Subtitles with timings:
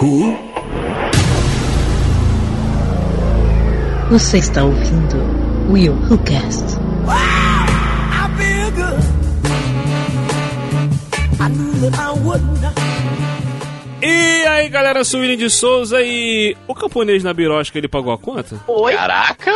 [0.00, 0.38] Who?
[4.10, 5.16] Você está ouvindo
[5.72, 6.78] Will Who Cast.
[14.00, 18.60] E aí, galera, Suíne de Souza e o camponês na birosca, ele pagou a conta?
[18.68, 18.94] Oi?
[18.94, 19.52] Caraca!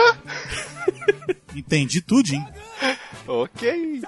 [1.54, 2.45] Entendi tudo, hein?
[3.29, 4.02] ok.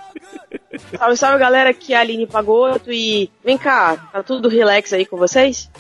[0.99, 1.71] Salve, salve, galera.
[1.71, 3.31] Aqui é a Aline Pagoto e...
[3.45, 5.71] Vem cá, tá tudo relax aí com vocês?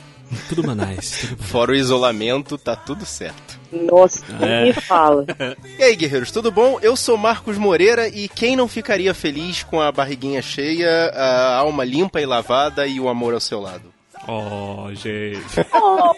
[0.49, 1.19] Tudo manais.
[1.29, 3.59] Tudo Fora o isolamento, tá tudo certo.
[3.73, 4.65] Nossa, É.
[4.65, 5.25] me fala.
[5.79, 6.79] E aí, guerreiros, tudo bom?
[6.81, 11.85] Eu sou Marcos Moreira e quem não ficaria feliz com a barriguinha cheia, a alma
[11.85, 13.93] limpa e lavada e o amor ao seu lado?
[14.27, 15.45] Oh, gente.
[15.75, 16.15] Oh,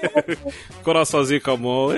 [0.85, 1.89] Coraçãozinho com a mão.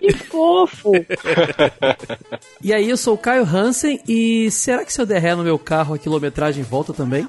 [0.00, 0.92] que fofo.
[2.62, 5.42] E aí, eu sou o Caio Hansen e será que se eu der ré no
[5.42, 7.26] meu carro a quilometragem volta também?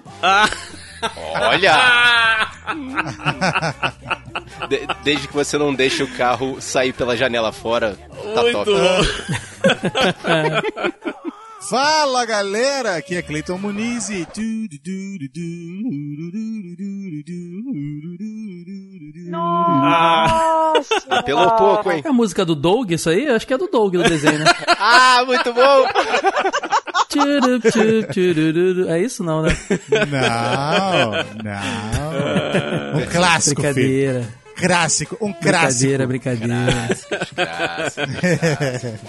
[1.41, 2.49] Olha!
[4.69, 7.97] De- desde que você não deixe o carro sair pela janela fora,
[8.33, 8.71] tá Muito top.
[8.71, 9.01] bom.
[11.69, 14.25] Fala galera, aqui é Cleiton Muniz e.
[19.59, 20.95] Nossa.
[21.09, 22.01] Apelou pouco, hein?
[22.03, 23.27] É a música do Doug, isso aí?
[23.29, 24.45] Acho que é do Doug do desenho, né?
[24.67, 25.85] Ah, muito bom!
[28.87, 29.49] É isso não, né?
[29.89, 31.11] Não,
[31.43, 33.01] não.
[33.01, 34.25] Um clássico, filho.
[34.59, 35.97] Clássico, um clássico.
[36.05, 36.55] Brincadeira, brincadeira.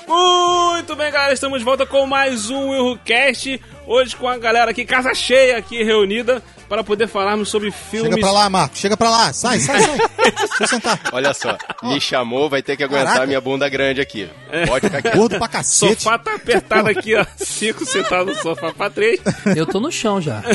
[0.07, 3.61] Muito bem, galera, estamos de volta com mais um ErroCast.
[3.87, 8.11] Hoje com a galera aqui, casa cheia aqui reunida, para poder falarmos sobre filmes.
[8.15, 9.33] Chega pra lá, Marco, chega pra lá.
[9.33, 9.99] Sai, sai, sai.
[10.31, 11.01] Deixa eu sentar.
[11.13, 13.27] Olha só, me chamou, vai ter que aguentar Caraca.
[13.27, 14.31] minha bunda grande aqui.
[14.69, 15.17] Pode ficar quieto.
[15.17, 16.03] Gordo pra cacete.
[16.05, 17.27] Sofá tá apertado aqui, ó.
[17.37, 19.19] Cinco sentados no sofá pra três.
[19.57, 20.41] Eu tô no chão já.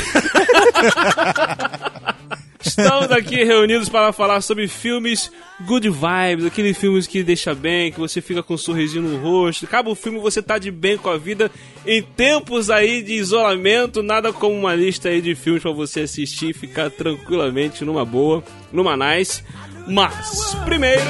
[2.65, 5.31] Estamos aqui reunidos para falar sobre filmes
[5.61, 9.65] good vibes, aqueles filmes que deixa bem, que você fica com um sorrisinho no rosto.
[9.65, 11.51] Acaba o filme, você tá de bem com a vida.
[11.85, 16.49] Em tempos aí de isolamento, nada como uma lista aí de filmes para você assistir
[16.49, 18.43] e ficar tranquilamente numa boa,
[18.73, 19.43] numa nice.
[19.87, 21.05] Mas, primeiro,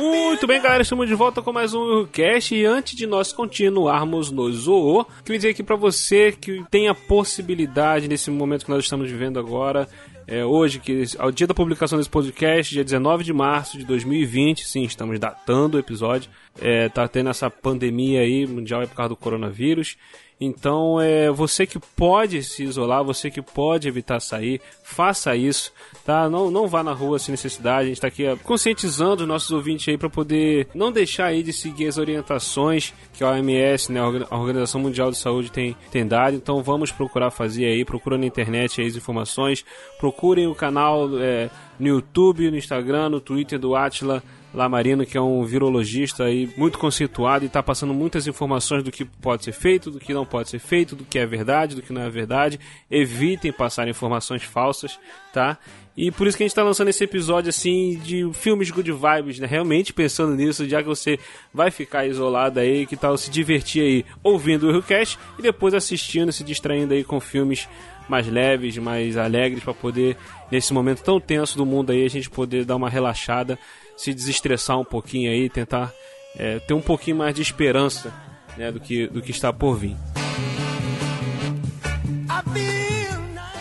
[0.00, 2.54] Muito bem, galera, estamos de volta com mais um cast.
[2.54, 6.94] E antes de nós continuarmos no Zoô, queria dizer aqui pra você que tem a
[6.94, 9.86] possibilidade nesse momento que nós estamos vivendo agora,
[10.26, 14.64] é, hoje, que ao dia da publicação desse podcast, dia 19 de março de 2020,
[14.64, 16.30] sim, estamos datando o episódio,
[16.62, 19.98] é, tá tendo essa pandemia aí mundial é por causa do coronavírus.
[20.40, 25.70] Então, é você que pode se isolar, você que pode evitar sair, faça isso,
[26.02, 26.30] tá?
[26.30, 27.84] Não, não vá na rua sem necessidade.
[27.84, 31.42] A gente tá aqui ó, conscientizando os nossos ouvintes aí para poder não deixar aí
[31.42, 36.06] de seguir as orientações que a OMS, né, a Organização Mundial de Saúde tem, tem
[36.06, 36.36] dado.
[36.36, 39.62] Então, vamos procurar fazer aí, procura na internet aí as informações,
[39.98, 44.22] procurem o canal é, no YouTube, no Instagram, no Twitter do Atila
[44.52, 49.04] Lamarino, que é um virologista aí muito conceituado e está passando muitas informações do que
[49.04, 51.92] pode ser feito, do que não pode ser feito, do que é verdade, do que
[51.92, 52.58] não é verdade.
[52.90, 54.98] Evitem passar informações falsas,
[55.32, 55.58] tá?
[55.96, 59.38] E por isso que a gente está lançando esse episódio assim de filmes good vibes,
[59.38, 59.46] né?
[59.46, 61.18] Realmente pensando nisso, já que você
[61.52, 66.32] vai ficar isolado aí, que tal se divertir aí ouvindo o Reelcast e depois assistindo,
[66.32, 67.68] se distraindo aí com filmes
[68.08, 70.16] mais leves, mais alegres para poder
[70.50, 73.58] nesse momento tão tenso do mundo aí a gente poder dar uma relaxada,
[74.00, 75.92] se desestressar um pouquinho aí, tentar
[76.34, 78.10] é, ter um pouquinho mais de esperança
[78.56, 79.94] né, do que do que está por vir.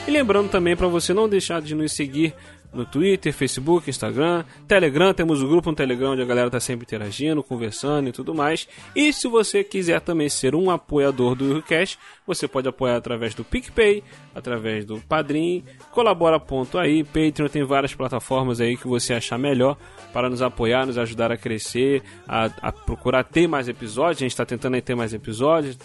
[0.08, 2.34] E lembrando também para você não deixar de nos seguir
[2.74, 6.86] no Twitter, Facebook, Instagram, Telegram, temos o grupo no Telegram onde a galera tá sempre
[6.86, 8.68] interagindo, conversando e tudo mais.
[8.96, 11.98] E se você quiser também ser um apoiador do Eurocast,
[12.28, 14.04] você pode apoiar através do PicPay,
[14.36, 19.76] através do Padrim, colabora.aí, Patreon, tem várias plataformas aí que você achar melhor
[20.14, 24.18] para nos apoiar, nos ajudar a crescer, a, a procurar ter mais episódios.
[24.18, 25.78] A gente está tentando ter mais episódios,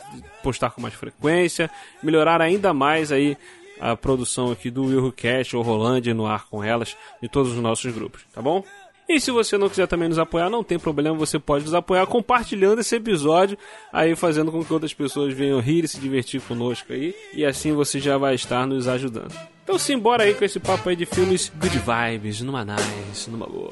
[0.43, 1.71] postar com mais frequência,
[2.03, 3.37] melhorar ainda mais aí
[3.85, 7.93] a produção aqui do WilhoCast ou Rolândia no ar com elas, de todos os nossos
[7.93, 8.65] grupos, tá bom?
[9.07, 12.07] E se você não quiser também nos apoiar, não tem problema, você pode nos apoiar
[12.07, 13.59] compartilhando esse episódio,
[13.93, 17.75] aí fazendo com que outras pessoas venham rir e se divertir conosco aí, e assim
[17.75, 19.35] você já vai estar nos ajudando.
[19.63, 23.71] Então simbora aí com esse papo aí de filmes good vibes, numa nice, numa boa.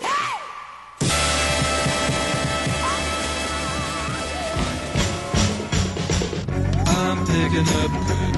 [8.24, 8.31] I'm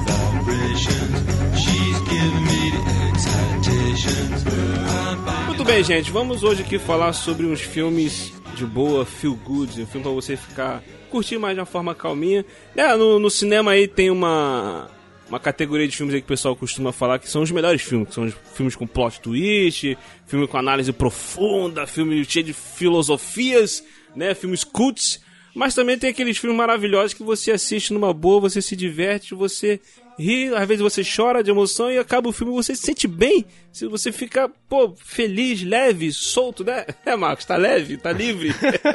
[5.46, 6.10] Muito bem, gente.
[6.10, 10.36] Vamos hoje aqui falar sobre uns filmes de boa, feel good, um filme pra você
[10.36, 12.44] ficar curtir mais de uma forma calminha.
[12.76, 14.90] É, no, no cinema aí tem uma
[15.28, 18.14] uma categoria de filmes que o pessoal costuma falar que são os melhores filmes, que
[18.14, 19.96] são os filmes com plot twist,
[20.26, 23.82] filme com análise profunda, filme cheio de filosofias,
[24.14, 25.20] né, filmes cults.
[25.54, 29.80] Mas também tem aqueles filmes maravilhosos que você assiste numa boa, você se diverte, você
[30.18, 33.44] ri, às vezes você chora de emoção e acaba o filme você se sente bem.
[33.72, 36.86] Se você fica, pô, feliz, leve, solto, né?
[37.04, 38.54] É, Marcos, tá leve, tá livre.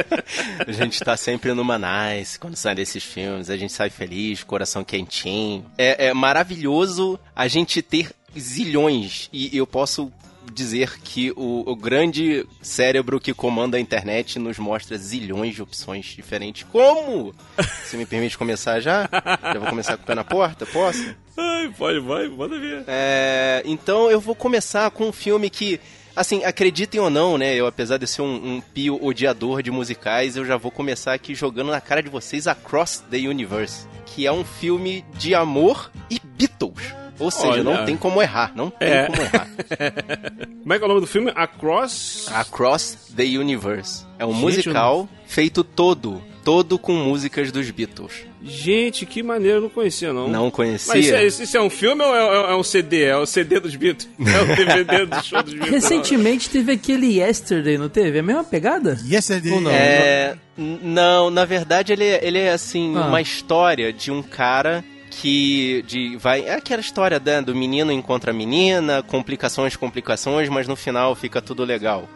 [0.65, 4.83] A gente tá sempre numa nice quando sai desses filmes, a gente sai feliz, coração
[4.83, 5.65] quentinho.
[5.77, 10.11] É, é maravilhoso a gente ter zilhões, e eu posso
[10.53, 16.05] dizer que o, o grande cérebro que comanda a internet nos mostra zilhões de opções
[16.05, 16.65] diferentes.
[16.71, 17.33] Como?
[17.83, 19.09] Você me permite começar já?
[19.43, 20.65] Já vou começar com o pé na porta?
[20.65, 21.15] Posso?
[21.37, 22.83] Ai, pode, vai, manda ver.
[22.87, 25.79] É, então eu vou começar com um filme que,
[26.15, 27.55] assim, acreditem ou não, né?
[27.55, 31.33] Eu, apesar de ser um, um pio odiador de musicais, eu já vou começar aqui
[31.33, 36.19] jogando na cara de vocês Across the Universe, que é um filme de amor e
[36.23, 36.78] Beatles.
[37.19, 37.63] Ou seja, Olha.
[37.63, 39.05] não tem como errar, não tem É.
[39.07, 39.47] como errar.
[40.69, 41.31] Como é que é o nome do filme?
[41.35, 42.27] Across.
[42.31, 44.05] Across the Universe.
[44.19, 48.11] É um Gente, musical feito todo, todo com músicas dos Beatles.
[48.43, 50.27] Gente, que maneiro, eu não conhecia não.
[50.27, 51.17] Não Mas isso conhecia?
[51.17, 53.03] é, isso é um filme ou é, é um CD?
[53.03, 54.07] É o CD dos Beatles?
[54.19, 55.71] É o DVD do show dos Beatles?
[55.83, 58.17] Recentemente teve aquele Yesterday, não teve?
[58.17, 58.99] É a mesma pegada?
[59.09, 59.51] Yesterday.
[59.51, 59.71] Ou não?
[59.71, 63.07] É, não, na verdade ele, é- ele é assim, Ah.
[63.07, 68.31] uma história de um cara que de vai é aquela história né, do menino encontra
[68.31, 72.07] a menina, complicações, complicações, mas no final fica tudo legal.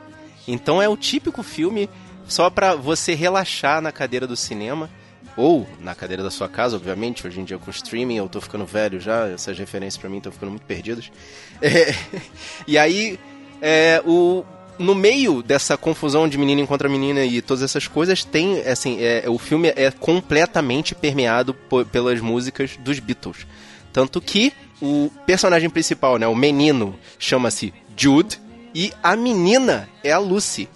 [0.47, 1.89] Então é o típico filme
[2.27, 4.89] só pra você relaxar na cadeira do cinema
[5.35, 7.25] ou na cadeira da sua casa, obviamente.
[7.25, 10.31] Hoje em dia com streaming eu tô ficando velho já, essas referências pra mim estão
[10.31, 11.11] ficando muito perdidas.
[11.61, 11.95] É,
[12.67, 13.17] e aí
[13.61, 14.43] é, o
[14.79, 19.23] no meio dessa confusão de menina encontra menina e todas essas coisas, tem, assim, é,
[19.27, 21.53] o filme é completamente permeado
[21.91, 23.45] pelas músicas dos Beatles.
[23.91, 28.39] Tanto que o personagem principal, né, o menino, chama-se Jude
[28.73, 30.67] e a menina é a Lucy.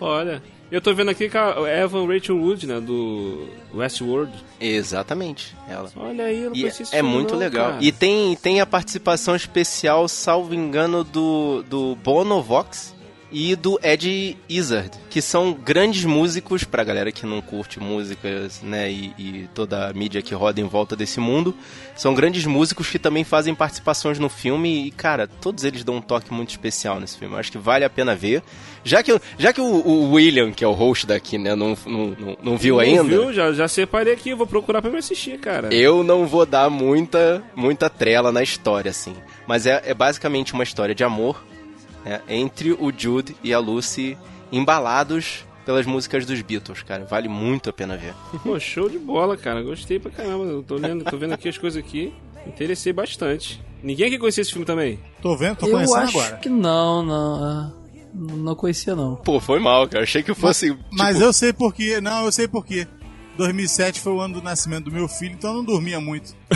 [0.00, 4.32] Olha, eu tô vendo aqui com a Evan Rachel Wood, né, do Westworld.
[4.60, 5.90] Exatamente, ela.
[5.96, 7.72] Olha aí, eu não E é muito não, legal.
[7.72, 7.84] cara.
[7.84, 12.93] E tem, tem a participação especial, salvo engano, do, do Bono Vox
[13.34, 18.88] e do Ed Izzard, que são grandes músicos pra galera que não curte músicas, né,
[18.88, 21.52] e, e toda a mídia que roda em volta desse mundo.
[21.96, 26.00] São grandes músicos que também fazem participações no filme e, cara, todos eles dão um
[26.00, 27.34] toque muito especial nesse filme.
[27.34, 28.40] Eu acho que vale a pena ver.
[28.84, 32.16] Já que, já que o, o William, que é o host daqui, né, não, não,
[32.16, 33.02] não, não viu Não ainda...
[33.02, 33.32] Viu?
[33.32, 35.74] Já, já separei aqui, vou procurar pra me assistir, cara.
[35.74, 39.16] Eu não vou dar muita, muita trela na história, assim.
[39.44, 41.42] Mas é, é basicamente uma história de amor
[42.04, 44.16] né, entre o Jude e a Lucy
[44.52, 47.04] embalados pelas músicas dos Beatles, cara.
[47.04, 48.14] Vale muito a pena ver.
[48.42, 49.62] Pô, show de bola, cara.
[49.62, 50.44] Gostei pra caramba.
[50.44, 52.12] Eu tô vendo, tô vendo aqui as coisas aqui.
[52.46, 53.62] Interessei bastante.
[53.82, 54.98] Ninguém aqui conhecia esse filme também?
[55.22, 56.36] Tô vendo, tô eu conhecendo acho agora.
[56.36, 57.44] que não, não.
[57.44, 57.72] ah,
[58.14, 59.16] Não conhecia, não.
[59.16, 60.04] Pô, foi mal, cara.
[60.04, 60.70] Achei que fosse.
[60.70, 62.00] tipo, Mas eu sei por quê.
[62.00, 62.86] Não, eu sei por quê.
[63.38, 66.34] 2007 foi o ano do nascimento do meu filho, então eu não dormia muito.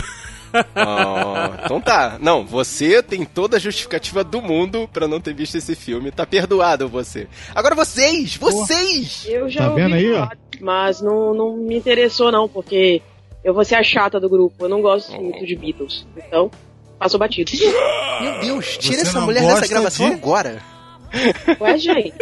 [0.75, 2.17] Ah, então tá.
[2.19, 6.11] Não, você tem toda a justificativa do mundo pra não ter visto esse filme.
[6.11, 7.27] Tá perdoado você.
[7.53, 8.35] Agora vocês!
[8.37, 9.25] Vocês!
[9.27, 10.15] Eu já Tá ouvi vendo aí, ó?
[10.15, 13.01] falar, mas não, não me interessou não, porque
[13.43, 14.55] eu vou ser a chata do grupo.
[14.65, 16.05] Eu não gosto muito de Beatles.
[16.17, 16.49] Então,
[16.97, 17.51] passou batido.
[18.21, 20.61] Meu Deus, tira Você essa mulher dessa gravação de- agora.
[21.59, 22.13] Ué, gente,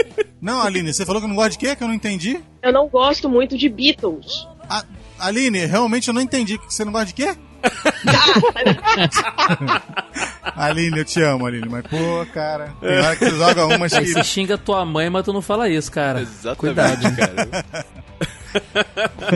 [0.42, 1.75] Não, Aline, você falou que não gosta de quê?
[1.75, 2.40] Que eu não entendi?
[2.62, 4.48] eu não gosto muito de Beatles.
[4.70, 4.86] A-
[5.20, 6.58] Aline, realmente eu não entendi.
[6.58, 7.36] Que você não gosta de quê?
[10.56, 14.06] Aline, eu te amo, Aline, mas pô, cara, tem hora que você joga umas Aí
[14.06, 14.14] que.
[14.14, 16.22] você xinga tua mãe, mas tu não fala isso, cara.
[16.22, 17.16] Exatamente, Cuidado.
[17.16, 17.76] cara.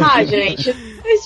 [0.04, 0.74] Ah, gente.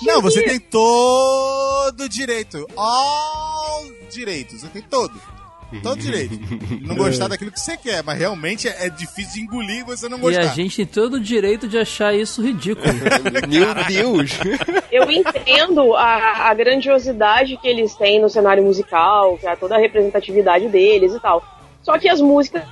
[0.02, 2.68] Não, você tem todo o direito.
[2.76, 4.58] All direito.
[4.60, 5.14] Você tem todo.
[5.82, 6.40] Todo direito.
[6.82, 10.18] Não gostar daquilo que você quer, mas realmente é, é difícil de engolir você não
[10.18, 10.42] E gostar.
[10.42, 12.88] a gente tem todo o direito de achar isso ridículo.
[13.50, 14.32] Meu Deus!
[14.92, 19.80] Eu entendo a, a grandiosidade que eles têm no cenário musical, que é toda a
[19.80, 21.44] representatividade deles e tal.
[21.82, 22.64] Só que as músicas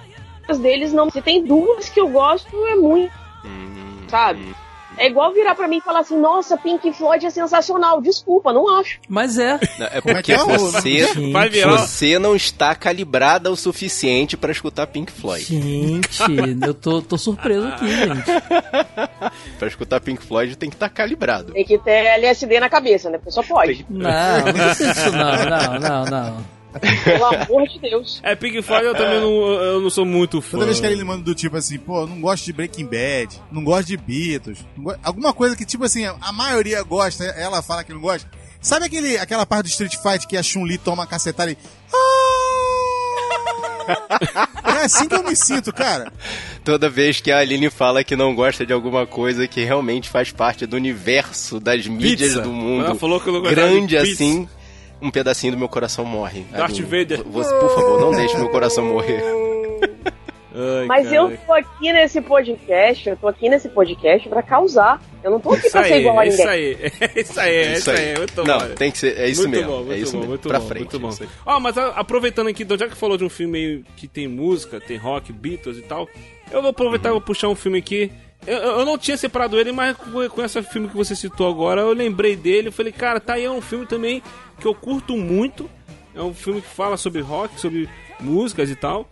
[0.61, 1.09] deles não.
[1.09, 3.11] Se tem duas que eu gosto, é muito.
[4.07, 4.55] Sabe?
[4.97, 8.01] É igual virar pra mim e falar assim: nossa, Pink Floyd é sensacional.
[8.01, 8.99] Desculpa, não acho.
[9.09, 9.59] Mas é.
[9.79, 11.05] É Como é porque que é o- você,
[11.65, 15.45] você não está calibrada o suficiente pra escutar Pink Floyd.
[15.45, 16.21] Gente,
[16.65, 18.23] eu tô, tô surpreso aqui, gente.
[19.57, 21.53] Pra escutar Pink Floyd tem que estar calibrado.
[21.53, 23.17] Tem que ter LSD na cabeça, né?
[23.17, 23.85] Porque só pode.
[23.89, 26.62] Não, não não, não, não, não.
[27.03, 28.19] Pelo amor de Deus.
[28.23, 30.51] É, Pink Floyd eu também não, eu não sou muito fã.
[30.51, 33.63] Toda vez que ele manda do tipo assim, pô, não gosto de Breaking Bad, não
[33.63, 37.93] gosto de Beatles, go- alguma coisa que, tipo assim, a maioria gosta, ela fala que
[37.93, 38.29] não gosta.
[38.61, 41.57] Sabe aquele, aquela parte do Street Fight que a Chun-Li toma uma cacetada e.
[41.93, 41.97] Ah!
[44.79, 46.11] É assim que eu me sinto, cara.
[46.63, 50.31] Toda vez que a Aline fala que não gosta de alguma coisa que realmente faz
[50.31, 52.41] parte do universo das mídias Pizza.
[52.41, 54.13] do mundo, Ela falou que eu não grande de pizza.
[54.23, 54.47] assim,
[55.01, 56.45] um pedacinho do meu coração morre.
[56.51, 57.23] Darth Aline, Vader.
[57.23, 59.21] Você, por favor, não deixe meu coração morrer.
[60.55, 61.45] Ai, Mas eu caraca.
[61.47, 65.01] tô aqui nesse podcast, eu tô aqui nesse podcast pra causar.
[65.23, 66.51] Eu não tô aqui Isso pra ser aí, igual a é isso ninguém.
[66.53, 68.75] aí, é isso aí, é isso aí, muito Não, bom.
[68.75, 69.71] tem que ser, é isso muito mesmo.
[69.71, 70.29] Bom, muito é isso bom, mesmo.
[70.29, 70.99] muito pra bom, frente.
[70.99, 71.25] muito bom.
[71.43, 74.27] Ó, mas a- aproveitando aqui, então, já que falou de um filme meio que tem
[74.27, 76.07] música, tem rock, Beatles e tal,
[76.51, 78.11] eu vou aproveitar e vou puxar um filme aqui.
[78.45, 81.49] Eu, eu eu não tinha separado ele, mas com, com esse filme que você citou
[81.49, 82.67] agora, eu lembrei dele.
[82.67, 84.21] Eu falei, cara, tá aí é um filme também
[84.63, 85.69] que eu curto muito.
[86.15, 87.87] É um filme que fala sobre rock, sobre
[88.19, 89.07] músicas e tal.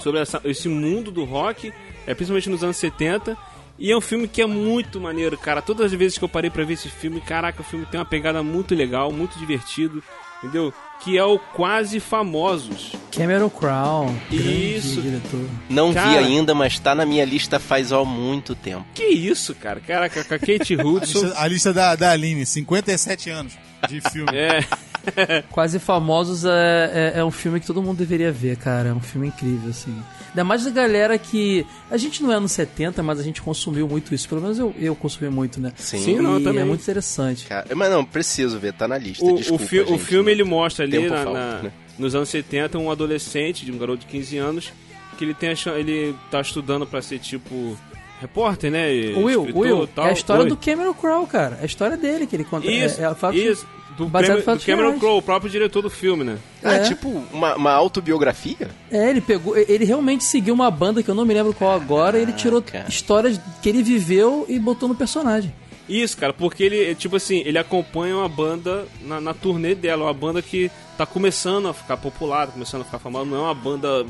[0.00, 1.72] Sobre essa- esse mundo do rock,
[2.06, 3.36] é, principalmente nos anos 70.
[3.78, 5.60] E é um filme que é muito maneiro, cara.
[5.62, 8.06] Todas as vezes que eu parei pra ver esse filme, caraca, o filme tem uma
[8.06, 10.02] pegada muito legal, muito divertido,
[10.42, 10.72] entendeu?
[11.00, 12.92] Que é o Quase Famosos.
[13.12, 14.10] Cameron Crowe.
[14.30, 15.00] Isso.
[15.02, 15.46] diretor.
[15.68, 16.18] Não vi Cara.
[16.20, 18.84] ainda, mas tá na minha lista faz ó muito tempo.
[18.94, 19.78] Que isso, cara?
[19.80, 21.22] Caraca, com a Kate A Hudson.
[21.24, 23.52] lista, a lista da, da Aline, 57 anos
[23.88, 24.30] de filme.
[24.36, 24.64] é,
[25.50, 28.88] Quase Famosos é, é, é um filme que todo mundo deveria ver, cara.
[28.88, 29.94] É um filme incrível, assim.
[30.30, 31.64] Ainda mais da galera que.
[31.90, 34.28] A gente não é anos 70, mas a gente consumiu muito isso.
[34.28, 35.72] Pelo menos eu, eu consumi muito, né?
[35.76, 35.98] Sim.
[35.98, 36.62] Sim, não, também.
[36.62, 37.46] é muito interessante.
[37.46, 39.24] Cara, mas não, preciso ver, tá na lista.
[39.24, 39.98] o, o, desculpa, fi- o gente.
[40.00, 41.72] filme ele mostra ali na- falta, na- né?
[41.98, 44.72] nos anos 70 um adolescente, de um garoto de 15 anos,
[45.16, 47.76] que ele tem a ele tá estudando pra ser tipo
[48.20, 48.88] repórter, né?
[49.16, 50.06] O Will, escritor, Will, tal.
[50.06, 50.48] é a história Oi.
[50.48, 51.56] do Cameron Crowe, cara.
[51.60, 52.66] É a história dele que ele conta.
[52.66, 53.66] Isso, é, é, fato- isso.
[53.96, 54.98] Do, fatos do Cameron.
[54.98, 56.36] Crowe, o próprio diretor do filme, né?
[56.62, 56.78] Ah, É.
[56.80, 58.68] tipo uma, uma autobiografia?
[58.90, 59.56] É, ele pegou.
[59.56, 62.18] Ele realmente seguiu uma banda que eu não me lembro qual agora.
[62.18, 62.86] e ele tirou cara.
[62.88, 65.50] histórias que ele viveu e botou no personagem.
[65.88, 70.12] Isso, cara, porque ele, tipo assim, ele acompanha uma banda na, na turnê dela, uma
[70.12, 73.54] banda que tá começando a ficar popular, tá começando a ficar famosa, não é uma
[73.54, 74.04] banda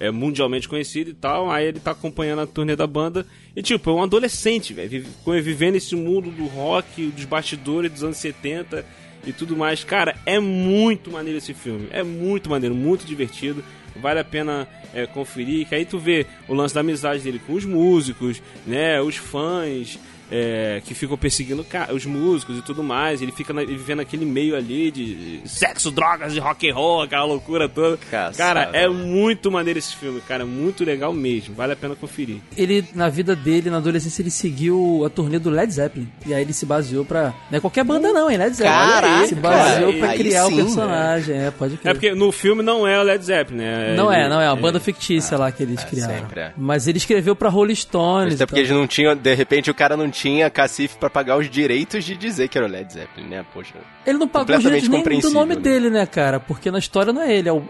[0.00, 3.90] é, mundialmente conhecida e tal, aí ele tá acompanhando a turnê da banda e, tipo,
[3.90, 8.84] é um adolescente, velho, vive- vivendo esse mundo do rock, dos bastidores dos anos 70
[9.26, 9.84] e tudo mais.
[9.84, 13.62] Cara, é muito maneiro esse filme, é muito maneiro, muito divertido.
[13.96, 17.52] Vale a pena é, conferir, que aí tu vê o lance da amizade dele com
[17.52, 19.98] os músicos, né, os fãs,
[20.36, 23.22] é, que ficam perseguindo os músicos e tudo mais.
[23.22, 27.02] Ele fica na- ele vivendo aquele meio ali de sexo, drogas e rock and roll,
[27.02, 27.96] aquela loucura toda.
[28.10, 28.36] Caçada.
[28.36, 31.54] Cara, é muito maneiro esse filme, cara, muito legal mesmo.
[31.54, 32.38] Vale a pena conferir.
[32.56, 36.08] Ele, na vida dele, na adolescência, ele seguiu a turnê do Led Zeppelin.
[36.26, 37.32] E aí ele se baseou pra.
[37.50, 38.36] Não é qualquer banda, não, hein?
[38.36, 38.74] Led Zeppelin.
[38.76, 41.36] Caraca, se baseou cara, pra aí criar sim, o personagem.
[41.36, 41.90] É, pode crer.
[41.90, 43.94] É porque no filme não é o Led Zeppelin, né?
[43.96, 46.14] Não é, Ele- não é, uma banda fictícia lá que eles criaram.
[46.18, 46.52] sempre é.
[46.56, 48.34] Mas ele escreveu pra Rolling Stones.
[48.34, 51.36] Até e porque eles não tinham, de repente o cara não tinha cacife pra pagar
[51.36, 53.44] os direitos de dizer que era o Led Zeppelin, né?
[53.52, 53.74] Poxa.
[54.06, 55.60] Ele não pagou os direitos nem do nome né?
[55.60, 56.38] dele, né, cara?
[56.40, 57.62] Porque na história não é ele, é o.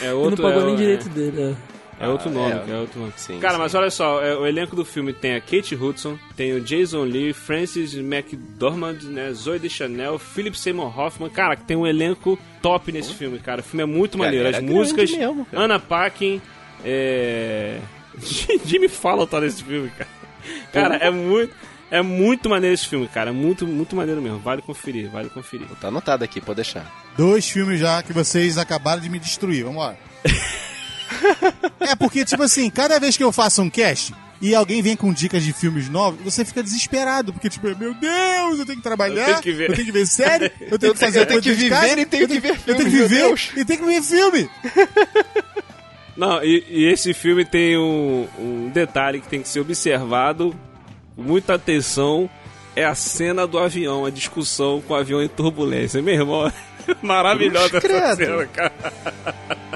[0.00, 1.42] É ele outro, não pagou é, nem é- direito dele.
[1.42, 1.72] é.
[2.00, 2.72] É outro Ah, nome, é.
[2.72, 3.12] é, outro nome.
[3.16, 3.60] Sim, Cara, sim.
[3.60, 7.04] mas olha só, é, o elenco do filme tem a Kate Hudson, tem o Jason
[7.04, 11.30] Lee, Francis McDormand, né, Zoe Deschanel, Philip Seymour Hoffman.
[11.30, 13.60] Cara, tem um elenco top nesse filme, cara.
[13.60, 14.48] O filme é muito maneiro.
[14.48, 15.46] As músicas, mesmo.
[15.52, 16.42] Anna Paquin,
[16.84, 17.78] é...
[18.66, 20.10] Jimmy Fallon tá nesse filme, cara.
[20.72, 21.54] Cara, é muito...
[21.92, 23.34] É muito maneiro esse filme, cara.
[23.34, 24.38] Muito, muito maneiro mesmo.
[24.38, 25.66] Vale conferir, vale conferir.
[25.78, 26.90] Tá anotado aqui, pode deixar.
[27.18, 29.62] Dois filmes já que vocês acabaram de me destruir.
[29.64, 29.94] Vamos lá.
[31.80, 35.12] é porque, tipo assim, cada vez que eu faço um cast e alguém vem com
[35.12, 37.30] dicas de filmes novos, você fica desesperado.
[37.30, 39.68] Porque, tipo, meu Deus, eu tenho que trabalhar, Eu tenho que ver.
[39.68, 41.68] eu tenho que ver série, eu tenho Eu que fazer eu tenho coisa que de
[41.68, 43.50] casa, viver e tenho eu que ver Eu tenho filme, que viver Deus.
[43.54, 44.50] e tenho que ver filme.
[46.16, 50.58] Não, e, e esse filme tem um, um detalhe que tem que ser observado
[51.16, 52.28] muita atenção.
[52.74, 56.00] É a cena do avião, a discussão com o avião em turbulência.
[56.00, 56.50] Meu irmão,
[57.02, 58.16] maravilhosa essa Credo.
[58.16, 58.72] cena, cara.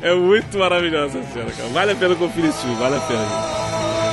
[0.00, 1.68] É muito maravilhosa essa cena, cara.
[1.70, 4.03] Vale a pena conferir esse filme, vale a pena.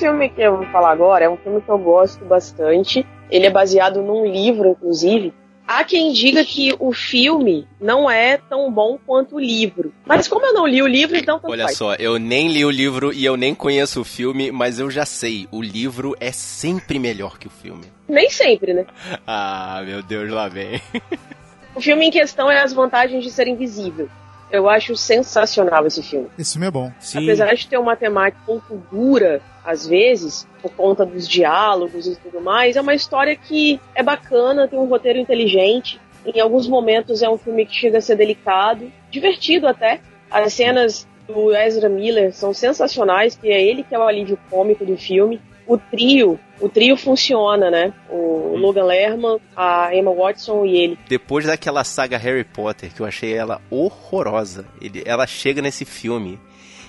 [0.00, 3.06] Filme que eu vou falar agora é um filme que eu gosto bastante.
[3.30, 5.32] Ele é baseado num livro, inclusive.
[5.68, 9.92] Há quem diga que o filme não é tão bom quanto o livro.
[10.04, 11.76] Mas como eu não li o livro, então tanto Olha faz.
[11.76, 15.06] só, eu nem li o livro e eu nem conheço o filme, mas eu já
[15.06, 17.84] sei, o livro é sempre melhor que o filme.
[18.08, 18.86] Nem sempre, né?
[19.24, 20.80] Ah, meu Deus, lá vem.
[21.72, 24.08] O filme em questão é as vantagens de ser invisível.
[24.50, 26.26] Eu acho sensacional esse filme.
[26.36, 26.92] Esse filme é bom.
[26.98, 27.22] Sim.
[27.22, 32.16] Apesar de ter uma temática um pouco dura, às vezes, por conta dos diálogos e
[32.16, 36.00] tudo mais, é uma história que é bacana, tem um roteiro inteligente.
[36.26, 40.00] Em alguns momentos é um filme que chega a ser delicado, divertido até.
[40.30, 44.84] As cenas do Ezra Miller são sensacionais, que é ele que é o alívio cômico
[44.84, 45.40] do filme.
[45.66, 47.92] O trio, o trio funciona, né?
[48.10, 50.98] O Logan Lerman, a Emma Watson e ele.
[51.08, 56.40] Depois daquela saga Harry Potter, que eu achei ela horrorosa, ele- ela chega nesse filme.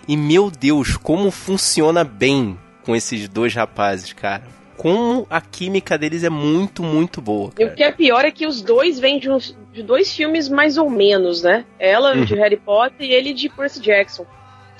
[0.07, 4.43] E meu Deus, como funciona bem com esses dois rapazes, cara.
[4.77, 7.51] Como a química deles é muito, muito boa.
[7.59, 7.75] E o Cara.
[7.75, 10.89] que é pior é que os dois vêm de, uns- de dois filmes mais ou
[10.89, 11.65] menos, né?
[11.77, 14.25] Ela de Harry Potter e ele de Percy Jackson.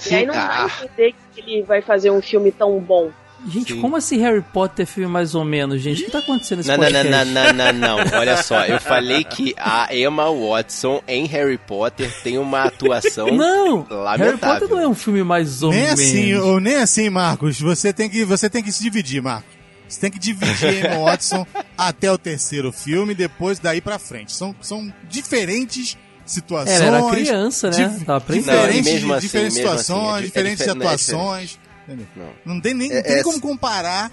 [0.09, 3.11] e aí não dá ah, a entender que ele vai fazer um filme tão bom.
[3.47, 3.81] Gente, Sim.
[3.81, 6.03] como assim Harry Potter é filme mais ou menos, gente?
[6.03, 7.31] O que tá acontecendo nesse Não, não, não, podcast?
[7.33, 7.97] não, não, não, não.
[8.19, 13.27] Olha só, eu falei que a Emma Watson em Harry Potter tem uma atuação.
[13.35, 13.85] Não!
[13.89, 14.25] Lamentável.
[14.25, 15.99] Harry Potter não é um filme mais ou Nem menos.
[15.99, 17.59] assim, ou nem assim, Marcos.
[17.59, 19.49] Você tem que, você tem que se dividir, Marcos.
[19.87, 21.45] Você tem que dividir a Emma Watson
[21.77, 24.31] até o terceiro filme, depois daí pra frente.
[24.33, 26.79] São, são diferentes situações.
[26.79, 27.75] Ela era criança, né?
[27.89, 28.45] dif- Tava aprendendo.
[28.55, 31.59] Não, Diferentes, mesmo assim, diferentes mesmo assim, situações, é di- é diferentes é atuações.
[31.93, 32.07] Entendeu?
[32.45, 32.55] Não.
[32.55, 34.11] Não tem nem, É- tem é- como comparar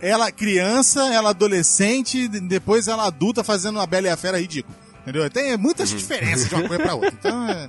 [0.00, 4.76] ela criança, ela adolescente, de- depois ela adulta fazendo uma Bela e a Fera ridícula.
[5.02, 5.30] Entendeu?
[5.30, 5.98] Tem muitas Uhum.
[5.98, 7.12] diferenças de uma coisa pra outra.
[7.18, 7.68] Então, é,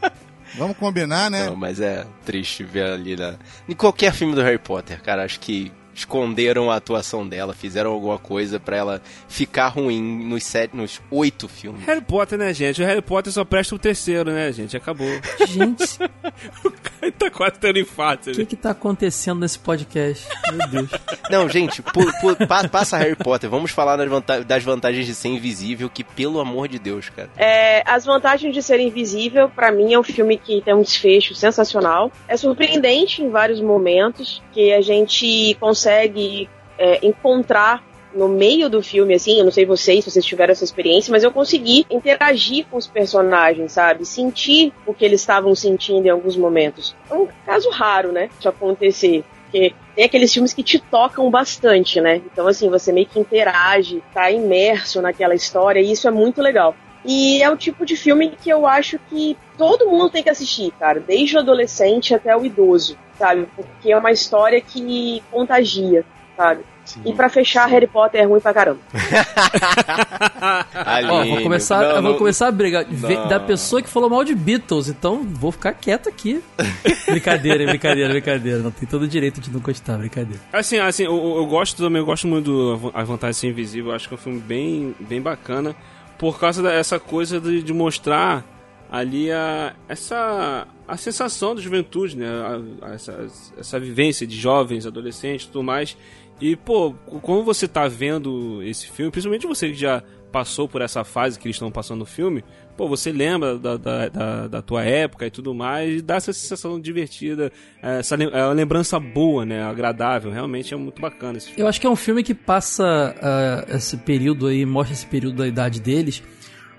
[0.58, 1.46] vamos combinar, né?
[1.46, 3.36] Não, mas é triste ver ali na...
[3.70, 5.24] em qualquer filme do Harry Potter, cara.
[5.24, 10.76] Acho que esconderam a atuação dela, fizeram alguma coisa pra ela ficar ruim nos sete,
[10.78, 11.84] nos oito filmes.
[11.86, 12.82] Harry Potter, né, gente?
[12.82, 14.78] O Harry Potter só presta o terceiro, né, gente?
[14.78, 15.08] Acabou.
[15.48, 15.98] Gente,
[16.64, 18.30] o cara tá quase tendo infarto.
[18.30, 18.46] o que Né?
[18.46, 20.28] que tá acontecendo nesse podcast?
[20.54, 20.90] Meu Deus.
[21.32, 23.50] Não, gente, pu- pa- passa Harry Potter.
[23.50, 27.30] Vamos falar das, vanta- das vantagens de ser invisível, que pelo amor de Deus, cara.
[27.36, 31.34] É, as vantagens de ser invisível, pra mim, é um filme que tem um desfecho
[31.34, 32.12] sensacional.
[32.28, 39.14] É surpreendente em vários momentos, que a gente consegue é, encontrar no meio do filme,
[39.14, 42.78] assim, eu não sei vocês, se vocês tiveram essa experiência, mas eu consegui interagir com
[42.78, 44.06] os personagens, sabe?
[44.06, 46.96] Sentir o que eles estavam sentindo em alguns momentos.
[47.10, 48.30] É um caso raro, né?
[48.40, 49.24] Isso acontecer.
[49.44, 52.22] Porque tem aqueles filmes que te tocam bastante, né?
[52.32, 56.76] Então, assim, você meio que interage, tá imerso naquela história, e isso é muito legal.
[57.06, 60.72] E é o tipo de filme que eu acho que todo mundo tem que assistir,
[60.80, 63.48] cara, desde o adolescente até o idoso, sabe?
[63.56, 66.06] Porque é uma história que contagia,
[66.36, 66.62] sabe?
[67.06, 68.80] E pra fechar, Harry Potter é ruim pra caramba.
[71.10, 73.28] Ó, vou começar, não, eu vou não- começar a brigar Não.
[73.28, 76.42] da pessoa que falou mal de Beatles, então vou ficar quieto aqui.
[77.10, 78.60] brincadeira, brincadeira, brincadeira.
[78.60, 80.40] Não tem todo o direito de não gostar, brincadeira.
[80.54, 82.46] Assim, assim, eu, eu gosto também, eu gosto muito
[82.78, 83.94] do A Vantagem Invisível.
[83.94, 85.76] Acho que é um filme bem, bem bacana.
[86.18, 88.46] Por causa dessa coisa de, de mostrar
[88.90, 92.28] ali a, essa a sensação da juventude, né?
[92.28, 93.28] A- a- essa,
[93.58, 95.98] essa vivência de jovens, adolescentes e tudo mais.
[96.40, 100.02] E, pô, como você tá vendo esse filme, principalmente você que já
[100.32, 102.44] passou por essa fase que eles estão passando no filme,
[102.78, 106.32] pô, você lembra da, da, da, da tua época e tudo mais, e dá essa
[106.32, 109.64] sensação divertida, essa lem- é uma lembrança boa, né?
[109.64, 110.32] Agradável.
[110.32, 111.62] Realmente é muito bacana esse filme.
[111.62, 115.38] Eu acho que é um filme que passa ah, esse período aí, mostra esse período
[115.38, 116.22] da idade deles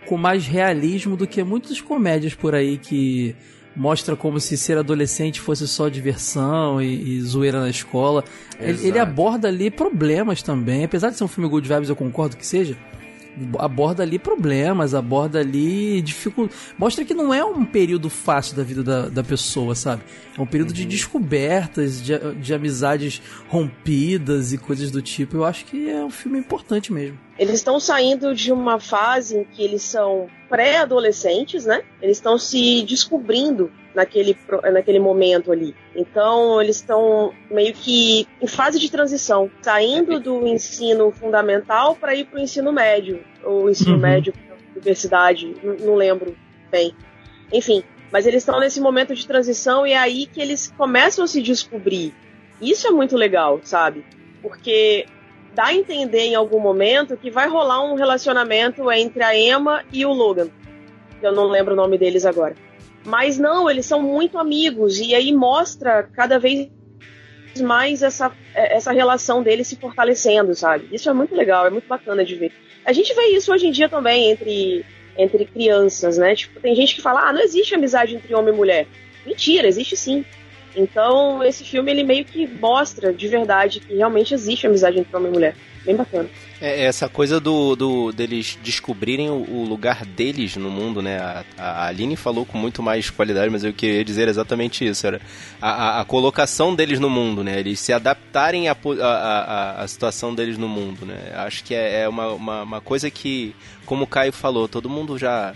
[0.07, 3.37] com mais realismo do que muitas comédias por aí que
[3.77, 8.25] mostra como se ser adolescente fosse só diversão e, e zoeira na escola.
[8.59, 12.37] Ele, ele aborda ali problemas também, apesar de ser um filme good vibes, eu concordo
[12.37, 12.77] que seja.
[13.59, 16.57] Aborda ali problemas, aborda ali dificuldades.
[16.79, 20.03] Mostra que não é um período fácil da vida da, da pessoa, sabe?
[20.37, 25.37] É um período de descobertas, de, de amizades rompidas e coisas do tipo.
[25.37, 27.19] Eu acho que é um filme importante mesmo.
[27.39, 31.83] Eles estão saindo de uma fase em que eles são pré-adolescentes, né?
[32.01, 34.37] Eles estão se descobrindo naquele,
[34.73, 35.75] naquele momento ali.
[35.95, 42.25] Então, eles estão meio que em fase de transição, saindo do ensino fundamental para ir
[42.27, 44.01] para o ensino médio, ou ensino Uhum.
[44.01, 44.33] médio
[44.79, 46.37] universidade, não lembro
[46.71, 46.95] bem.
[47.53, 47.83] Enfim,
[48.13, 51.43] mas eles estão nesse momento de transição e é aí que eles começam a se
[51.43, 52.15] descobrir.
[52.61, 54.05] Isso é muito legal, sabe?
[54.43, 55.07] Porque
[55.55, 60.05] dá a entender em algum momento que vai rolar um relacionamento entre a Emma e
[60.05, 60.49] o Logan.
[61.23, 62.55] Eu não lembro o nome deles agora.
[63.05, 66.69] Mas não, eles são muito amigos e aí mostra cada vez
[67.61, 70.89] mais essa, essa relação deles se fortalecendo, sabe?
[70.93, 72.53] Isso é muito legal, é muito bacana de ver.
[72.85, 74.85] A gente vê isso hoje em dia também entre,
[75.17, 76.35] entre crianças, né?
[76.35, 78.87] Tipo, tem gente que fala, ah, não existe amizade entre homem e mulher.
[79.27, 80.25] Mentira, existe sim.
[80.79, 85.31] Então, esse filme ele meio que mostra de verdade que realmente existe amizade entre homem
[85.31, 85.57] e mulher.
[85.85, 86.29] Bem bacana.
[86.61, 91.19] É essa coisa do, do deles descobrirem o, o lugar deles no mundo, né?
[91.19, 95.07] A, a Aline falou com muito mais qualidade, mas eu queria dizer exatamente isso.
[95.07, 95.21] Era
[95.63, 97.59] a, a, a colocação deles no mundo, né?
[97.59, 101.33] Eles se adaptarem à a, a, situação deles no mundo, né?
[101.37, 103.55] Acho que é, é uma, uma, uma coisa que,
[103.87, 105.55] como o Caio falou, todo mundo já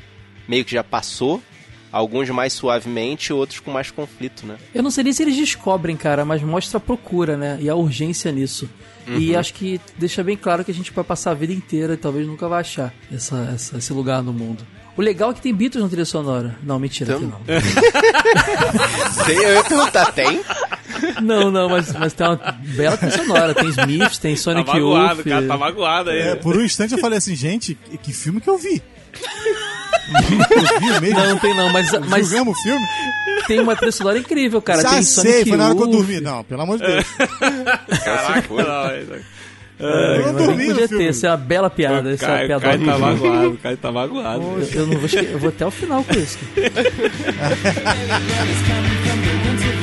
[0.48, 1.42] meio que já passou
[1.92, 4.56] Alguns mais suavemente, outros com mais conflito, né?
[4.74, 7.58] Eu não sei nem se eles descobrem, cara, mas mostra a procura, né?
[7.60, 8.68] E a urgência nisso.
[9.06, 9.18] Uhum.
[9.18, 11.96] E acho que deixa bem claro que a gente vai passar a vida inteira e
[11.96, 14.64] talvez nunca vai achar essa, essa esse lugar no mundo.
[14.96, 16.56] O legal é que tem Beatles na trilha sonora.
[16.62, 17.40] Não, mentira, então...
[17.46, 19.24] tem não.
[19.24, 20.42] tem, eu ia perguntar, tem?
[21.22, 22.36] Não, não, mas, mas tem uma
[22.76, 23.54] bela trilha sonora.
[23.54, 25.28] Tem Smith, tem Sonic tá magoado, Youth.
[25.28, 26.20] cara, tá magoado aí.
[26.20, 28.82] É, por um instante eu falei assim, gente, que filme que eu vi?
[30.12, 32.84] Não, não tem não, mas, mas Julgamos o filme?
[33.46, 34.82] tem uma trilha sonora incrível, cara.
[34.82, 36.20] Já tem sei, Sonic foi na hora que eu dormi.
[36.20, 37.04] Não, pelo amor de Deus.
[38.04, 39.04] Caraca, não, é-
[39.80, 42.08] Eu não dormi podia ter, isso é uma bela piada.
[42.08, 44.42] O Isso é uma Caio, piada Caio tá magoado, o Caio tá magoado.
[44.42, 46.38] eu, eu não vou, eu vou até o final com isso.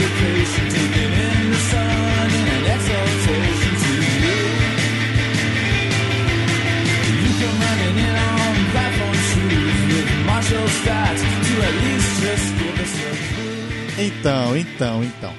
[13.97, 15.33] Então, então, então.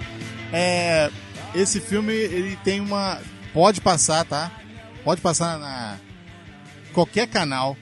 [0.53, 1.11] É,
[1.55, 3.21] esse filme ele tem uma
[3.53, 4.51] pode passar, tá?
[5.05, 5.99] Pode passar na
[6.93, 7.77] qualquer canal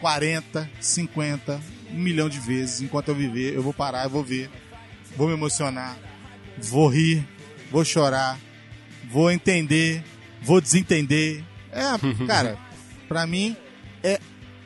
[0.00, 1.60] 40, 50,
[1.92, 4.50] um milhão de vezes enquanto eu viver, eu vou parar, eu vou ver,
[5.16, 5.96] vou me emocionar,
[6.58, 7.26] vou rir,
[7.70, 8.38] vou chorar,
[9.10, 10.02] vou entender,
[10.42, 11.44] vou desentender.
[11.70, 11.82] É,
[12.26, 12.58] cara,
[13.08, 13.56] pra mim
[14.02, 14.18] é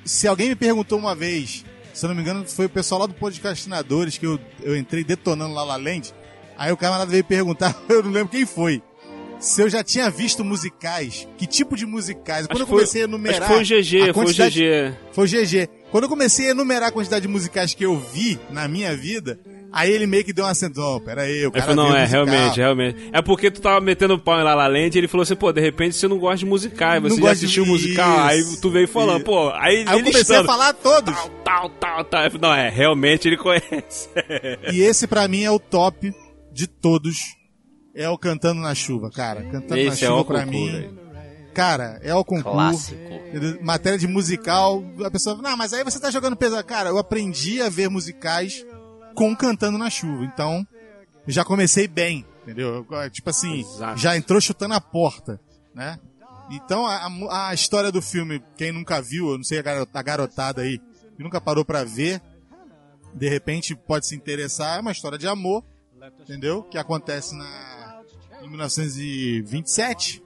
[0.06, 1.64] se alguém me perguntou uma vez,
[1.98, 5.02] se eu não me engano, foi o pessoal lá do Podcastinadores que eu, eu entrei
[5.04, 6.12] detonando lá La Land.
[6.58, 8.82] Aí o camarada veio perguntar, eu não lembro quem foi.
[9.38, 12.46] Se eu já tinha visto musicais, que tipo de musicais?
[12.46, 13.48] Quando Acho eu que foi- comecei a enumerar.
[13.48, 14.94] Foi o GG, foi o GG.
[15.12, 15.68] Foi o GG.
[15.90, 19.38] Quando eu comecei a enumerar a quantidade de musicais que eu vi na minha vida,
[19.76, 20.80] aí ele meio que deu uma acento.
[20.80, 22.24] Não, pera aí, o cara falou, não, é, musical.
[22.26, 23.10] realmente, realmente.
[23.12, 25.52] É porque tu tava metendo pau em La La Land e ele falou assim, pô,
[25.52, 28.18] de repente você não gosta de musicais, Não você já gosto de- assistiu o musical,
[28.20, 31.14] aí tu veio falando, pô, aí, Aí eu ele comecei listando, a falar todos.
[31.14, 32.22] tal, tal, tal, tal.
[32.30, 34.08] Falei, Não, é, realmente ele conhece.
[34.72, 36.12] E esse pra mim é o top
[36.52, 37.18] de todos.
[37.94, 39.42] É o Cantando na Chuva, cara.
[39.42, 40.76] Cantando Esse na é Chuva o pra concurso mim.
[40.76, 41.06] aí.
[41.54, 42.52] Cara, é o concurso.
[42.52, 43.00] Clássico.
[43.62, 46.62] Matéria de musical, a pessoa, não, mas aí você tá jogando pesado.
[46.64, 48.62] Cara, eu aprendi a ver musicais
[49.16, 50.24] com Cantando na Chuva.
[50.24, 50.64] Então,
[51.26, 52.86] já comecei bem, entendeu?
[52.88, 53.98] Eu, Tipo assim, Exato.
[53.98, 55.40] já entrou chutando a porta,
[55.74, 55.98] né?
[56.50, 60.02] Então, a, a- história do filme, quem nunca viu, eu não sei a garo- a
[60.02, 60.78] garotada aí,
[61.16, 62.22] que nunca parou pra ver,
[63.12, 65.64] de repente pode se interessar, é uma história de amor,
[66.20, 66.62] entendeu?
[66.62, 68.00] Que acontece na,
[68.42, 70.22] em 1927,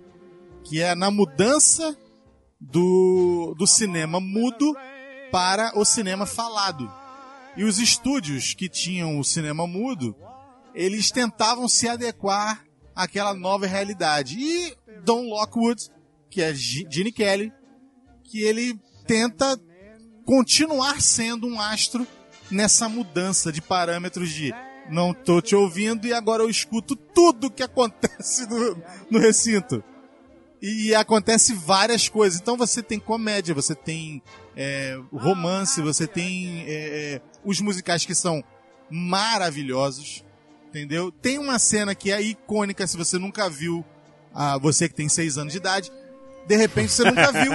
[0.65, 1.97] que é na mudança
[2.61, 4.77] do, do cinema mudo
[5.33, 6.93] para o cinema falado.
[7.57, 10.17] E os estúdios que tinham o cinema mudo,
[10.75, 14.39] eles tentavam se adequar àquela nova realidade.
[14.39, 15.91] E Don Lockwood,
[16.31, 17.53] que é Gene Kelly,
[18.25, 19.59] que ele tenta
[20.25, 22.07] continuar sendo um astro
[22.51, 24.55] nessa mudança de parâmetros de
[24.91, 29.83] não tô te ouvindo e agora eu escuto tudo que acontece no, no recinto.
[30.63, 32.39] E acontece várias coisas.
[32.41, 34.23] Então você tem comédia, você tem
[34.57, 36.73] é, romance, você tem é,
[37.15, 38.45] é, os musicais que são
[38.91, 40.25] maravilhosos,
[40.69, 41.11] entendeu?
[41.11, 43.85] Tem uma cena que é icônica, se você nunca viu,
[44.35, 45.91] ah, você que tem seis anos de idade,
[46.47, 47.53] de repente você nunca viu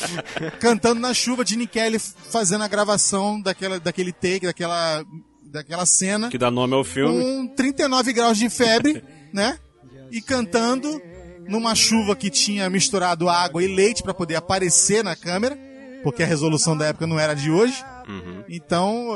[0.60, 5.04] cantando na chuva, Gene Kelly fazendo a gravação daquela, daquele take, daquela,
[5.44, 7.18] daquela cena Que dá nome ao filme.
[7.18, 9.58] com 39 graus de febre, né?
[10.14, 11.00] E cantando
[11.48, 15.58] numa chuva que tinha misturado água e leite para poder aparecer na câmera,
[16.02, 17.84] porque a resolução da época não era de hoje.
[18.08, 18.44] Uhum.
[18.48, 19.08] Então,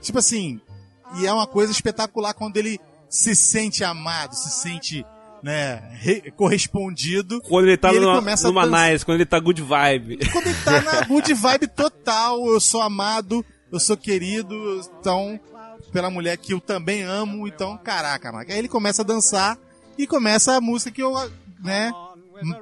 [0.00, 0.60] tipo assim,
[1.18, 5.04] e é uma coisa espetacular quando ele se sente amado, se sente,
[5.42, 7.40] né, re- correspondido.
[7.42, 10.18] Quando ele tá ele numa, começa numa nice, quando ele tá good vibe.
[10.30, 15.38] Quando ele tá na good vibe total, eu sou amado, eu sou querido, então,
[15.92, 18.46] pela mulher que eu também amo, então, caraca, mano.
[18.48, 19.58] Aí ele começa a dançar
[19.98, 21.12] e começa a música que eu,
[21.62, 21.92] né,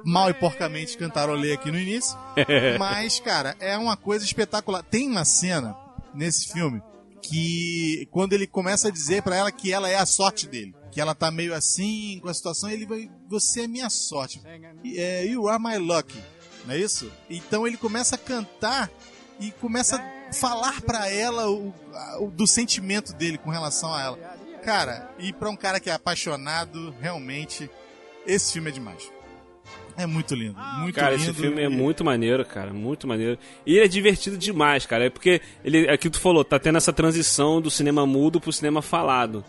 [0.05, 2.17] mal e porcamente cantarolei aqui no início.
[2.79, 4.83] Mas, cara, é uma coisa espetacular.
[4.83, 5.75] Tem uma cena
[6.13, 6.81] nesse filme
[7.21, 10.99] que quando ele começa a dizer pra ela que ela é a sorte dele, que
[10.99, 14.41] ela tá meio assim com a situação, ele vai, você é minha sorte.
[14.83, 16.19] E, é, you are my lucky.
[16.65, 17.11] Não é isso?
[17.29, 18.89] Então ele começa a cantar
[19.39, 21.73] e começa a falar pra ela o,
[22.19, 24.17] o- do sentimento dele com relação a ela.
[24.63, 27.69] Cara, e pra um cara que é apaixonado, realmente,
[28.25, 29.11] esse filme é demais.
[29.97, 31.29] É muito lindo, muito Cara, lindo.
[31.29, 33.37] esse filme é muito maneiro, cara, muito maneiro.
[33.65, 35.05] E ele é divertido demais, cara.
[35.05, 38.53] É porque ele, é que tu falou, tá tendo essa transição do cinema mudo pro
[38.53, 39.43] cinema falado.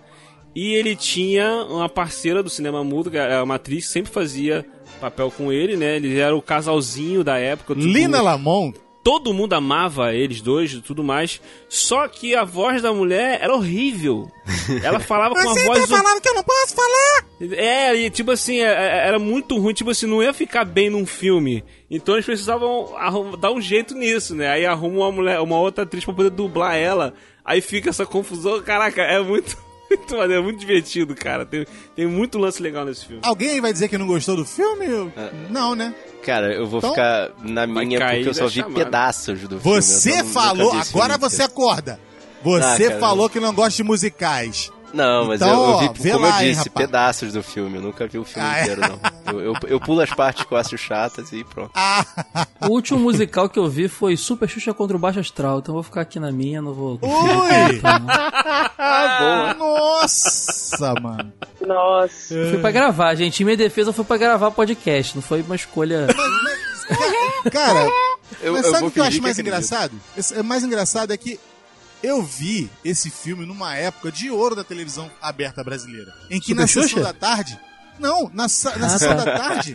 [0.55, 4.67] E ele tinha uma parceira do cinema mudo, é uma atriz que sempre fazia
[5.01, 5.97] papel com ele, né?
[5.97, 7.75] Ele era o casalzinho da época.
[7.75, 11.41] tudo- Lina Lamont, todo mundo amava eles dois e tudo mais.
[11.69, 14.31] Só que a voz da mulher era horrível.
[14.83, 15.81] Ela falava com uma você voz.
[15.81, 17.27] tá falando que eu não posso falar?
[17.57, 20.89] É, e tipo assim, é- é- era muito ruim, tipo assim, não ia ficar bem
[20.91, 21.65] num filme.
[21.91, 22.93] Então eles precisavam
[23.39, 24.49] dar um jeito nisso, né?
[24.49, 27.13] Aí arrumam uma mulher, uma outra atriz pra poder dublar ela.
[27.45, 29.57] Aí fica essa confusão, caraca, é muito,
[29.91, 31.45] muito maneiro, é muito divertido, cara.
[31.45, 33.21] Tem, tem muito lance legal nesse filme.
[33.25, 34.87] Alguém vai dizer que não gostou do filme?
[34.87, 35.31] Eu- É.
[35.51, 35.93] Não, né?
[36.25, 38.85] Cara, eu vou Então, ficar na minha porque eu só vi chamada.
[38.85, 39.83] pedaços do filme.
[39.83, 42.01] Você não- nunca falou, agora filme você acorda.
[42.45, 44.71] Você Ah, falou que não gosta de musicais.
[44.93, 46.87] Não, mas Então, eu, eu ó, vi, vê como lá, eu hein, disse, rapaz.
[46.87, 47.77] pedaços do filme.
[47.79, 48.63] Eu nunca vi o filme Ah, é?
[48.63, 49.01] inteiro, não.
[49.33, 51.71] Eu, eu, eu pulo as partes que eu acho chatas e pronto.
[51.75, 52.05] Ah,
[52.63, 55.77] O último musical que eu vi foi Super Xuxa contra o Baixo Astral, então eu
[55.77, 56.99] vou ficar aqui na minha, não vou.
[57.03, 57.81] ui!
[58.85, 59.55] Ah, boa.
[59.55, 61.33] Nossa, mano.
[61.67, 62.35] Nossa.
[62.51, 63.43] Fui pra gravar, gente.
[63.43, 66.07] Em minha defesa foi pra gravar podcast, não foi uma escolha.
[67.51, 67.89] Cara,
[68.43, 69.41] Eu, mas eu sabe o que eu acho mais acredito.
[69.55, 69.93] engraçado?
[70.41, 71.39] O mais engraçado é que
[72.03, 76.13] eu vi esse filme numa época de ouro da televisão aberta brasileira.
[76.31, 77.01] Em que Super na sessão Xuxa?
[77.03, 77.59] da tarde.
[77.99, 79.25] Não, na, na Ah, sessão tá.
[79.25, 79.75] da tarde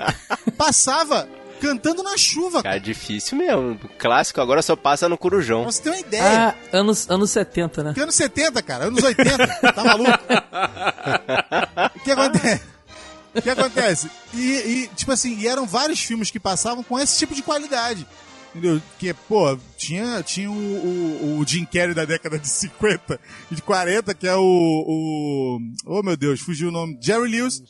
[0.58, 1.28] passava
[1.62, 2.62] cantando na chuva.
[2.62, 3.80] Cara, é difícil mesmo.
[3.84, 5.64] O clássico agora só passa no Corujão.
[5.64, 6.50] Pra você ter uma ideia.
[6.50, 7.94] Ah, anos, anos 70, né?
[7.94, 10.12] Que anos 70, cara, anos 80, tá maluco?
[11.96, 12.62] O que acontece?
[13.36, 14.10] O que acontece?
[14.34, 18.06] E, e, tipo assim, e eram vários filmes que passavam com esse tipo de qualidade.
[18.56, 18.82] Entendeu?
[18.98, 23.20] Que, pô, tinha, tinha o, o, o Jim Carrey da década de 50
[23.52, 24.42] e de 40, que é o.
[24.42, 26.98] o oh meu Deus, fugiu o nome.
[27.02, 27.62] Jerry Lewis.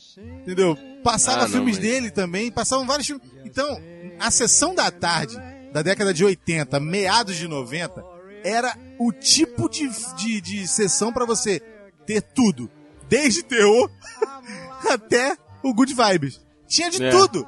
[0.42, 0.76] Entendeu?
[1.04, 3.26] Passava Ah, não, filmes mas- dele também, passavam vários filmes.
[3.44, 3.80] Então,
[4.18, 5.36] a sessão da tarde
[5.72, 8.02] da década de 80, meados de 90,
[8.42, 11.60] era o tipo de, de, de sessão pra você
[12.06, 12.70] ter tudo.
[13.08, 13.90] Desde terror
[14.90, 16.40] até o Good Vibes.
[16.66, 17.10] Tinha de É.
[17.10, 17.46] tudo.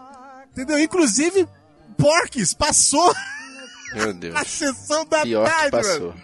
[0.53, 0.79] Entendeu?
[0.79, 1.47] Inclusive,
[2.01, 3.15] Porques passou
[3.95, 4.35] Meu Deus.
[4.37, 6.09] a sessão da Pior que tarde, passou.
[6.09, 6.21] mano.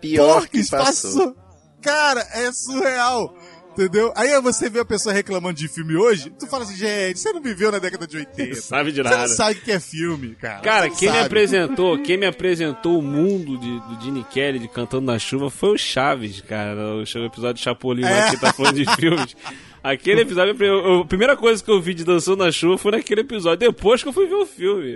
[0.00, 1.36] Pior que Porques passou.
[1.82, 3.34] Cara, é surreal.
[3.72, 4.12] Entendeu?
[4.16, 7.40] Aí você vê a pessoa reclamando de filme hoje, tu fala assim, gente, você não
[7.40, 8.56] viveu na década de 80.
[8.60, 9.28] Sabe de Você não nada.
[9.28, 10.60] sabe o que é filme, cara.
[10.60, 11.26] Cara, quem me sabe.
[11.26, 15.70] apresentou, quem me apresentou o mundo de, do Gene Kelly de Cantando na Chuva foi
[15.74, 16.74] o Chaves, cara.
[16.96, 18.30] O o episódio de Chapolin lá É.
[18.30, 19.36] que tá falando de filmes.
[19.82, 20.54] Aquele episódio,
[21.00, 24.08] a primeira coisa que eu vi de Dançando na Chuva foi naquele episódio, depois que
[24.08, 24.94] eu fui ver o filme.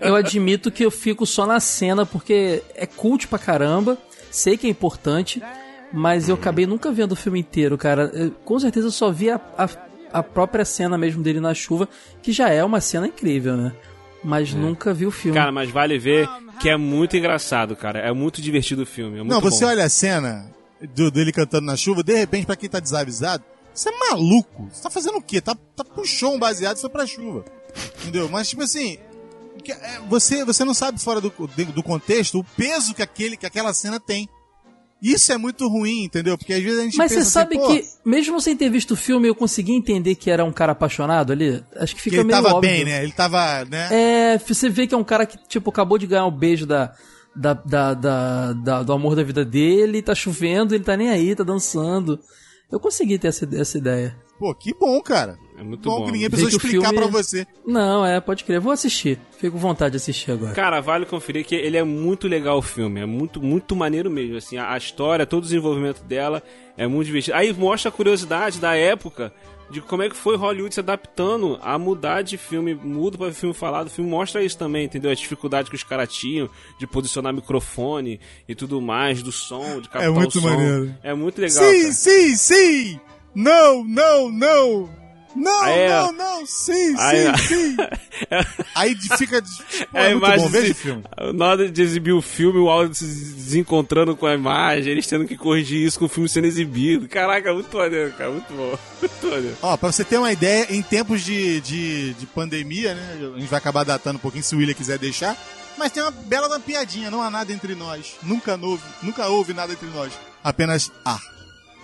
[0.00, 3.96] Eu admito que eu fico só na cena porque é cult pra caramba,
[4.30, 5.40] sei que é importante,
[5.92, 8.10] mas eu acabei nunca vendo o filme inteiro, cara.
[8.12, 9.68] Eu, com certeza eu só vi a, a,
[10.12, 11.88] a própria cena mesmo dele na chuva,
[12.20, 13.72] que já é uma cena incrível, né?
[14.24, 15.38] Mas nunca vi o filme.
[15.38, 16.28] Cara, mas vale ver
[16.60, 18.00] que é muito engraçado, cara.
[18.00, 19.14] É muito divertido o filme.
[19.18, 19.70] É muito Não, você bom.
[19.70, 20.50] olha a cena
[20.96, 23.44] do- dele cantando na chuva, de repente, pra quem tá desavisado,
[23.78, 24.68] você é maluco.
[24.72, 25.40] Você tá fazendo o quê?
[25.40, 27.44] Tá, tá puxou um baseado e foi pra chuva.
[28.02, 28.28] Entendeu?
[28.28, 28.98] Mas, tipo assim,
[29.62, 31.30] que- é, você, você não sabe fora do,
[31.74, 34.28] do contexto o peso que, aquele, que aquela cena tem.
[35.00, 36.36] Isso é muito ruim, entendeu?
[36.36, 38.90] Porque às vezes a gente Mas você pensa sabe assim, que, mesmo sem ter visto
[38.92, 41.62] o filme, eu consegui entender que era um cara apaixonado ali?
[41.76, 42.68] Acho que que fica ele meio tava óbvio.
[42.68, 43.04] bem, né?
[43.04, 43.88] Ele tava, né?
[44.34, 46.92] É, você vê que é um cara que, tipo, acabou de ganhar um beijo da,
[47.36, 51.36] da, da, da- da- do amor da vida dele, tá chovendo, ele tá nem aí,
[51.36, 52.18] tá dançando.
[52.70, 54.16] Eu consegui ter essa, essa ideia.
[54.38, 55.36] Pô, que bom, cara.
[55.58, 56.04] É muito bom, bom.
[56.06, 57.46] que ninguém precisou explicar filme- pra você.
[57.66, 58.60] Não, é, pode crer.
[58.60, 59.18] Vou assistir.
[59.38, 60.52] Fico com vontade de assistir agora.
[60.54, 64.36] Cara, vale conferir que ele é muito legal o filme, é muito, muito maneiro mesmo,
[64.36, 66.42] assim, a, a história, todo o desenvolvimento dela
[66.76, 67.36] é muito divertido.
[67.36, 69.32] Aí mostra a curiosidade da época
[69.70, 73.54] de como é que foi Hollywood se adaptando a mudar de filme mudo para filme
[73.54, 73.88] falado.
[73.88, 75.10] O filme mostra isso também, entendeu?
[75.10, 79.88] As dificuldades que os caras tinham de posicionar microfone e tudo mais, do som, de
[79.88, 80.48] captar muito o som.
[80.48, 80.94] maneiro.
[81.02, 81.64] É muito legal.
[81.64, 81.92] Sim, cara.
[81.92, 83.00] sim, sim!
[83.34, 85.07] Não, não, não!
[85.38, 87.76] Não, Aí, não, não, sim, Aí, sim, sim!
[88.74, 89.40] Aí fica.
[89.40, 91.04] Pô, É é muito bom, veja o filme.
[91.34, 95.26] Na hora de exibir o filme, o áudio se desencontrando com a imagem, eles tendo
[95.26, 97.08] que corrigir isso com o filme sendo exibido.
[97.08, 98.76] Caraca, muito maneiro, cara, muito bom.
[98.98, 99.56] Muito maneiro.
[99.62, 103.32] Ó, pra você ter uma ideia, em tempos de, de, de pandemia, né?
[103.36, 105.36] A gente vai acabar datando um pouquinho se o William quiser deixar.
[105.76, 108.16] Mas tem uma bela uma piadinha, não há nada entre nós.
[108.24, 110.12] Nunca houve, nunca houve nada entre nós.
[110.42, 111.20] Apenas ar.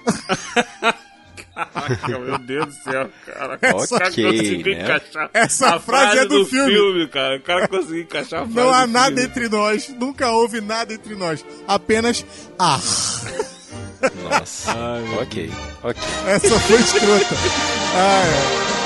[1.54, 3.58] Caraca, meu Deus do céu, cara.
[3.62, 4.82] Ok, conseguiu né?
[4.82, 7.08] encaixar Essa a frase é do filme.
[7.08, 7.36] cara.
[7.36, 9.22] O cara conseguiu encaixar a frase Não há do nada filme.
[9.24, 11.44] entre nós, nunca houve nada entre nós.
[11.68, 12.24] Apenas
[12.58, 12.80] ar.
[14.22, 14.72] Nossa.
[14.72, 15.50] Ai, ok,
[15.82, 16.02] ok.
[16.26, 17.34] Essa foi escrota.
[17.94, 18.83] Ai, ai.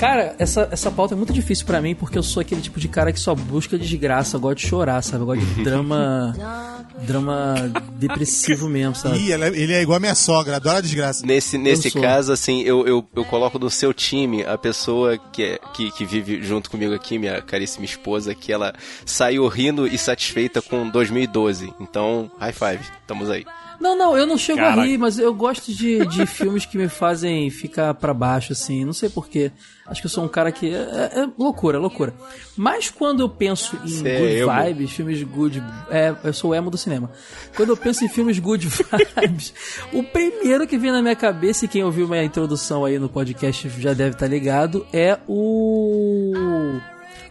[0.00, 2.88] Cara, essa, essa pauta é muito difícil pra mim porque eu sou aquele tipo de
[2.88, 5.22] cara que só busca desgraça, eu gosto de chorar, sabe?
[5.22, 6.34] Eu gosto de drama.
[7.06, 7.54] drama
[7.92, 9.18] depressivo mesmo, sabe?
[9.18, 11.24] Ih, ela é- ele é igual a minha sogra, adora desgraça.
[11.24, 15.60] Nesse, nesse caso, assim, eu, eu, eu coloco do seu time a pessoa que, é,
[15.74, 18.74] que, que vive junto comigo aqui, minha caríssima esposa, que ela
[19.06, 21.72] saiu rindo e satisfeita com 2012.
[21.80, 23.44] Então, high five, estamos aí.
[23.80, 24.82] Não, não, eu não chego Caraca.
[24.82, 28.84] a rir, mas eu gosto de, de filmes que me fazem ficar pra baixo, assim.
[28.84, 29.50] Não sei porquê.
[29.86, 30.72] Acho que eu sou um cara que.
[30.72, 32.14] É, é loucura, loucura.
[32.56, 34.64] Mas quando eu penso em Cê é good emo.
[34.64, 35.62] vibes, filmes good.
[35.90, 37.10] É, eu sou o emo do cinema.
[37.56, 38.68] Quando eu penso em filmes good
[39.16, 39.54] vibes,
[39.92, 43.68] o primeiro que vem na minha cabeça, e quem ouviu minha introdução aí no podcast
[43.80, 46.78] já deve estar ligado, é o.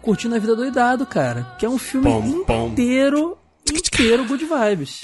[0.02, 1.56] Curtindo a Vida Doidado, cara.
[1.60, 2.74] Que é um filme Pom, pom.
[3.78, 4.26] Inteiro.
[4.26, 5.02] Good vibes.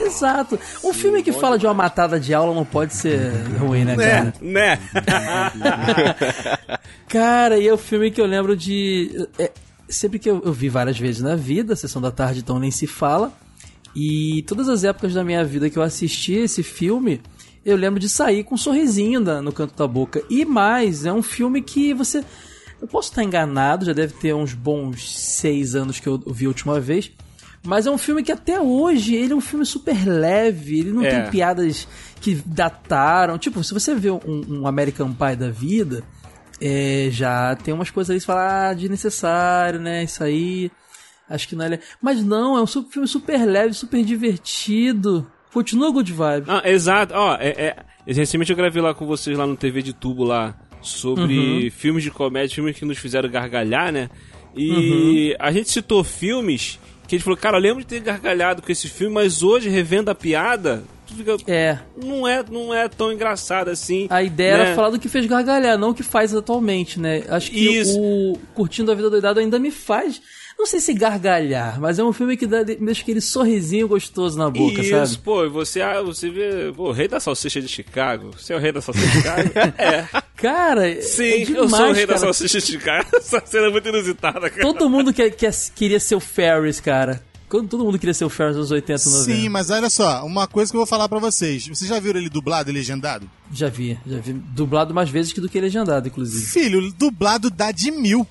[0.00, 0.58] Exato.
[0.84, 4.34] Um filme que fala de uma matada de aula não pode ser ruim, né, cara?
[4.40, 4.78] Né?
[7.08, 9.26] Cara, e é o filme que eu lembro de.
[9.38, 9.50] é,
[9.88, 12.86] sempre que eu, eu vi várias vezes na vida, Sessão da Tarde, então nem se
[12.86, 13.32] fala.
[13.96, 17.20] E todas as épocas da minha vida que eu assisti esse filme,
[17.64, 20.22] eu lembro de sair com um sorrisinho na- no canto da boca.
[20.30, 22.22] E mais, é um filme que você.
[22.80, 26.48] Eu posso estar enganado, já deve ter uns bons seis anos que eu vi a
[26.48, 27.10] última vez.
[27.66, 31.04] Mas é um filme que até hoje ele é um filme super leve, ele não
[31.04, 31.10] É.
[31.22, 31.86] tem piadas
[32.20, 33.36] que dataram.
[33.38, 36.02] Tipo, se você vê um, um American Pie da vida,
[36.60, 40.04] é, já tem umas coisas aí que você fala, ah, desnecessário, né?
[40.04, 40.70] Isso aí.
[41.28, 41.78] Acho que não é.
[42.00, 45.30] Mas não, é um su- filme super leve, super divertido.
[45.52, 46.46] Continua good vibe.
[46.48, 47.12] Ah, exato.
[47.14, 50.56] Ó, é, é- recentemente eu gravei lá com vocês lá no TV de tubo lá
[50.80, 54.08] sobre filmes de comédia, filmes que nos fizeram gargalhar, né?
[54.56, 58.60] E a gente citou filmes que a gente falou, cara, eu lembro de ter gargalhado
[58.60, 61.36] com esse filme, mas hoje, revendo a piada, tu fica.
[61.46, 61.78] É.
[61.96, 64.06] Não é, não é tão engraçado assim.
[64.10, 64.64] A ideia né?
[64.66, 67.24] era falar do que fez gargalhar, não o que faz atualmente, né?
[67.30, 67.98] Acho que Isso.
[67.98, 70.20] o Curtindo a Vida Doidado ainda me faz.
[70.58, 74.50] Não sei se gargalhar, mas é um filme que dá, deixa aquele sorrisinho gostoso na
[74.50, 75.18] boca, Isso, sabe?
[75.22, 78.32] pô, e você, ah, você vê, pô, o rei da salsicha de Chicago.
[78.36, 79.50] Você é o rei da salsicha de Chicago?
[79.78, 80.08] é.
[80.36, 82.18] Cara, Sim, é eu demais, sou o rei da cara.
[82.18, 83.08] salsicha de Chicago.
[83.16, 84.62] Essa cena é muito inusitada, cara.
[84.62, 87.22] Todo mundo quer, quer- queria ser o Ferris, cara.
[87.48, 89.24] Quando todo mundo queria ser o Ferris nos 80, 90.
[89.24, 91.66] Sim, mas olha só, uma coisa que eu vou falar pra vocês.
[91.66, 93.30] Vocês já viram ele dublado e legendado?
[93.52, 94.32] Já vi, já vi.
[94.34, 96.44] Dublado mais vezes que do que legendado, inclusive.
[96.44, 98.26] Filho, dublado dá de mil.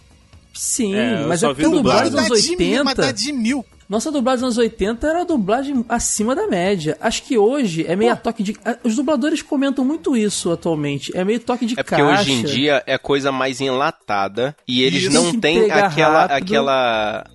[0.58, 2.18] Sim, É, eu mas é vi porque dublado.
[2.18, 3.14] anos de mil, mas dá 80.
[3.14, 3.66] de mil.
[3.90, 6.98] Nossa dublagem nos anos 80 era a dublagem acima da média.
[7.00, 8.56] Acho que hoje é meio toque de.
[8.84, 11.16] Os dubladores comentam muito isso atualmente.
[11.16, 12.22] É meio toque de É porque caixa.
[12.22, 15.14] hoje em dia é coisa mais enlatada e eles Isso.
[15.14, 16.38] não têm aquela, rápido.
[16.38, 17.26] aquela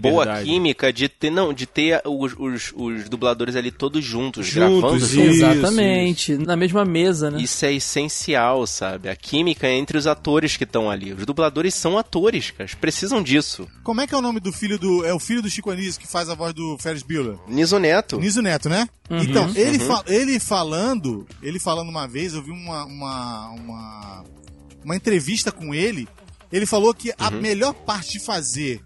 [0.00, 4.80] boa química de ter, não, de ter os, os, os dubladores ali todos juntos, Juntos,
[4.80, 5.20] gravando isso.
[5.20, 6.36] Exatamente.
[6.36, 7.40] Na mesma mesa, né?
[7.40, 9.08] Isso é essencial, sabe?
[9.08, 11.12] A química é entre os atores que estão ali.
[11.12, 12.64] Os dubladores são atores, cara.
[12.64, 13.68] Eles precisam disso.
[13.82, 15.04] Como é que é o nome do filho do.
[15.04, 17.38] É o filho do Chico Anísio que faz a voz do Ferris Bueller?
[17.46, 18.18] Niso Neto.
[18.18, 18.88] Niso Neto, né?
[19.08, 19.18] Uhum.
[19.22, 24.24] Então, ele, fa- ele falando, ele falando uma vez, eu vi uma, uma, uma,
[24.84, 26.08] uma entrevista com ele,
[26.50, 28.82] ele falou que a melhor parte de fazer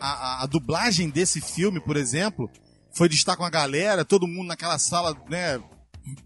[0.00, 2.48] a, a- a dublagem desse filme, por exemplo,
[2.94, 5.60] foi de estar com a galera, todo mundo naquela sala, né,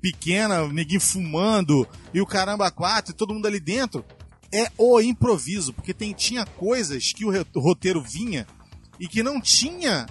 [0.00, 4.04] pequena, o neguinho fumando, e o caramba quatro, e todo mundo ali dentro,
[4.52, 8.46] é o improviso, porque tem, tinha coisas que o roteiro vinha
[8.98, 10.06] e que não tinha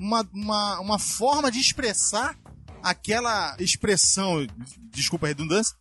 [0.00, 2.34] uma, uma, uma forma de expressar
[2.82, 4.46] aquela expressão,
[4.90, 5.76] desculpa a redundância,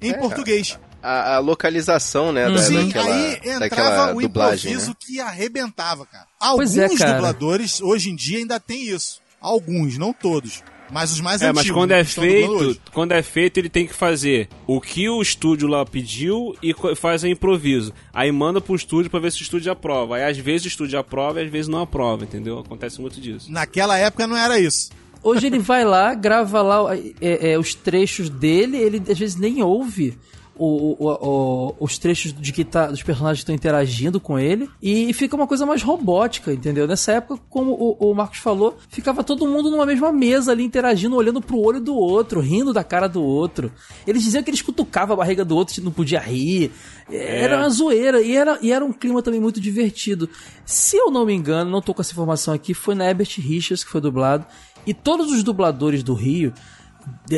[0.00, 0.78] em É, português.
[1.02, 4.96] A, a localização, né, da, Sim, daquela, aí entrava daquela o dublagem, improviso né?
[5.00, 6.26] que arrebentava, cara.
[6.38, 7.12] Alguns Pois é, cara.
[7.14, 9.20] dubladores hoje em dia ainda tem isso.
[9.40, 10.62] Alguns, não todos.
[10.92, 11.64] Mas os mais É, antigos.
[11.66, 14.48] mas quando né, é que estão dublando feito, quando é feito, ele tem que fazer
[14.66, 17.92] o que o estúdio lá pediu e faz o improviso.
[18.12, 20.16] Aí manda pro estúdio pra ver se o estúdio aprova.
[20.16, 22.58] Aí às vezes o estúdio aprova e às vezes não aprova, entendeu?
[22.58, 23.50] Acontece muito disso.
[23.50, 24.90] Naquela época não era isso.
[25.22, 29.62] Hoje ele vai lá, grava lá é, é, os trechos dele, ele às vezes nem
[29.62, 30.18] ouve
[30.64, 35.12] o- o- os trechos de que tá, dos personagens que estão interagindo com ele e
[35.12, 36.86] fica uma coisa mais robótica, entendeu?
[36.86, 41.16] Nessa época, como o, o Marcos falou, ficava todo mundo numa mesma mesa ali interagindo,
[41.16, 43.72] olhando pro olho do outro, rindo da cara do outro.
[44.06, 46.70] Eles diziam que eles cutucavam a barriga do outro, não podia rir.
[47.10, 50.28] Era uma zoeira e era, e era um clima também muito divertido.
[50.64, 53.84] Se eu não me engano, não tô com essa informação aqui, foi na Herbert Richards
[53.84, 54.46] que foi dublado.
[54.86, 56.52] E todos os dubladores do Rio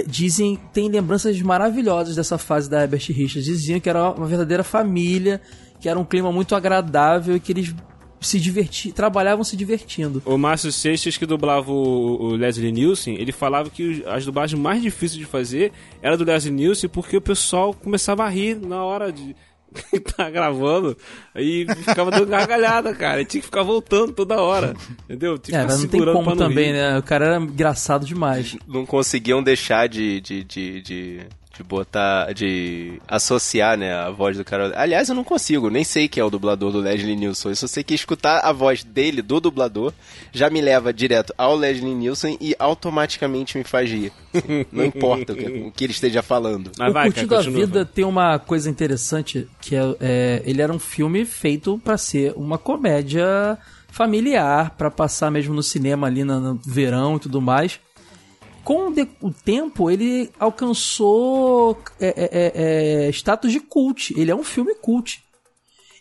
[0.07, 3.45] dizem, tem lembranças maravilhosas dessa fase da Herbert Richards.
[3.45, 5.41] Diziam que era uma verdadeira família,
[5.81, 7.75] que era um clima muito agradável e que eles
[8.21, 10.23] se diverti trabalhavam se divertindo.
[10.25, 14.83] O Márcio Seixas, que dublava o, o Leslie Nielsen, ele falava que as dublagens mais
[14.83, 19.13] difíceis de fazer era do Leslie Nielsen porque o pessoal começava a rir na hora
[19.13, 19.37] de
[20.17, 20.97] tá gravando
[21.37, 23.21] e ficava dando gargalhada, cara.
[23.21, 25.39] E tinha que ficar voltando toda hora, entendeu?
[25.39, 26.73] Tinha É, que ficar mas não tem como não também, rir.
[26.75, 26.99] né?
[26.99, 28.57] O cara era engraçado demais.
[28.69, 31.21] Não conseguiam deixar de, de, de, de,
[31.57, 34.73] de botar, de associar, né, a voz do cara.
[34.77, 37.53] Aliás, eu não consigo, nem sei quem é o dublador do Leslie Nielsen.
[37.53, 39.93] Eu só sei que escutar a voz dele, do dublador,
[40.33, 44.13] já me leva direto ao Leslie Nielsen e automaticamente me faz rir.
[44.73, 46.71] Não importa o que, o que ele esteja falando.
[46.79, 47.93] Mas o vai, cara, Curtindo a Vida vai.
[47.93, 52.59] tem uma coisa interessante que é, é, ele era um filme feito pra ser uma
[52.59, 57.79] comédia familiar, pra passar mesmo no cinema ali no, no verão e tudo mais.
[58.65, 64.19] Com o, tempo, ele alcançou é, é, é, é, status de cult.
[64.19, 65.23] Ele é um filme cult.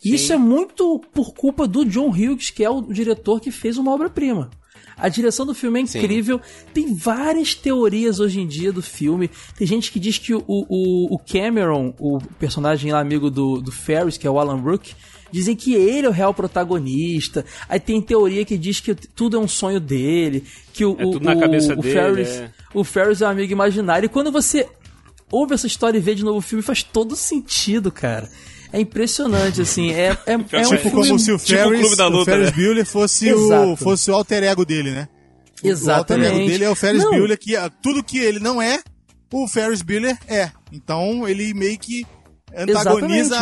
[0.04, 3.78] E isso é muito por culpa do John Hughes, que é o diretor que fez
[3.78, 4.50] uma obra-prima.
[4.98, 6.00] A direção do filme é Sim.
[6.00, 6.40] incrível.
[6.74, 9.30] Tem várias teorias hoje em dia do filme.
[9.58, 13.72] Tem gente que diz que o, o, o Cameron, o personagem lá amigo do, do
[13.72, 14.94] Ferris, que é o Alan Rook,
[15.34, 17.44] dizem que ele é o real protagonista.
[17.68, 21.12] Aí tem teoria que diz que tudo é um sonho dele, que o, É o,
[21.12, 22.52] tudo na o- cabeça o dele, Ferris, é.
[22.74, 24.06] o Ferris é um amigo imaginário.
[24.06, 24.68] E quando você
[25.32, 28.30] ouve essa história e vê de novo o filme, faz todo sentido, cara.
[28.72, 29.92] É impressionante, assim.
[29.92, 32.32] É, é, é um Tipo filme como se o tipo o Ferris, da o Luta,
[32.32, 32.56] Ferris né?
[32.56, 33.72] Bueller fosse Exato.
[33.72, 35.08] o, fosse o alter ego dele, né?
[35.64, 36.36] O- O alter Exatamente.
[36.36, 37.12] ego dele é o Ferris Não.
[37.12, 38.80] Bueller, que ah, tudo que ele não é,
[39.32, 40.52] o Ferris Bueller é.
[40.72, 42.06] Então ele meio que
[42.56, 43.42] antagoniza a,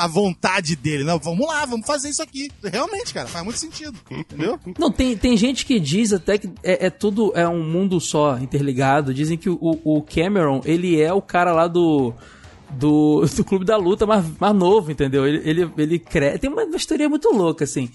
[0.00, 1.04] a- a vontade dele.
[1.04, 2.50] Não, vamos lá, vamos fazer isso aqui.
[2.62, 3.98] Realmente, cara, faz muito sentido.
[4.10, 4.58] Entendeu?
[4.78, 8.38] Não, tem, tem gente que diz até que é, é tudo é um mundo só
[8.38, 9.12] interligado.
[9.12, 12.12] Dizem que o, o Cameron, ele é o cara lá do.
[12.70, 15.26] Do, do Clube da Luta mais, mais novo, entendeu?
[15.26, 16.38] Ele, ele, ele cresce.
[16.40, 17.88] Tem uma, uma história muito louca, assim.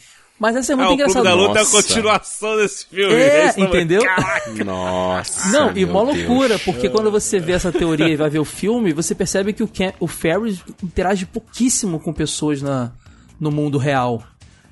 [0.44, 1.30] Mas essa é muito Ah, o Clube engraçada.
[1.30, 1.72] da Luta é a Nossa.
[1.78, 3.14] continuação desse filme.
[3.16, 4.02] É, nome- entendeu?
[4.66, 5.50] Nossa.
[5.58, 6.18] Não, e meu mó Deus.
[6.18, 9.64] loucura, porque quando você vê essa teoria e vai ver o filme, você percebe que
[9.64, 12.92] o, Cam o Ferris interage pouquíssimo com pessoas na,
[13.40, 14.22] no mundo real.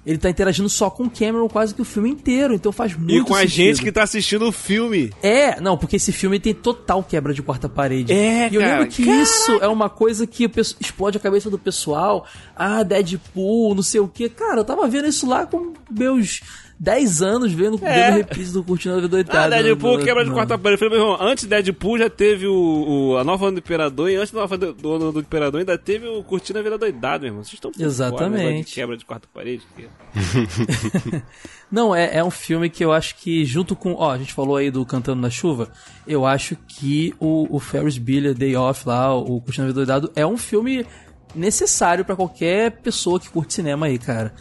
[0.05, 3.13] Ele tá interagindo só com o Cameron quase que o filme inteiro, então faz muito
[3.13, 3.53] E com a sentido.
[3.55, 5.11] gente que tá assistindo o filme.
[5.21, 8.11] É, não, porque esse filme tem total quebra de quarta parede.
[8.11, 10.49] É, E eu cara, lembro que isso é uma coisa que
[10.79, 12.25] explode a cabeça do pessoal.
[12.55, 14.27] Ah, Deadpool, não sei o que.
[14.27, 16.41] Cara, eu tava vendo isso lá com meus
[16.83, 18.05] 10 anos, vendo, É.
[18.09, 19.61] vendo reprise do Curtindo a Vida Ah, Doitada.
[19.63, 20.79] Deadpool no- quebra de quarta parede.
[20.79, 22.53] Falei, meu irmão, antes Deadpool já teve o,
[23.13, 24.73] o- a nova Onda do Imperador e antes da nova do,
[25.11, 27.43] do Imperador ainda teve o Curtindo a Vida Doidado, meu irmão.
[27.43, 28.43] Vocês estão fora, Exatamente.
[28.43, 29.61] negócio de quebra de quarta parede.
[31.71, 33.93] Não, é, é um filme que eu acho que, junto com.
[33.93, 35.71] Ó, a gente falou aí do Cantando na Chuva.
[36.05, 40.11] Eu acho que o, o Ferris Bueller Day Off lá, o Curtindo a Vida Doidado,
[40.15, 40.85] é um filme
[41.33, 44.33] necessário pra qualquer pessoa que curte cinema aí, cara.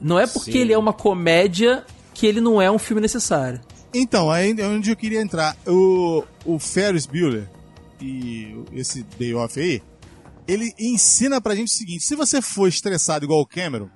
[0.00, 0.58] Não é porque Sim.
[0.58, 1.84] ele é uma comédia
[2.14, 3.60] que ele não é um filme necessário.
[3.92, 5.56] Então, aí é onde eu queria entrar.
[5.66, 7.48] O, o Ferris Bueller
[8.00, 9.82] e esse Day Off aí,
[10.46, 13.88] ele ensina pra gente o seguinte: se você for estressado igual o Cameron,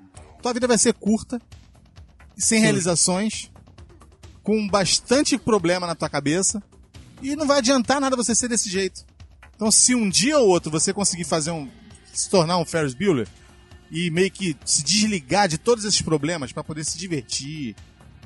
[0.42, 1.40] tua vida vai ser curta,
[2.36, 3.50] sem realizações,
[4.42, 6.62] com bastante problema na tua cabeça,
[7.22, 9.04] e não vai adiantar nada você ser desse jeito.
[9.54, 11.68] Então, se um dia ou outro você conseguir fazer um.
[12.12, 13.28] se tornar um Ferris Bueller
[13.92, 17.76] e meio que se desligar de todos esses problemas pra poder se divertir,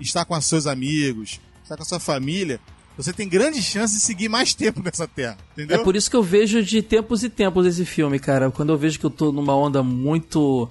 [0.01, 2.61] estar com os seus amigos, estar com a sua família,
[2.97, 5.81] você tem grandes chances de seguir mais tempo nessa terra, entendeu?
[5.81, 8.51] É por isso que eu vejo de tempos e tempos esse filme, cara.
[8.51, 10.71] Quando eu vejo que eu tô numa onda muito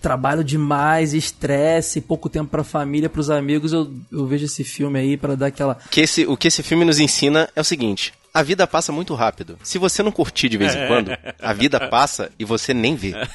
[0.00, 5.16] trabalho demais, estresse, pouco tempo pra família, pros amigos, eu, eu vejo esse filme aí
[5.16, 5.74] pra dar aquela.
[5.90, 9.14] Que esse, o que esse filme nos ensina é o seguinte: a vida passa muito
[9.14, 9.58] rápido.
[9.64, 11.10] Se você não curtir de vez em quando,
[11.40, 13.12] a vida passa e você nem vê.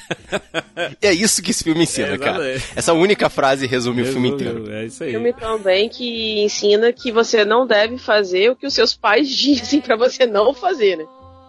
[1.00, 2.60] E é isso que esse filme ensina, É, cara.
[2.74, 4.70] Essa única frase resume o filme inteiro.
[4.72, 5.10] É isso aí.
[5.10, 9.80] filme também que ensina que você não deve fazer o que os seus pais dizem
[9.80, 11.04] pra você não fazer, né?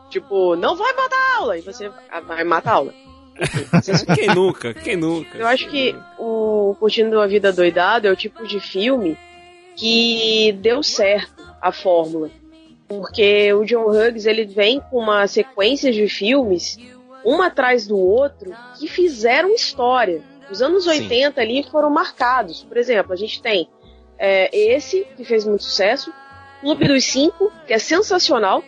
[0.10, 1.90] Tipo, não vai matar a aula, e você
[2.28, 2.94] vai matar a aula.
[4.16, 4.74] Quem nunca?
[4.74, 5.38] Quem nunca?
[5.38, 9.18] Eu acho que o Curtindo a Vida Doidado é o tipo de filme
[9.76, 12.30] que deu certo a fórmula.
[12.88, 16.78] Porque o John Hughes ele vem com uma sequência de filmes,
[17.26, 20.22] um atrás do outro, que fizeram história.
[20.52, 20.92] Os anos Sim.
[20.92, 22.64] 80 ali foram marcados.
[22.64, 23.68] Por exemplo, a gente tem
[24.18, 26.14] é, esse, que fez muito sucesso,
[26.62, 28.64] Clube dos Cinco, que é sensacional,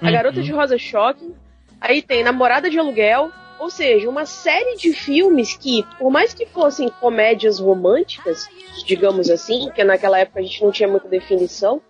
[0.00, 1.34] A Garota de Rosa Choque,
[1.80, 6.46] aí tem Namorada de Aluguel, ou seja, uma série de filmes que, por mais que
[6.46, 8.48] fossem comédias românticas,
[8.84, 11.80] digamos assim, porque naquela época a gente não tinha muita definição,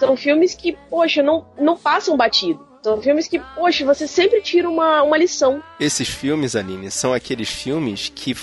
[0.00, 2.66] são filmes que, poxa, não, não passam batido.
[2.82, 5.62] São filmes que, poxa, você sempre tira uma, uma lição.
[5.78, 8.34] Esses filmes, Aline, são aqueles filmes que,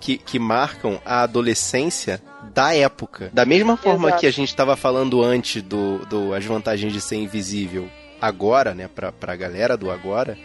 [0.00, 2.20] que, que marcam a adolescência
[2.52, 3.30] da época.
[3.32, 4.20] Da mesma forma Exato.
[4.20, 7.88] que a gente estava falando antes do, do As Vantagens de Ser Invisível,
[8.20, 10.36] agora, né, pra, pra galera do agora,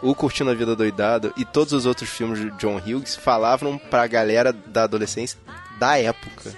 [0.00, 4.06] o Curtindo a Vida Doidado e todos os outros filmes de John Hughes falavam pra
[4.06, 5.38] galera da adolescência
[5.78, 6.52] da época.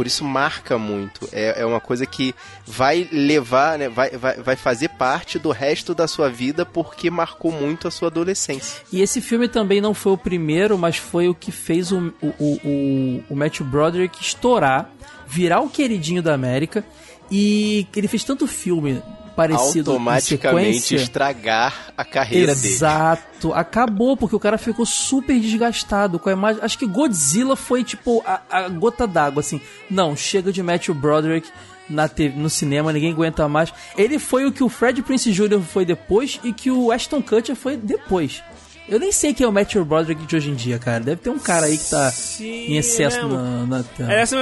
[0.00, 1.28] Por isso marca muito.
[1.30, 2.34] É, é uma coisa que
[2.64, 7.52] vai levar, né, vai, vai, vai fazer parte do resto da sua vida porque marcou
[7.52, 8.80] muito a sua adolescência.
[8.90, 12.28] E esse filme também não foi o primeiro, mas foi o que fez o, o,
[12.40, 14.90] o, o, Matthew Broderick estourar,
[15.26, 16.82] virar o queridinho da América.
[17.30, 19.02] E ele fez tanto filme
[19.34, 20.96] parecido automaticamente sequência.
[20.96, 22.74] estragar a carreira dele.
[22.74, 23.52] Exato.
[23.52, 26.62] Acabou, porque o cara ficou super desgastado com a imagem.
[26.62, 29.60] Acho que Godzilla foi tipo a, a gota d'água, assim.
[29.90, 31.48] Não, chega de Matthew Broderick
[31.88, 33.72] na TV, no cinema, ninguém aguenta mais.
[33.96, 35.60] Ele foi o que o Fred Prince Jr.
[35.60, 38.42] foi depois e que o Ashton Kutcher foi depois.
[38.88, 40.98] Eu nem sei quem é o Matthew Broderick de hoje em dia, cara.
[40.98, 44.12] Deve ter um cara aí que tá Sim, em excesso é na, na tela.
[44.12, 44.36] É essa,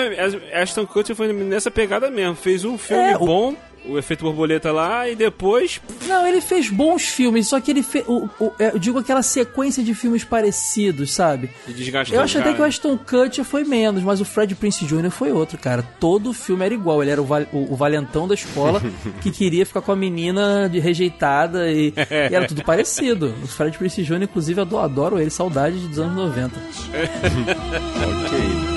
[0.54, 2.34] Ashton Kutcher foi nessa pegada mesmo.
[2.34, 5.80] Fez um filme É, bom, o efeito borboleta lá, e depois.
[6.06, 8.04] Não, ele fez bons filmes, só que ele fez.
[8.08, 11.50] O, o- é, eu digo aquela sequência de filmes parecidos, sabe?
[11.66, 12.16] Desgastou.
[12.16, 12.56] Eu acho até cara.
[12.56, 15.10] que o Ashton Kutcher foi menos, mas o Fred Prince Jr.
[15.10, 15.82] foi outro, cara.
[16.00, 17.02] Todo o filme era igual.
[17.02, 18.82] Ele era o, val- o- o valentão da escola
[19.22, 21.88] que queria ficar com a menina de rejeitada e,
[22.30, 23.34] e era tudo parecido.
[23.42, 26.54] O Fred Prince Jr., inclusive, eu adoro, adoro ele, saudade dos anos 90.
[27.98, 28.67] Ok.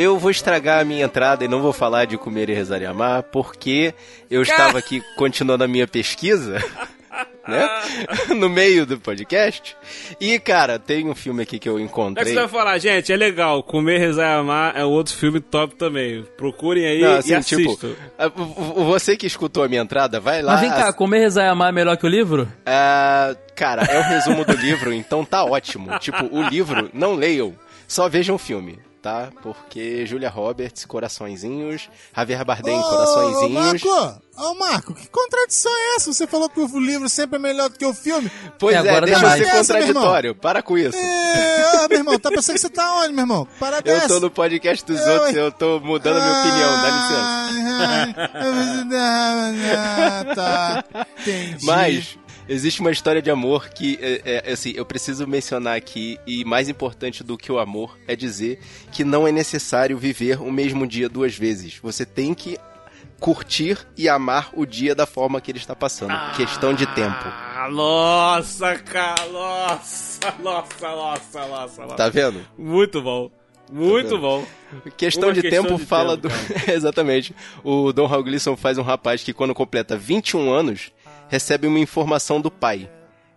[0.00, 2.86] Eu vou estragar a minha entrada e não vou falar de comer e rezar e
[2.86, 3.94] amar, porque
[4.30, 6.58] eu estava aqui continuando a minha pesquisa,
[7.46, 7.68] né?
[8.36, 9.76] No meio do podcast.
[10.20, 12.34] E, cara, tem um filme aqui que eu É que você encontrei.
[12.34, 13.62] vai falar, gente, é legal.
[13.62, 16.24] Comer, Rezar e Amar é outro filme top também.
[16.36, 17.88] Procurem aí Não, e assim, tipo, assistam.
[17.88, 20.52] v- você que escutou a minha entrada, vai lá.
[20.52, 22.46] Mas vem cá, comer, rezar e amar é melhor que o livro?
[22.64, 25.98] Ah, cara, é o resumo do livro, então tá ótimo.
[25.98, 27.54] Tipo, o livro, não leiam,
[27.88, 29.30] só vejam o filme, tá?
[29.42, 33.82] Porque Julia Roberts, coraçõezinhos, Javier Bardem, Ô, coraçõezinhos.
[33.82, 36.12] Marco, ô Marco, que contradição é essa?
[36.12, 38.30] Você falou que o livro sempre é melhor do que o filme.
[38.58, 39.30] Pois É, é, agora deixa eu
[39.64, 40.96] ser contraditório, para com isso.
[40.98, 43.48] É, ah, meu irmão, tá pensando que você tá onde, meu irmão?
[43.58, 46.82] Parada é Eu tô no podcast dos Eu- outros, eu tô mudando a minha opinião,
[46.82, 48.20] dá licença.
[48.20, 49.00] licença.
[49.78, 50.84] Ah, tá,
[51.20, 51.64] entendi.
[51.64, 52.18] Mas
[52.50, 56.68] existe uma história de amor que, é, é, assim, eu preciso mencionar aqui, e mais
[56.68, 58.58] importante do que o amor é dizer
[58.90, 61.78] que não é necessário viver o mesmo dia duas vezes.
[61.80, 62.58] Você tem que
[63.20, 66.14] curtir e amar o dia da forma que ele está passando.
[66.36, 67.24] Questão de tempo.
[67.24, 71.96] Ah, nossa, cara, nossa, nossa, nossa, nossa, nossa.
[71.96, 72.40] Tá vendo?
[72.58, 73.30] Muito bom.
[73.70, 74.44] Muito bom.
[74.96, 76.34] Questão Uma de questão tempo de fala tempo, do.
[76.72, 77.34] Exatamente.
[77.62, 80.90] O Don Hal Gleason faz um rapaz que, quando completa 21 anos,
[81.30, 82.90] recebe uma informação do pai.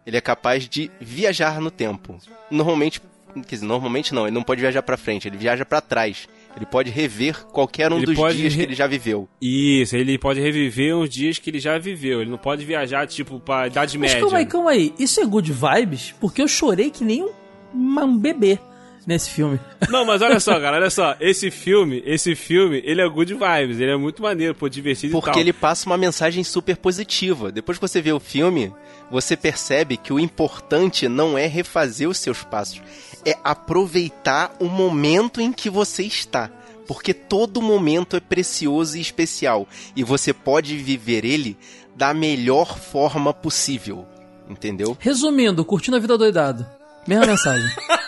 [0.05, 2.17] Ele é capaz de viajar no tempo.
[2.51, 3.01] Normalmente.
[3.47, 6.27] Quer dizer, normalmente não, ele não pode viajar pra frente, ele viaja pra trás.
[6.55, 9.27] Ele pode rever qualquer um Ele dos pode dias re- que ele já viveu.
[9.41, 12.21] Isso, ele pode reviver uns dias que ele já viveu.
[12.21, 14.21] Ele não pode viajar, tipo, pra Idade Mas Média.
[14.23, 14.93] calma aí, calma aí.
[14.99, 16.13] Isso é good vibes?
[16.21, 17.31] Porque eu chorei que nem um,
[17.73, 18.59] um bebê
[19.07, 19.59] nesse filme.
[19.89, 21.15] Não, mas olha só, cara, olha só.
[21.19, 23.79] Esse filme, esse filme, ele é good vibes.
[23.79, 25.39] Ele é muito maneiro, pô, divertido e Porque tal.
[25.39, 27.51] ele passa uma mensagem super positiva.
[27.51, 28.73] Depois que você vê o filme,
[29.11, 32.81] você percebe que o importante não é refazer os seus passos,
[33.25, 36.49] é aproveitar o momento em que você está.
[36.87, 39.67] Porque todo momento é precioso e especial.
[39.95, 41.57] E você pode viver ele
[41.95, 44.05] da melhor forma possível.
[44.49, 44.97] Entendeu?
[44.99, 46.65] Resumindo, curtindo a vida doidado.
[47.07, 47.69] Mesma mensagem.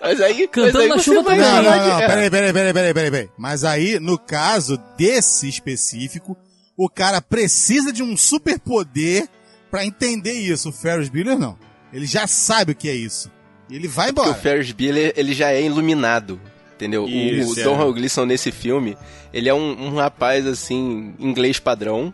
[0.00, 1.38] Mas aí, Cantando mas aí na chuva vai.
[1.38, 2.06] Não, não, não, é.
[2.06, 3.28] peraí, peraí, peraí, peraí, peraí, peraí.
[3.38, 6.36] Mas aí, no caso desse específico,
[6.76, 9.26] o cara precisa de um superpoder
[9.70, 10.68] pra entender isso.
[10.68, 11.58] O Ferris Bueller não.
[11.92, 13.30] Ele já sabe o que é isso.
[13.70, 14.30] E ele vai embora.
[14.30, 16.38] o Ferris Bueller, ele já é iluminado.
[16.74, 17.04] Entendeu?
[17.04, 17.62] O- Isso, o é.
[17.62, 18.98] Don Hal Gleason nesse filme,
[19.32, 22.12] ele é um, um rapaz assim, inglês padrão,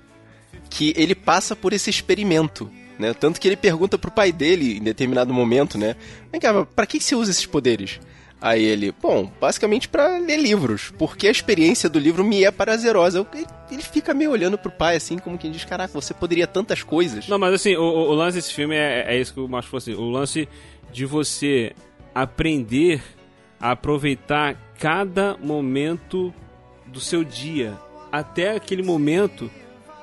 [0.68, 2.70] que ele passa por esse experimento,
[3.00, 3.14] né?
[3.14, 5.96] Tanto que ele pergunta pro pai dele em determinado momento, né?
[6.30, 7.98] Vem cá, pra que você usa esses poderes?
[8.42, 13.18] Aí ele, bom, basicamente pra ler livros, porque a experiência do livro me é prazerosa.
[13.18, 13.26] Eu-
[13.70, 17.28] Ele, fica meio olhando pro pai assim, como quem diz, caraca, você poderia tantas coisas.
[17.28, 19.78] Não, mas assim, o, o- lance desse filme é, é isso que o Macho falou
[19.78, 19.94] assim.
[19.94, 20.48] O lance
[20.92, 21.72] de você
[22.14, 23.02] aprender
[23.60, 26.32] a aproveitar cada momento
[26.86, 27.76] do seu dia.
[28.10, 29.50] Até aquele momento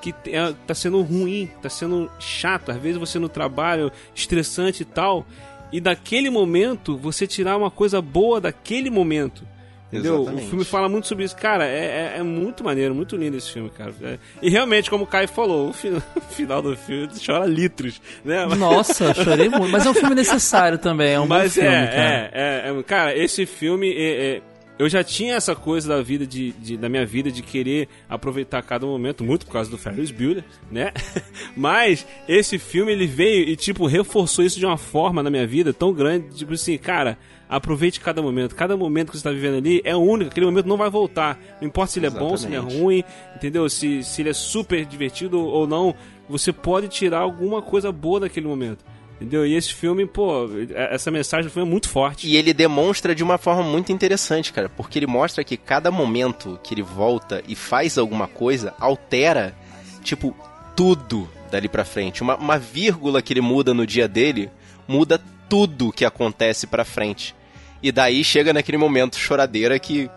[0.01, 4.85] que é, tá sendo ruim, tá sendo chato, às vezes você no trabalho, estressante e
[4.85, 5.25] tal,
[5.71, 9.43] e daquele momento você tirar uma coisa boa daquele momento.
[9.89, 10.15] Entendeu?
[10.21, 10.45] Exatamente.
[10.45, 11.33] O filme fala muito sobre isso.
[11.37, 13.93] Cara, é, é, é muito maneiro, muito lindo esse filme, cara.
[14.01, 18.01] É- e realmente, como o Caio falou, o, fi- o final do filme chora litros,
[18.25, 18.45] né?
[18.57, 19.69] Nossa, chorei muito.
[19.69, 21.99] Mas é um filme necessário também, é um Mas bom filme, é, cara.
[22.01, 24.41] é, é, é, cara, esse filme é, é,
[24.79, 28.61] eu já tinha essa coisa da vida de, de- da minha vida de querer aproveitar
[28.61, 30.91] cada momento, muito por causa do Ferris Bueller, né?
[31.55, 35.73] Mas esse filme ele veio e tipo reforçou isso de uma forma na minha vida
[35.73, 37.17] tão grande, tipo assim, cara,
[37.49, 40.77] aproveite cada momento, cada momento que você está vivendo ali é único, aquele momento não
[40.77, 41.39] vai voltar.
[41.61, 42.81] Não importa se ele é bom, se ele é Exatamente.
[42.83, 43.03] ruim,
[43.35, 43.69] entendeu?
[43.69, 45.95] Se, se ele é super divertido ou não,
[46.29, 48.83] você pode tirar alguma coisa boa daquele momento.
[49.19, 49.45] Entendeu?
[49.47, 52.27] E esse filme, pô, essa mensagem foi muito forte.
[52.27, 56.59] E ele demonstra de uma forma muito interessante, cara, porque ele mostra que cada momento
[56.63, 59.55] que ele volta e faz alguma coisa altera,
[60.03, 60.35] tipo,
[60.75, 62.21] tudo dali pra frente.
[62.21, 64.51] Uma, uma vírgula que ele muda no dia dele
[64.87, 67.35] muda tudo que acontece pra frente.
[67.81, 70.09] E daí chega naquele momento choradeira que,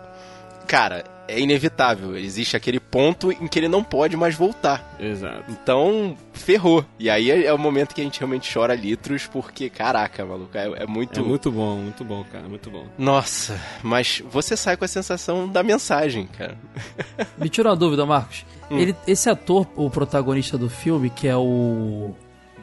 [0.67, 2.17] cara, é inevitável.
[2.17, 4.95] Existe aquele ponto em que ele não pode mais voltar.
[4.99, 5.45] Exato.
[5.49, 6.85] Então, ferrou.
[6.99, 10.57] E aí é, é o momento que a gente realmente chora litros, porque, caraca, maluco,
[10.57, 11.19] é, é muito.
[11.19, 12.85] É muito bom, muito bom, cara, muito bom.
[12.97, 16.57] Nossa, mas você sai com a sensação da mensagem, cara.
[17.37, 18.45] Me tira uma dúvida, Marcos.
[18.69, 18.77] Hum.
[18.77, 22.13] Ele, esse ator, o protagonista do filme, que é o.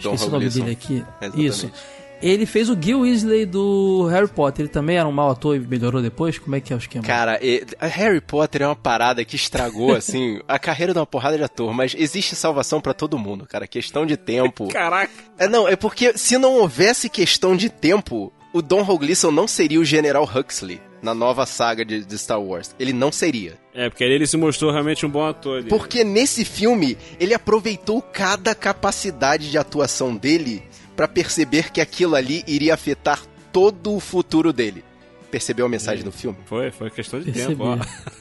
[0.00, 1.04] Don Esqueci o nome dele aqui.
[1.20, 1.46] Exatamente.
[1.46, 1.72] Isso.
[2.20, 4.64] Ele fez o Gil Weasley do Harry Potter.
[4.64, 6.38] Ele também era um mau ator e melhorou depois?
[6.38, 7.04] Como é que é o esquema?
[7.04, 11.36] Cara, e- Harry Potter é uma parada que estragou, assim, a carreira de uma porrada
[11.36, 13.66] de ator, mas existe salvação pra todo mundo, cara.
[13.66, 14.68] Questão de tempo.
[14.72, 15.12] Caraca!
[15.38, 19.80] É, não, é porque se não houvesse questão de tempo, o Don Gleason não seria
[19.80, 22.74] o General Huxley na nova saga de, de Star Wars.
[22.78, 23.56] Ele não seria.
[23.74, 25.58] É, porque ali ele se mostrou realmente um bom ator.
[25.58, 25.68] Ali.
[25.68, 30.62] Porque nesse filme, ele aproveitou cada capacidade de atuação dele
[30.98, 33.22] pra perceber que aquilo ali iria afetar
[33.52, 34.82] todo o futuro dele.
[35.30, 36.36] Percebeu a mensagem do filme?
[36.44, 37.54] Foi, foi questão de Percebi.
[37.54, 37.78] tempo, ó.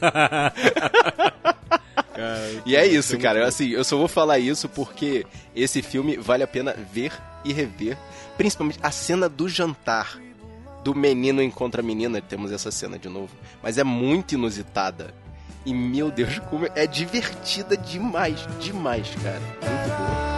[2.14, 3.44] Cara, E é isso, cara.
[3.48, 5.26] Assim, eu só vou falar isso porque
[5.56, 7.12] esse filme vale a pena ver
[7.44, 7.98] e rever.
[8.36, 10.20] Principalmente a cena do jantar.
[10.84, 13.30] Do menino encontra a menina, temos essa cena de novo.
[13.60, 15.12] Mas é muito inusitada.
[15.66, 19.40] E meu Deus, como é divertida demais, demais, cara.
[19.40, 20.37] Muito boa.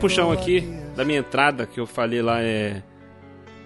[0.00, 0.60] Puxar um aqui
[0.94, 2.82] da minha entrada que eu falei lá é.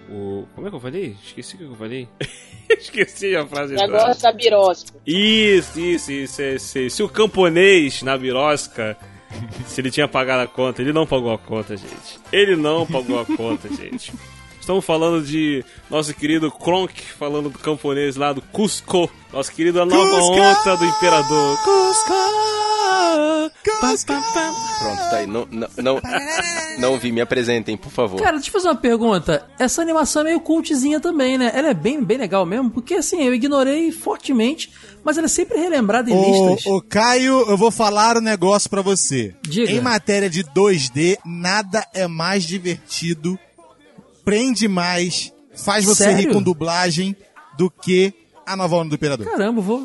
[0.09, 0.45] O.
[0.55, 1.15] Como é que eu falei?
[1.23, 2.07] Esqueci o que eu falei.
[2.69, 3.75] Esqueci a frase.
[3.75, 4.97] Negócio da birosca.
[5.05, 6.95] Isso, isso, isso, isso, isso.
[6.95, 8.97] Se o camponês na birosca,
[9.65, 12.19] se ele tinha pagado a conta, ele não pagou a conta, gente.
[12.31, 14.13] Ele não pagou a conta, gente.
[14.71, 19.11] Estamos falando de nosso querido Kronk, falando do camponês lá do Cusco.
[19.33, 20.77] Nosso querido A Nova Cusco!
[20.77, 21.57] Do Imperador.
[21.57, 22.13] Cusco!
[24.79, 25.27] Pronto, tá aí.
[25.27, 26.01] Não, não, não,
[26.79, 28.21] não vi, me apresentem, por favor.
[28.21, 29.45] Cara, deixa eu fazer uma pergunta.
[29.59, 31.51] Essa animação é meio cultzinha também, né?
[31.53, 34.71] Ela é bem, bem legal mesmo, porque assim, eu ignorei fortemente,
[35.03, 36.65] mas ela é sempre relembrada em listas.
[36.65, 39.35] Ô, Caio, eu vou falar um negócio pra você.
[39.41, 39.69] Diga.
[39.69, 43.37] Em matéria de 2D, nada é mais divertido,
[44.31, 46.17] prende mais, faz você Sério?
[46.29, 47.15] rir com dublagem
[47.57, 48.13] do que
[48.45, 49.27] a nova onda do Imperador.
[49.29, 49.79] Caramba, vou,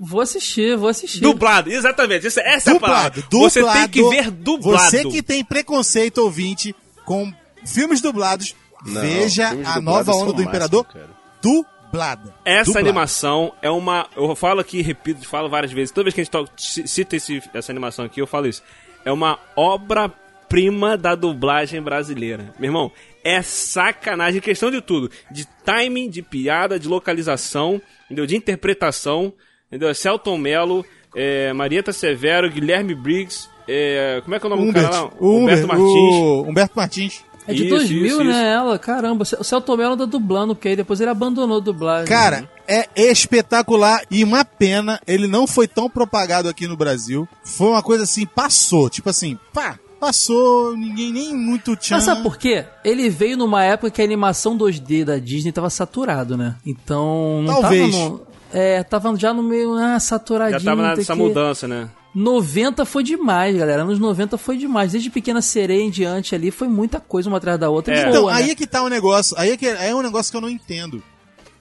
[0.00, 1.20] vou assistir, vou assistir.
[1.20, 2.26] Dublado, exatamente.
[2.26, 3.22] Essa, essa é a palavra.
[3.22, 3.50] Dublado, dublado.
[3.50, 4.90] Você tem que ver dublado.
[4.90, 6.74] Você que tem preconceito, ouvinte,
[7.04, 7.32] com
[7.64, 11.14] filmes dublados, Não, veja filmes a nova onda do o Imperador máximo, cara.
[11.40, 12.34] dublada.
[12.44, 12.88] Essa Dublada.
[12.88, 14.06] animação é uma.
[14.16, 15.90] Eu falo aqui, repito, falo várias vezes.
[15.92, 18.62] Toda vez que a gente cita esse- essa animação aqui, eu falo isso.
[19.04, 22.52] É uma obra-prima da dublagem brasileira.
[22.58, 22.92] Meu irmão,
[23.24, 24.40] é sacanagem.
[24.40, 28.26] Questão de tudo: de timing, de piada, de localização, entendeu?
[28.26, 29.32] de interpretação.
[29.68, 29.92] Entendeu?
[29.94, 30.84] Celton Mello,
[31.16, 33.48] é, Marieta Severo, Guilherme Briggs.
[33.66, 35.10] é, como é que é o nome Humbert, do cara lá?
[35.18, 36.14] o Humberto Humber- Martins.
[36.14, 37.24] o Humberto Martins.
[37.46, 38.40] É de Isso, 2000, isso, né, isso.
[38.40, 38.78] ela?
[38.78, 42.06] Caramba, o Celto Mello tá dublando, porque aí depois ele abandonou a dublagem.
[42.06, 47.28] Cara, é espetacular e uma pena, ele não foi tão propagado aqui no Brasil.
[47.44, 51.96] Foi uma coisa assim, passou, tipo assim, pá, passou, ninguém nem muito tinha.
[51.96, 52.64] Mas sabe por quê?
[52.84, 56.56] Ele veio numa época que a animação 2D da Disney tava saturado, né?
[56.64, 57.90] Então, não Talvez.
[57.90, 58.26] tava no...
[58.52, 60.60] É, tava já no meio, ah, saturadinho.
[60.60, 61.22] Já tava nessa o quê.
[61.22, 61.88] mudança, né?
[62.14, 63.82] 90 foi demais, galera.
[63.82, 64.92] Anos 90 foi demais.
[64.92, 67.94] Desde Pequena Sereia em diante ali, foi muita coisa uma atrás da outra.
[67.94, 68.08] É.
[68.08, 68.50] Então, boa, aí né?
[68.52, 69.36] é que tá o negócio.
[69.36, 71.02] Aí é, que, aí é um negócio que eu não entendo.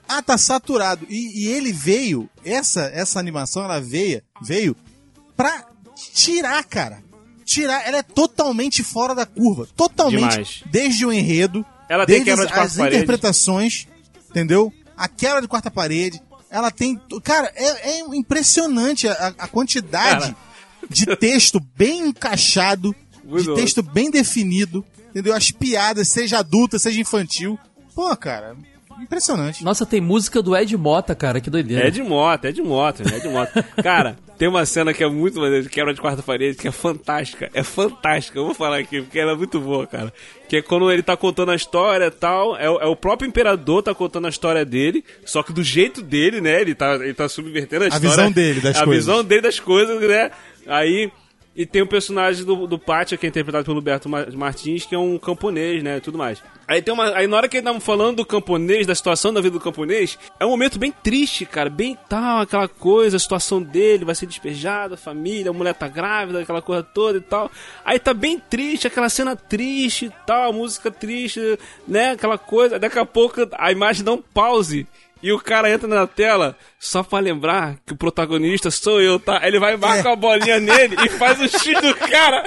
[0.08, 1.08] Ah, tá saturado.
[1.10, 4.76] E, e ele veio, essa essa animação, ela veio, veio
[5.36, 5.66] pra
[6.14, 7.03] tirar, cara.
[7.44, 9.68] Tirar, ela é totalmente fora da curva.
[9.76, 10.30] Totalmente.
[10.30, 10.64] Demais.
[10.66, 11.66] Desde o enredo.
[11.90, 12.96] Ela tem Desde quebra as, de quarta as parede.
[12.98, 13.88] interpretações,
[14.30, 14.74] entendeu?
[14.98, 16.22] A quebra de quarta parede.
[16.50, 17.00] Ela tem.
[17.24, 20.36] Cara, é, é impressionante a, a quantidade
[20.90, 25.34] de texto bem encaixado, de Muito texto bem definido, entendeu?
[25.34, 27.58] As piadas, seja adulta, seja infantil.
[27.96, 28.56] Pô, cara,
[29.02, 29.64] impressionante.
[29.64, 31.88] Nossa, tem música do Ed Mota, cara, que doideira.
[31.88, 33.52] É de moto, é de moto, é de moto.
[33.82, 36.72] Cara, tem uma cena que é muito maneira, de quebra de quarta parede, que é
[36.72, 37.50] fantástica.
[37.54, 40.12] É fantástica, eu vou falar aqui, porque ela é muito boa, cara.
[40.50, 43.28] Que é quando ele tá contando a história e tal, é, o- é o próprio
[43.28, 46.62] imperador tá contando a história dele, só que do jeito dele, né?
[46.62, 48.10] Ele tá, ele tá subvertendo a, história.
[48.10, 49.06] visão dele das a coisas.
[49.06, 50.32] visão dele das coisas, né?
[50.68, 51.12] Aí.
[51.56, 54.96] E tem o personagem do, do Pátio, que é interpretado pelo Roberto Ma- Martins, que
[54.96, 56.00] é um camponês, né?
[56.00, 56.42] Tudo mais.
[56.68, 57.16] Aí tem uma.
[57.16, 60.18] Aí na hora que ele tava falando do camponês, da situação da vida do camponês,
[60.40, 61.70] é um momento bem triste, cara.
[61.70, 65.88] Bem tal, aquela coisa, a situação dele, vai ser despejado, a família, a mulher tá
[65.88, 67.52] grávida, aquela coisa toda e tal.
[67.86, 71.40] Aí tá bem triste, aquela cena triste e tal, música triste,
[71.88, 72.12] né?
[72.12, 72.80] Aquela coisa.
[72.80, 74.88] Daqui a pouco a imagem dá um pause.
[75.24, 79.40] E o cara entra na tela só pra lembrar que o protagonista sou eu, tá?
[79.48, 82.44] Ele vai marcar a bolinha nele e faz o X do cara.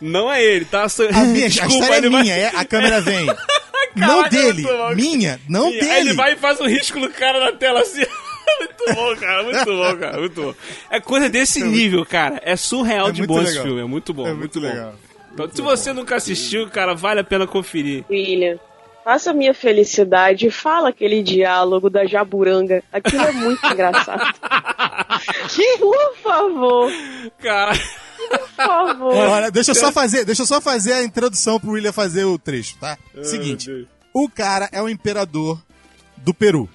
[0.00, 0.88] Não é ele, tá?
[0.88, 3.24] Sou- A, minha, a Desculpa, história é ele vai- minha, é, a câmera vem.
[3.96, 4.94] não Caraca, dele, muito bom.
[4.94, 5.90] minha, não Aí dele.
[6.00, 8.02] ele vai e faz um risco no cara na tela assim.
[8.60, 10.54] muito bom, cara, muito bom, cara, muito bom.
[10.90, 12.40] É coisa desse nível, cara.
[12.44, 13.64] É surreal É de muito bom esse legal.
[13.64, 14.26] filme, é muito bom.
[14.26, 14.66] É muito bom.
[14.66, 14.94] legal.
[15.32, 18.04] Então, se você nunca assistiu, cara, vale a pena conferir.
[18.10, 18.58] William,
[19.04, 22.82] faça a minha felicidade e fala aquele diálogo da Jaburanga.
[22.92, 24.22] Aquilo é muito engraçado.
[25.78, 26.90] Por favor,
[27.40, 27.72] Cara,
[28.28, 29.14] por favor.
[29.14, 32.38] Olha, deixa eu só fazer, deixa eu só fazer a introdução pro William fazer o
[32.38, 32.96] trecho, tá?
[33.22, 33.86] Seguinte, Deus.
[34.14, 35.60] o cara é o imperador
[36.16, 36.68] do Peru.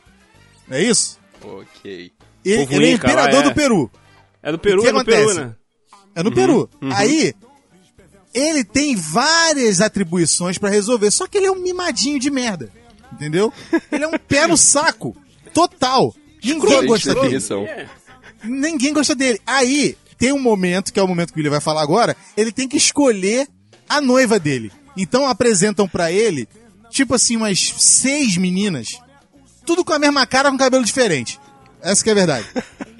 [0.70, 1.18] É isso?
[1.44, 2.12] Ok.
[2.44, 3.44] Ele, ele é imperador é.
[3.44, 3.92] do Peru.
[4.44, 5.40] é do Peru, O que é do Peru, acontece?
[5.42, 5.56] né?
[6.16, 6.70] É no Peru.
[6.96, 7.34] Aí,
[8.38, 12.72] ele tem várias atribuições pra resolver, só que ele é um mimadinho de merda.
[13.12, 13.52] Entendeu?
[13.92, 15.16] Ele é um pé no saco.
[15.54, 16.14] Total.
[16.44, 17.40] Ninguém gosta dele.
[18.44, 19.42] Ninguém gosta dele.
[19.46, 22.52] Aí, tem um momento, que é o momento que o William vai falar agora, ele
[22.52, 23.48] tem que escolher
[23.90, 24.72] a noiva dele.
[24.96, 26.48] Então apresentam pra ele,
[26.90, 29.00] tipo assim, umas seis meninas,
[29.66, 31.40] tudo com a mesma cara, com cabelo diferente.
[31.82, 32.46] Essa que é a verdade.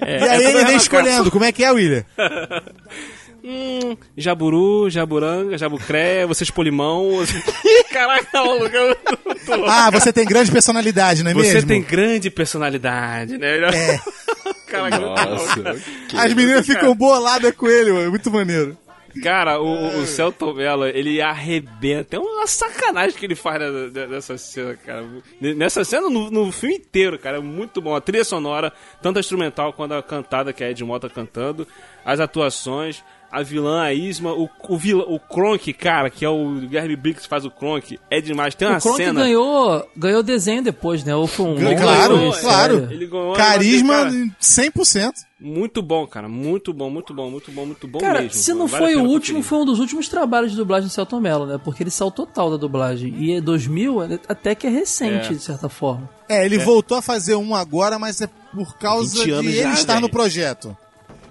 [0.00, 0.76] É, e aí é ele vem cara.
[0.76, 1.30] escolhendo.
[1.30, 2.04] Como é que é, William?
[3.50, 7.16] Hum, jaburu, jaburanga, jabucré, vocês polimão.
[7.16, 7.32] Você...
[7.90, 8.88] Caraca, o lugar é
[9.24, 9.66] muito- louco.
[9.70, 11.68] Ah, você tem grande personalidade, não é Você mesmo?
[11.68, 13.56] tem grande personalidade, né?
[13.58, 14.00] É.
[14.70, 15.76] Caraca, Nossa.
[16.14, 18.10] As meninas ficam boladas com ele, mano.
[18.10, 18.76] Muito maneiro.
[19.22, 22.16] Cara, o, o Celton Mello, ele arrebenta.
[22.16, 25.06] É uma sacanagem que ele faz nessa, nessa cena, cara.
[25.40, 27.38] Nessa cena, no, no filme inteiro, cara.
[27.38, 27.96] É muito bom.
[27.96, 28.70] A trilha sonora,
[29.02, 31.66] tanto a instrumental quanto a cantada, que é a Ed Mota cantando.
[32.04, 33.02] As atuações.
[33.30, 34.32] A vilã, a Isma.
[34.32, 37.98] O, o, vilã, o Kronk, cara, que é o Guilherme Briggs que faz o Kronk.
[38.10, 38.54] É demais.
[38.54, 39.20] Tem uma O Kronk cena...
[39.22, 41.14] ganhou, ganhou desenho depois, né?
[41.14, 42.88] Ou foi um longa claro, ou foi claro.
[42.90, 44.10] Ele ganhou Carisma cara,
[44.40, 45.12] 100%.
[45.40, 46.26] muito bom, cara.
[46.28, 48.32] Muito bom, muito bom, muito bom, muito bom Cara, mesmo.
[48.40, 49.42] se não Vale foi o último, conferir.
[49.44, 51.60] foi um dos últimos trabalhos de dublagem do Celton Mello, né?
[51.62, 53.14] Porque ele saiu total da dublagem.
[53.18, 55.36] E é 2000 é- até que é recente, É.
[55.36, 56.08] de certa forma.
[56.28, 59.72] É, ele voltou a fazer um agora, mas é por causa 20 de ele já,
[59.74, 60.74] estar no projeto.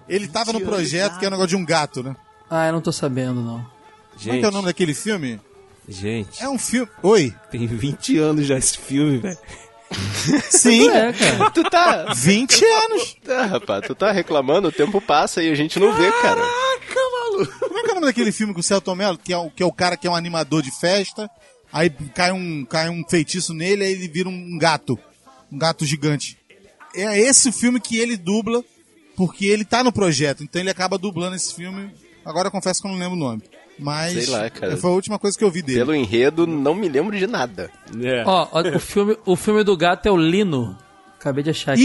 [0.08, 2.16] Ele tava no projeto, que é o negócio de um gato, né?
[2.50, 3.66] Ah, eu não tô sabendo, não.
[4.22, 5.40] Como é que é o nome daquele filme?
[5.88, 6.90] Gente, É um filme.
[7.04, 7.34] Oi?
[7.52, 9.38] tem 20 anos já esse filme, velho.
[10.50, 11.50] Sim, É, cara.
[11.52, 12.14] Tu tá.
[12.14, 13.16] 20 anos.
[13.24, 16.42] Tá, rapaz, tu tá reclamando, o tempo passa e a gente não vê, cara.
[17.60, 19.18] Como é que é o nome daquele filme com o Celton Mello?
[19.18, 21.30] Que é, o, que é o cara que é um animador de festa,
[21.72, 24.98] aí cai um, cai um feitiço nele, aí ele vira um gato.
[25.52, 26.38] Um gato gigante.
[26.96, 28.64] É esse o filme que ele dubla,
[29.18, 31.90] porque ele tá no projeto, então ele acaba dublando esse filme.
[32.24, 33.42] Agora eu confesso que eu não lembro o nome.
[33.80, 34.78] Mas Sei lá, cara.
[34.78, 35.80] foi a última coisa que eu vi dele.
[35.80, 37.70] Pelo enredo, não me lembro de nada.
[38.02, 38.24] É.
[38.26, 40.78] Ó, ó, o, filme, o filme do gato é o Lino.
[41.20, 41.82] Acabei de achar aqui.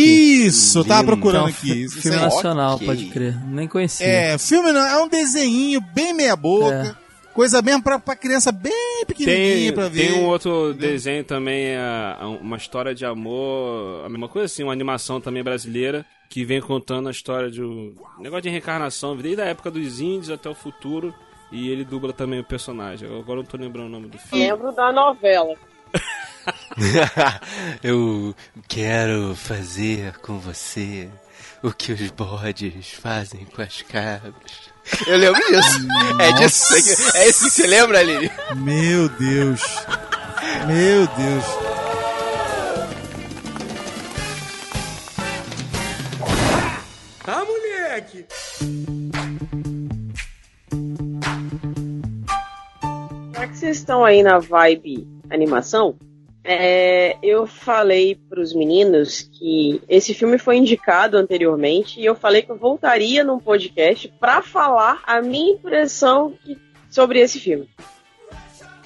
[0.46, 1.84] Isso, eu tava procurando É um aqui.
[1.84, 2.22] Isso Filme aí.
[2.24, 2.86] nacional, Ok.
[2.86, 3.36] pode crer.
[3.46, 4.06] Nem conhecia.
[4.06, 6.96] É, filme não, é um desenho bem meia boca.
[7.32, 10.08] Coisa mesmo pra, pra criança bem pequenininha Tem, pra ver.
[10.12, 14.72] tem um outro desenho também, é, uma história de amor, a mesma coisa assim, uma
[14.72, 19.46] animação também brasileira, que vem contando a história de um negócio de reencarnação, desde a
[19.46, 21.14] época dos índios até o futuro,
[21.50, 23.08] e ele dubla também o personagem.
[23.08, 24.46] Agora eu não tô lembrando o nome do filme.
[24.46, 25.54] Lembro da novela.
[27.82, 28.34] Eu
[28.66, 31.10] quero fazer com você
[31.62, 34.71] o que os bodes fazem com as cabras.
[35.06, 35.78] Eu lembro disso.
[36.18, 36.74] É disso.
[36.74, 38.30] que- É isso que você lembra, Aline?
[38.56, 39.60] Meu Deus.
[40.66, 41.44] Meu Deus.
[53.34, 55.96] Já que vocês estão aí na vibe animação,
[56.44, 62.50] é, eu falei pros meninos que esse filme foi indicado anteriormente e eu falei que
[62.50, 66.58] eu voltaria num podcast pra falar a minha impressão que-
[66.90, 67.68] sobre esse filme.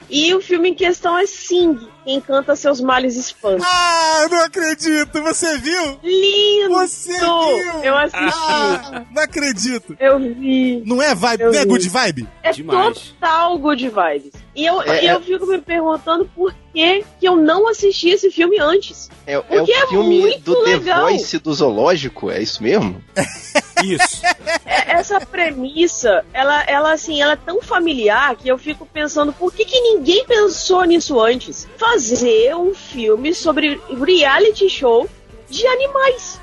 [0.08, 3.64] E o filme em questão é Sing, quem canta seus males espanta.
[3.66, 5.20] Ah, não acredito!
[5.22, 5.98] Você viu?
[6.02, 6.68] Lindo!
[6.74, 7.82] Você viu?
[7.82, 8.16] Eu assisti.
[8.48, 9.96] Ah, não acredito!
[9.98, 10.82] Eu vi.
[10.86, 11.68] Não é vibe, Eu não é vi.
[11.68, 12.28] good vibe?
[12.44, 13.14] É Demais.
[13.20, 14.32] total good vibes.
[14.54, 18.30] E eu, É, eu é- fico me perguntando por que, que eu não assisti esse
[18.30, 19.10] filme antes.
[19.26, 21.00] É, é o Porque é filme muito do The legal.
[21.08, 23.02] Voice do zoológico, é isso mesmo?
[23.84, 24.22] Isso.
[24.64, 29.52] É- Essa premissa, ela, ela assim, ela é tão familiar que eu fico pensando por
[29.52, 31.68] que, que ninguém pensou nisso antes?
[31.96, 35.08] Fazer um filme sobre reality show
[35.48, 36.38] de animais.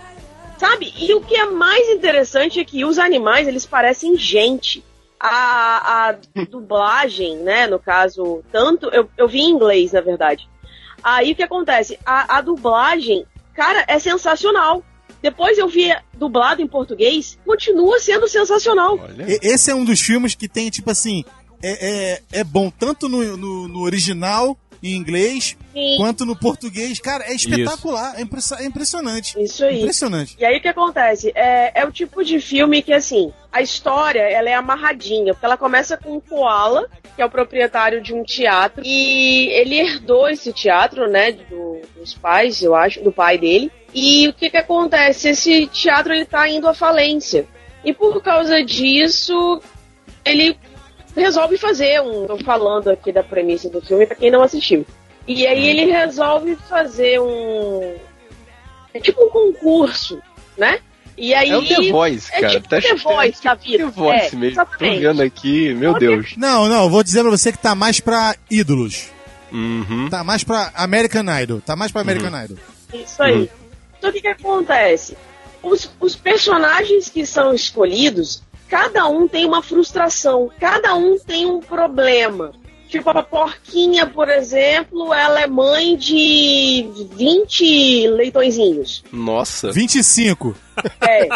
[0.58, 0.91] Sabe?
[0.97, 4.84] E o que é mais interessante é que os animais, eles parecem gente.
[5.20, 6.16] A, a
[6.49, 8.88] dublagem, né, no caso, tanto.
[8.88, 10.49] Eu, eu vi em inglês, na verdade.
[11.04, 11.99] Aí o que acontece?
[12.04, 13.24] A, a dublagem,
[13.54, 14.84] cara, é sensacional.
[15.22, 18.97] Depois eu vi dublado em português, continua sendo sensacional.
[18.99, 19.28] Olha.
[19.39, 21.24] Esse é um dos filmes que tem, tipo assim,
[21.62, 27.00] é, é, é bom tanto no, no, no original, em inglês, Sim, quanto no português.
[27.00, 28.22] Cara, é espetacular, é,
[28.62, 29.42] é impressionante.
[29.42, 29.80] isso aí.
[29.80, 30.36] Impressionante.
[30.38, 31.32] E aí o que acontece?
[31.34, 35.58] É, é o tipo de filme que, assim, a história ela é amarradinha, porque ela
[35.58, 40.52] começa com um koala, que é o proprietário de um teatro, e ele herdou esse
[40.52, 43.72] teatro, né, do- dos pais, eu acho, do pai dele.
[43.94, 45.30] E o que que acontece?
[45.30, 47.48] Esse teatro ele tá indo à falência.
[47.86, 49.62] E por causa disso,
[50.26, 50.58] ele
[51.16, 52.26] resolve fazer um.
[52.28, 54.86] Tô falando aqui da premissa do filme pra quem não assistiu.
[55.28, 57.95] E aí ele resolve fazer um.
[58.93, 60.22] É tipo um concurso,
[60.57, 60.80] né?
[61.18, 61.49] E aí.
[61.49, 62.53] É o The Voice, é cara.
[62.53, 63.86] tipo tá The Voice da vida.
[63.86, 64.39] The Voice É, mesmo.
[64.39, 64.99] Tô exatamente.
[64.99, 66.34] vendo aqui, meu Deus.
[66.38, 69.09] Não, não, eu vou dizer pra você que tá mais pra ídolos.
[69.51, 70.09] Uhum.
[70.09, 71.61] Tá mais pra American Idol.
[71.61, 72.57] Tá mais pra American Idol.
[72.93, 73.49] Isso aí.
[73.97, 75.16] Então o que, que acontece?
[75.61, 78.41] Os, os personagens que são escolhidos,
[78.74, 82.52] cada um tem uma frustração, cada um tem um problema.
[82.90, 89.04] Tipo, a porquinha, por exemplo, ela é mãe de 20 leitõezinhos.
[89.12, 89.72] Nossa.
[89.72, 90.56] 25.
[91.02, 91.28] É.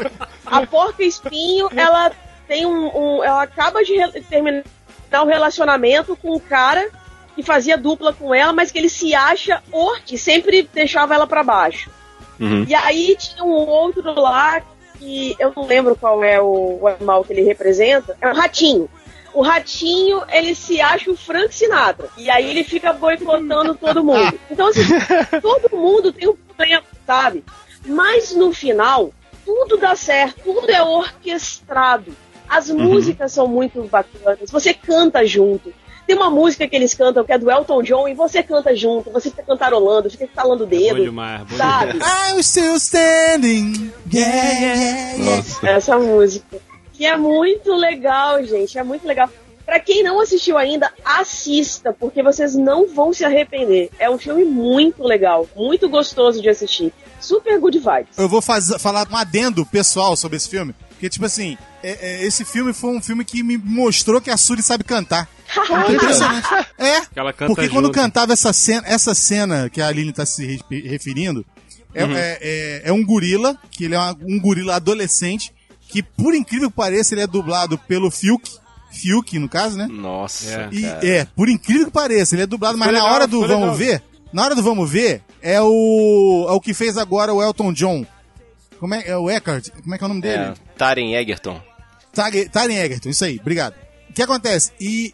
[0.46, 2.12] A porca espinho, ela
[2.48, 2.88] tem um.
[2.96, 4.64] um- ela acaba de re- terminar
[5.22, 6.90] o relacionamento com um cara
[7.36, 11.28] que fazia dupla com ela, mas que ele se acha o que sempre deixava ela
[11.28, 11.90] pra baixo.
[12.40, 12.66] Uhum.
[12.68, 14.62] E aí tinha um outro lá
[15.00, 18.18] que eu não lembro qual é o, o animal que ele representa.
[18.22, 18.90] É um ratinho.
[19.34, 22.10] O ratinho, ele se acha o Frank Sinatra.
[22.18, 24.38] E aí ele fica boicotando todo mundo.
[24.50, 24.84] Então, assim,
[25.42, 27.44] todo mundo tem um problema, sabe?
[27.86, 29.12] Mas no final,
[29.46, 32.16] tudo dá certo, tudo é orquestrado.
[32.50, 35.74] As músicas são muito bacanas, você canta junto.
[36.08, 39.12] Tem uma música que eles cantam que é do Elton John e você canta junto,
[39.12, 41.92] você fica cantarolando, fica estalando o Bom dedo, demais, bom sabe?
[41.94, 42.32] demais.
[42.32, 43.92] I'm still standing.
[44.12, 45.18] Yeah, yeah, yeah.
[45.36, 45.68] Nossa.
[45.70, 46.58] essa música.
[46.94, 48.78] Que é muito legal, gente.
[48.78, 49.30] É muito legal.
[49.66, 53.90] Pra quem não assistiu ainda, assista, porque vocês não vão se arrepender.
[54.00, 56.94] É um filme muito legal, muito gostoso de assistir.
[57.20, 58.18] Super good vibes.
[58.18, 60.74] Eu vou faz- falar um adendo pessoal sobre esse filme.
[60.98, 64.38] Porque, tipo assim, é- é, esse filme foi um filme que me mostrou que a
[64.38, 65.30] Suri sabe cantar.
[65.88, 66.48] É impressionante.
[66.78, 67.96] É, Que ela canta porque quando junto.
[67.96, 71.46] cantava essa cena, essa cena que a Aline tá se re- referindo,
[71.94, 75.54] é, é- é- é um gorila, que ele é uma- um gorila adolescente,
[75.88, 78.50] que por incrível que pareça, ele é dublado pelo Fiuk.
[78.92, 79.88] Fiuk, no caso, né?
[79.90, 80.50] Nossa.
[80.50, 80.70] É.
[80.72, 83.40] E, é, por incrível que pareça, ele é dublado, mas Foi na legal, hora do
[83.42, 83.76] Vamos legal.
[83.76, 87.72] Ver, na hora do Vamos Ver, é o, é o que fez agora o Elton
[87.72, 88.06] John.
[88.80, 89.70] Como é, é o Eckhart?
[89.82, 90.44] Como é que é o nome dele?
[90.44, 91.62] É, Taren Egerton.
[92.52, 93.76] Taron Egerton, isso aí, obrigado.
[94.10, 94.72] O que acontece?
[94.80, 95.14] E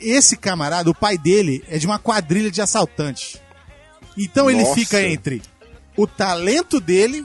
[0.00, 3.36] esse camarada, o pai dele, é de uma quadrilha de assaltantes.
[4.16, 4.74] Então ele Nossa.
[4.74, 5.42] fica entre
[5.96, 7.24] o talento dele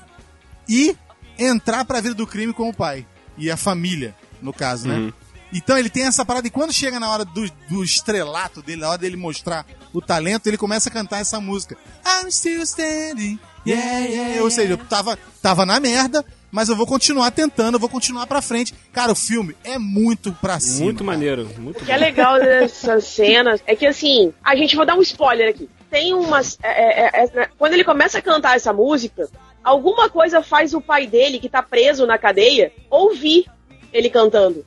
[0.69, 0.95] e
[1.37, 3.05] entrar pra vida do crime com o pai.
[3.37, 4.95] E a família, no caso, né?
[4.95, 5.13] Uhum.
[5.51, 8.89] Então ele tem essa parada, e quando chega na hora do, do estrelato dele, na
[8.89, 11.77] hora dele mostrar o talento, ele começa a cantar essa música.
[12.05, 14.43] I'm still standing, yeah, yeah.
[14.43, 18.27] Ou seja, eu tava, tava na merda, mas eu vou continuar tentando, eu vou continuar
[18.27, 18.73] pra frente.
[18.93, 20.85] Cara, o filme é muito pra cima.
[20.85, 21.11] Muito cara.
[21.11, 24.95] maneiro, muito O que é legal dessas cenas é que assim, a gente vou dar
[24.95, 25.69] um spoiler aqui.
[25.89, 26.57] Tem umas.
[26.63, 29.29] é, é, é, né, quando ele começa a cantar essa música,
[29.63, 33.45] alguma coisa faz o pai dele, que tá preso na cadeia, ouvir
[33.91, 34.65] ele cantando.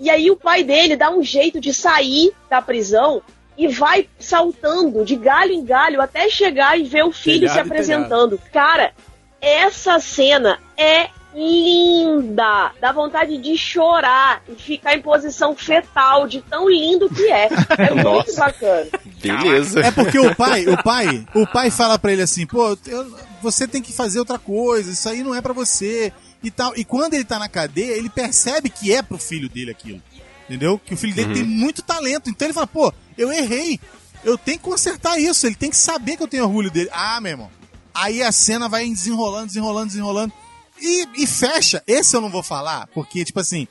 [0.00, 3.22] E aí o pai dele dá um jeito de sair da prisão
[3.56, 7.60] e vai saltando de galho em galho até chegar e ver o filho Telhado se
[7.60, 8.40] apresentando.
[8.52, 8.92] Cara,
[9.40, 12.72] essa cena é linda.
[12.80, 17.48] Dá vontade de chorar e ficar em posição fetal de tão lindo que é.
[17.78, 18.86] É muito bacana.
[19.22, 19.80] Beleza.
[19.80, 23.66] É porque o pai, o pai, o pai fala pra ele assim, pô, eu- você
[23.66, 26.72] tem que fazer outra coisa, isso aí não é pra você e tal.
[26.76, 30.00] E quando ele tá na cadeia, ele percebe que é pro filho dele aquilo.
[30.44, 30.78] Entendeu?
[30.78, 32.28] Que o filho dele tem muito talento.
[32.28, 33.80] Então ele fala, pô, eu errei.
[34.24, 35.46] Eu tenho que consertar isso.
[35.46, 36.90] Ele tem que saber que eu tenho orgulho dele.
[36.92, 37.50] Ah, meu irmão.
[37.94, 40.32] Aí a cena vai desenrolando, desenrolando, desenrolando.
[40.80, 41.82] E, e fecha.
[41.86, 43.68] Esse eu não vou falar, porque, tipo assim,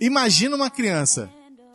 [0.00, 1.28] imagina uma criança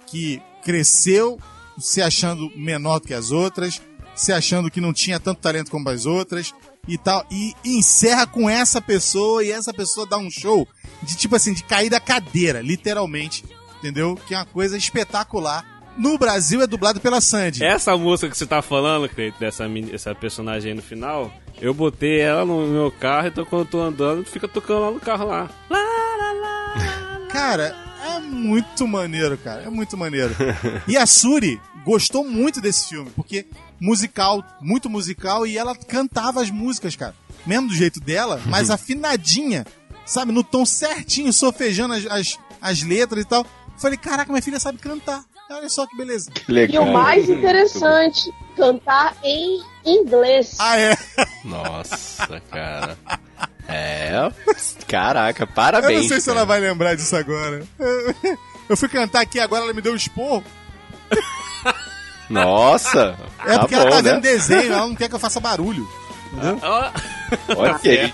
[0.07, 1.39] que cresceu
[1.77, 3.81] se achando menor do que as outras,
[4.15, 6.53] se achando que não tinha tanto talento como as outras
[6.87, 10.67] e tal, e, e encerra com essa pessoa e essa pessoa dá um show
[11.03, 13.43] de tipo assim, de cair da cadeira, literalmente,
[13.81, 14.15] entendeu?
[14.27, 15.65] Que é uma coisa espetacular.
[15.97, 17.63] No Brasil é dublado pela Sandy.
[17.63, 22.21] Essa música que você tá falando, Cleito, dessa essa personagem aí no final, eu botei
[22.21, 25.49] ela no meu carro, então quando eu tô andando, fica tocando lá no carro lá.
[27.29, 27.75] Cara,
[28.05, 29.63] é muito maneiro, cara.
[29.63, 30.33] É muito maneiro.
[30.87, 33.45] E a Suri gostou muito desse filme, porque
[33.79, 37.15] musical, muito musical, e ela cantava as músicas, cara.
[37.45, 39.65] Mesmo do jeito dela, mas afinadinha,
[40.05, 40.31] sabe?
[40.31, 43.45] No tom certinho, sofejando as, as, as letras e tal.
[43.81, 45.23] Falei, caraca, minha filha sabe cantar.
[45.49, 46.31] Olha só que beleza.
[46.31, 46.83] Que E legal.
[46.83, 50.55] o mais interessante, cantar em inglês.
[50.59, 50.95] Ah, é?
[51.43, 52.97] Nossa, cara.
[53.67, 54.31] É.
[54.87, 56.01] Caraca, Eu parabéns.
[56.03, 56.39] não sei se cara.
[56.39, 57.63] ela vai lembrar disso agora.
[58.69, 60.43] Eu fui cantar aqui, agora ela me deu um esporro.
[62.29, 63.17] Nossa.
[63.45, 64.11] É tá porque bom, ela tá né?
[64.13, 65.87] vendo desenho, ela não quer que eu faça barulho.
[67.57, 68.13] Ok.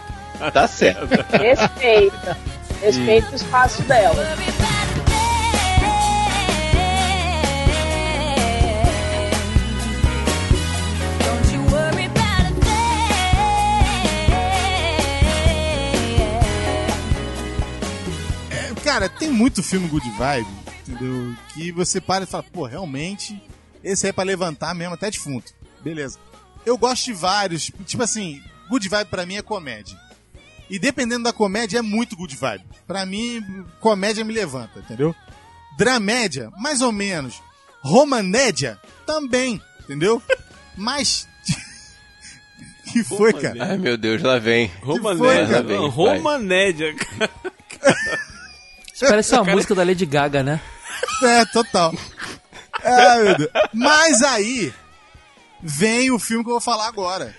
[0.54, 1.08] Tá certo.
[1.38, 2.38] Respeita.
[2.82, 4.24] Respeita o espaço dela.
[18.98, 20.48] Cara, tem muito filme good vibe,
[20.88, 21.36] entendeu?
[21.54, 23.40] Que você para e fala, pô, realmente,
[23.84, 25.54] esse aí é pra levantar mesmo até defunto.
[25.84, 26.18] Beleza.
[26.66, 29.96] Eu gosto de vários, tipo assim, good vibe pra mim é comédia.
[30.68, 32.66] E dependendo da comédia, é muito good vibe.
[32.88, 33.46] Pra mim,
[33.80, 35.14] comédia me levanta, entendeu?
[35.78, 37.40] Dramédia, mais ou menos.
[37.84, 40.20] Romanédia, também, entendeu?
[40.76, 41.28] Mas...
[42.92, 43.64] que foi, cara?
[43.64, 44.72] Ai, meu Deus, lá vem.
[44.84, 45.48] foi, Romanédia.
[45.50, 45.64] cara?
[45.68, 45.88] Vem, vai.
[45.88, 47.32] Romanédia, cara.
[48.98, 50.60] Isso parece uma música da Lady Gaga, né?
[51.24, 51.94] É, total.
[52.82, 53.50] É, meu Deus.
[53.72, 54.74] Mas aí
[55.62, 57.36] vem o filme que eu vou falar agora.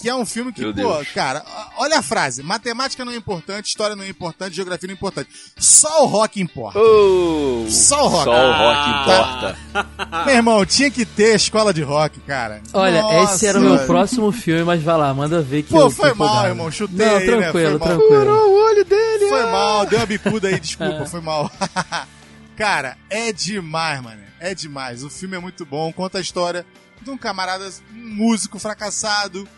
[0.00, 1.08] Que é um filme que, Meu pô, Deus.
[1.12, 1.44] cara,
[1.76, 5.28] olha a frase: matemática não é importante, história não é importante, geografia não é importante.
[5.58, 6.78] Só o rock importa.
[6.78, 8.24] Oh, Só o rock.
[8.24, 10.24] Só o rock Ah, importa.
[10.26, 12.62] Meu irmão, tinha que ter escola de rock, cara.
[12.72, 15.80] Olha, Nossa, esse era o meu próximo filme, mas vai lá, manda ver que Pô,
[15.80, 17.36] eu foi mal, irmão, chutei Não, aí, né?
[17.40, 17.98] tranquilo, Foi mal.
[17.98, 18.32] tranquilo.
[18.36, 19.28] o olho dele.
[19.28, 20.58] Foi mal, deu uma bicuda aí, É.
[20.60, 21.50] desculpa, foi mal.
[22.56, 24.22] Cara, é demais, mano.
[24.40, 25.02] É demais.
[25.04, 25.92] O filme é muito bom.
[25.92, 26.64] Conta a história
[27.02, 29.48] de um camarada, um músico fracassado,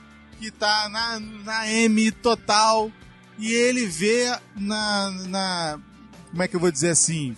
[0.41, 2.91] que tá na, na M total.
[3.39, 5.81] E ele vê na, na.
[6.31, 7.37] Como é que eu vou dizer assim?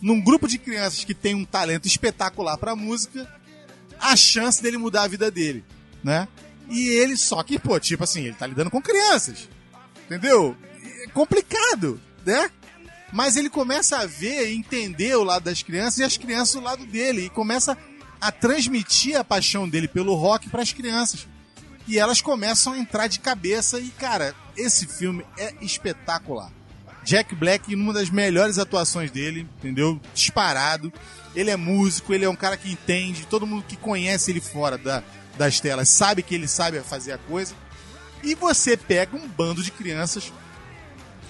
[0.00, 3.28] Num grupo de crianças que tem um talento espetacular pra música,
[3.98, 5.64] a chance dele mudar a vida dele,
[6.02, 6.28] né?
[6.68, 9.48] E ele, só que, pô, tipo assim, ele tá lidando com crianças.
[10.04, 10.56] Entendeu?
[11.02, 12.50] É complicado, né?
[13.12, 16.60] Mas ele começa a ver e entender o lado das crianças e as crianças o
[16.60, 17.26] lado dele.
[17.26, 17.78] E começa
[18.20, 21.26] a transmitir a paixão dele pelo rock para as crianças.
[21.86, 23.78] E elas começam a entrar de cabeça.
[23.78, 26.50] E, cara, esse filme é espetacular.
[27.04, 30.00] Jack Black, numa das melhores atuações dele, entendeu?
[30.14, 30.90] Disparado.
[31.36, 33.26] Ele é músico, ele é um cara que entende.
[33.26, 35.02] Todo mundo que conhece ele fora da,
[35.36, 37.54] das telas sabe que ele sabe fazer a coisa.
[38.22, 40.32] E você pega um bando de crianças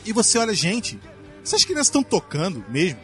[0.07, 1.01] e você olha, gente,
[1.43, 3.01] essas crianças estão tocando mesmo?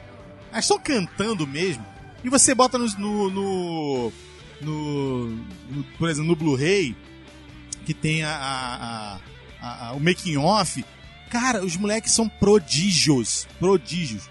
[0.53, 1.85] Elas estão cantando mesmo?
[2.23, 2.87] E você bota no.
[2.99, 4.13] no, no,
[4.61, 5.27] no-
[5.71, 6.95] no- por exemplo, no Blu-ray,
[7.85, 9.19] que tem a, a-
[9.61, 10.85] a- a- o making off.
[11.31, 13.47] Cara, os moleques são prodígios.
[13.59, 14.29] Prodígios.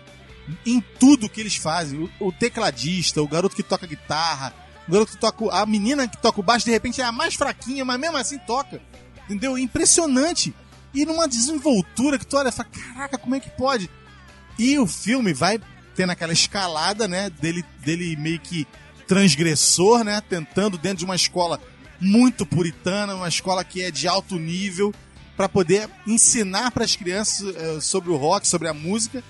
[0.66, 2.10] Em tudo que eles fazem.
[2.20, 4.54] O, o tecladista, o garoto que toca guitarra,
[4.88, 5.46] o garoto que toca.
[5.56, 8.38] A menina que toca o baixo, de repente é a mais fraquinha, mas mesmo assim
[8.40, 8.82] toca.
[9.26, 9.58] Entendeu?
[9.58, 10.54] Impressionante.
[10.94, 13.90] E numa desenvoltura que tu olha e fala, caraca, como é que pode?
[14.58, 15.60] E o filme vai
[15.96, 17.30] tendo aquela escalada, né?
[17.30, 18.68] Dele, dele meio que
[19.08, 20.22] transgressor, né?
[20.22, 21.60] Tentando dentro de uma escola
[22.00, 24.94] muito puritana, uma escola que é de alto nível,
[25.36, 29.24] para poder ensinar para as crianças eh, sobre o rock, sobre a música.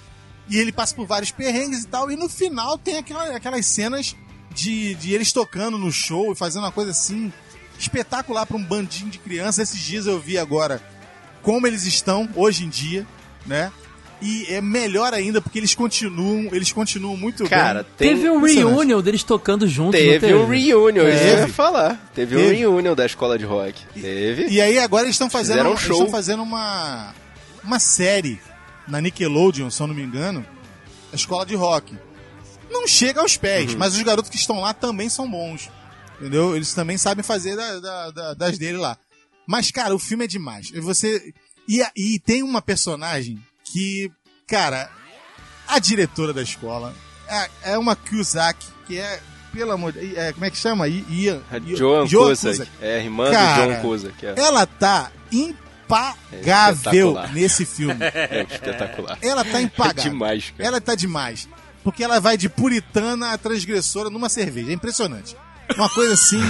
[0.49, 2.09] E ele passa por vários perrengues e tal.
[2.09, 4.15] E no final tem aquela- aquelas cenas
[4.53, 7.32] de, de eles tocando no show e fazendo uma coisa assim
[7.78, 9.70] espetacular para um bandinho de crianças.
[9.70, 10.82] Esses dias eu vi agora
[11.43, 13.05] como eles estão hoje em dia,
[13.45, 13.72] né?
[14.22, 17.91] E é melhor ainda porque eles continuam, eles continuam muito Cara, bem.
[17.97, 20.34] tem, Teve um reunion deles tocando juntos, teve teve?
[20.34, 21.32] um reunion, isso Teve.
[21.32, 22.11] eu ia falar.
[22.13, 22.55] Teve, um Teve.
[22.55, 23.82] reunion da escola de rock.
[23.93, 24.47] Teve.
[24.49, 25.93] E aí agora eles estão fazendo, um show.
[25.97, 27.13] estão fazendo uma
[27.63, 28.39] uma série
[28.88, 30.45] na Nickelodeon, se eu não me engano,
[31.13, 31.95] a escola de rock.
[32.70, 33.80] Não chega aos pés, Uhum.
[33.80, 35.70] mas os garotos que estão lá também são bons.
[36.20, 36.55] Entendeu?
[36.57, 38.97] Eles também sabem fazer da- da- da- das dele lá.
[39.47, 40.72] Mas, cara, o filme é demais.
[40.74, 41.34] E Você.
[41.67, 43.39] E, e tem uma personagem
[43.72, 44.11] que,
[44.47, 44.89] cara,
[45.67, 46.93] a diretora da escola
[47.28, 48.57] é, é uma Cusack,
[48.88, 49.20] que é,
[49.53, 50.88] pelo amor de é, Como é que chama?
[50.88, 51.41] I- Ian.
[51.51, 52.70] A Ian- Joan Joan Cusack.
[52.82, 54.26] É, a irmã Cara, do John Cusack.
[54.26, 57.34] É, Ela tá impagável espetacular.
[57.34, 57.97] nesse filme.
[58.13, 59.17] é espetacular.
[59.22, 60.11] Ela tá É impagável.
[60.11, 60.67] demais, cara.
[60.67, 61.47] Ela tá demais.
[61.84, 64.70] Porque ela vai de puritana a transgressora numa cerveja.
[64.72, 65.36] É impressionante.
[65.76, 66.41] Uma coisa assim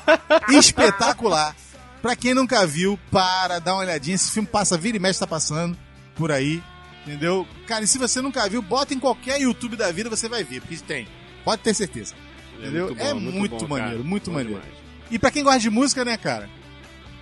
[0.50, 1.54] espetacular.
[2.02, 4.14] Pra quem nunca viu, para, dá uma olhadinha.
[4.14, 5.76] Esse filme passa, vira e mexe, tá passando
[6.16, 6.62] por aí.
[7.06, 7.46] Entendeu?
[7.68, 10.60] Cara, e se você nunca viu, bota em qualquer YouTube da vida, você vai ver,
[10.60, 11.06] porque tem.
[11.44, 12.14] Pode ter certeza.
[12.58, 12.86] Entendeu?
[12.88, 14.02] muito É bom, muito, bom, maneiro, cara.
[14.08, 14.60] muito Bom maneiro.
[14.60, 14.76] demais.
[15.10, 16.50] E pra quem gosta de música, né, cara?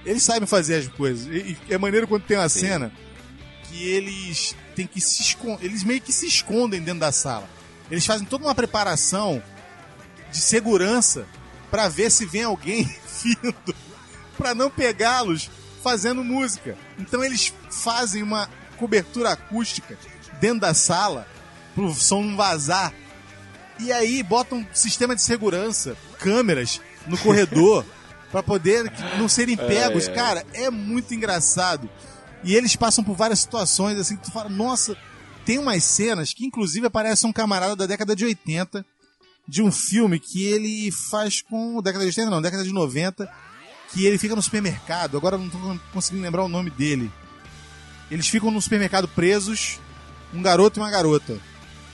[0.06, 1.26] Eles sabem fazer as coisas.
[1.26, 2.60] E, é maneiro quando tem uma Sim.
[2.60, 2.92] cena
[3.64, 5.66] que eles têm que se esconder.
[5.66, 7.48] Eles meio que se escondem dentro da sala.
[7.90, 9.42] Eles fazem toda uma preparação
[10.32, 11.26] de segurança
[11.70, 12.84] pra ver se vem alguém
[13.22, 13.54] vindo
[14.38, 15.50] pra não pegá-los
[15.82, 16.76] fazendo música.
[16.98, 19.96] Então eles fazem uma cobertura acústica
[20.40, 21.26] dentro da sala
[21.74, 22.92] pro som não vazar.
[23.78, 27.84] E aí botam um sistema de segurança, câmeras no corredor
[28.30, 30.08] pra poder não serem pegos.
[30.08, 30.14] Ai, ai.
[30.14, 31.88] Cara, é muito engraçado.
[32.42, 34.96] E eles passam por várias situações assim que tu fala, nossa,
[35.44, 38.84] tem umas cenas que inclusive aparece um camarada da década de 80
[39.46, 43.30] de um filme que ele faz com década de 80 não, década de 90,
[43.92, 45.16] que ele fica no supermercado.
[45.16, 45.58] Agora eu não tô
[45.92, 47.10] conseguindo lembrar o nome dele.
[48.10, 49.80] Eles ficam no supermercado presos,
[50.32, 51.38] um garoto e uma garota.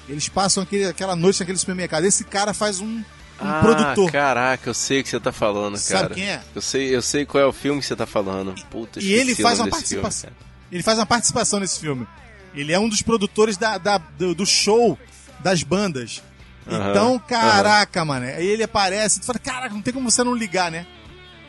[0.08, 2.04] Eles passam aquele, aquela noite naquele supermercado.
[2.04, 3.04] Esse cara faz um, um
[3.40, 4.10] ah, produtor.
[4.10, 6.14] Caraca, eu sei o que você tá falando, Sabe cara.
[6.14, 6.42] quem é?
[6.54, 8.54] Eu sei, eu sei qual é o filme que você tá falando.
[8.70, 10.30] Puta, E ele faz uma filme, participação.
[10.72, 12.06] Ele faz uma participação nesse filme.
[12.54, 14.98] Ele é um dos produtores da, da- do, do show
[15.38, 16.22] das bandas.
[16.68, 18.26] Aham, Então, caraca, mano.
[18.26, 20.86] Aí ele aparece, tu fala, caraca, não tem como você não ligar, né?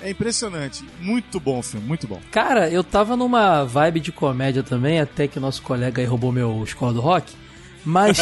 [0.02, 0.84] É impressionante.
[1.00, 2.20] Muito bom o filme, muito bom.
[2.32, 6.64] Cara, eu tava numa vibe de comédia também, até que nosso colega aí roubou meu
[6.64, 7.34] Escola do Rock.
[7.86, 8.18] Mas.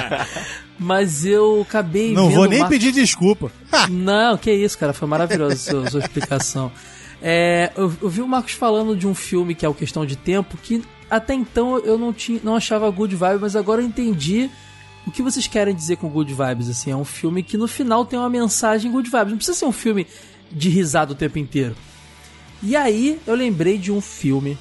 [0.78, 3.50] mas eu acabei não vendo vou nem Mar- pedir desculpa.
[3.90, 4.92] Não, que isso, cara.
[4.92, 6.70] Foi maravilhosa a sua, sua explicação.
[7.22, 10.16] É, eu, eu vi o Marcos falando de um filme que é o Questão de
[10.16, 14.50] Tempo, que até então eu não, tinha, não achava good vibe, mas agora eu entendi
[15.06, 16.68] o que vocês querem dizer com good vibes.
[16.68, 19.30] Assim, é um filme que no final tem uma mensagem good vibes.
[19.30, 20.06] Não precisa ser um filme
[20.54, 21.74] de risada o tempo inteiro.
[22.62, 24.56] E aí eu lembrei de um filme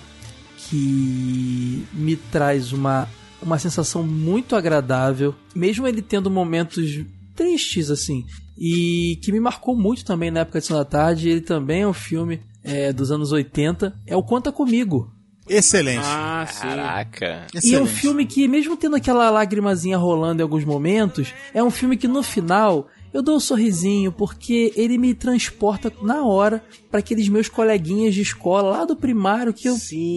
[0.57, 3.07] que me traz uma,
[3.41, 8.25] uma sensação muito agradável, mesmo ele tendo momentos tristes assim,
[8.57, 11.29] e que me marcou muito também na época de Sessão da Tarde.
[11.29, 15.11] Ele também é um filme é, dos anos 80, é o Conta Comigo.
[15.47, 16.05] Excelente.
[16.05, 16.61] Ah, sim.
[16.61, 17.47] Caraca.
[17.53, 17.81] E é Excelente.
[17.81, 22.07] um filme que, mesmo tendo aquela lágrimazinha rolando em alguns momentos, é um filme que
[22.07, 27.47] no final eu dou um sorrisinho porque ele me transporta na hora para aqueles meus
[27.47, 29.75] coleguinhas de escola lá do primário que eu,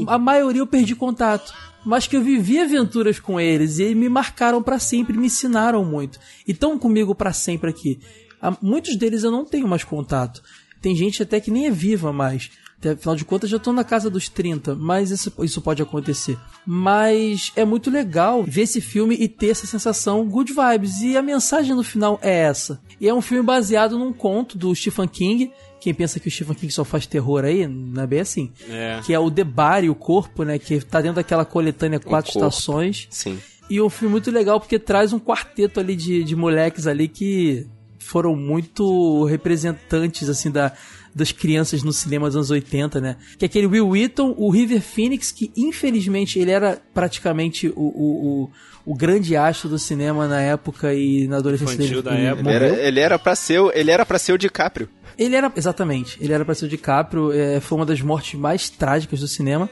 [0.09, 1.53] a maioria eu perdi contato.
[1.84, 5.84] Mas que eu vivi aventuras com eles e eles me marcaram para sempre, me ensinaram
[5.84, 6.18] muito.
[6.44, 8.01] E estão comigo para sempre aqui.
[8.42, 10.42] Há- Muitos deles eu não tenho mais contato.
[10.82, 12.51] Tem gente até que nem é viva mais.
[12.79, 16.39] Até, Afinal de contas, já estou na casa dos 30, mas isso, isso pode acontecer.
[16.64, 21.01] Mas é muito legal ver esse filme e ter essa sensação good vibes.
[21.01, 22.81] E a mensagem no final é essa.
[23.01, 25.51] E é um filme baseado num conto do Stephen King.
[25.81, 28.53] Quem pensa que o Stephen King só faz terror aí, não é bem assim.
[28.68, 29.00] É.
[29.05, 30.59] Que é o Debare, o corpo, né?
[30.59, 32.30] Que tá dentro daquela coletânea Quatro.
[32.30, 33.07] Estações.
[33.11, 33.38] Sim.
[33.68, 37.67] E um filme muito legal porque traz um quarteto ali de, de moleques ali que
[37.99, 40.72] foram muito representantes, assim, da,
[41.17, 43.17] das crianças no cinema dos anos 80, né?
[43.38, 48.51] Que é aquele Will Wheaton, o River Phoenix, que infelizmente ele era praticamente o, o,
[48.84, 52.17] o, o grande astro do cinema na época e na adolescência Infantil dele.
[52.17, 52.51] da ele época.
[52.51, 54.88] Ele era, ele era pra ser, o- ele era pra ser o DiCaprio.
[55.18, 58.68] Ele era, exatamente, ele era pra ser o DiCaprio, é, foi uma das mortes mais
[58.68, 59.71] trágicas do cinema.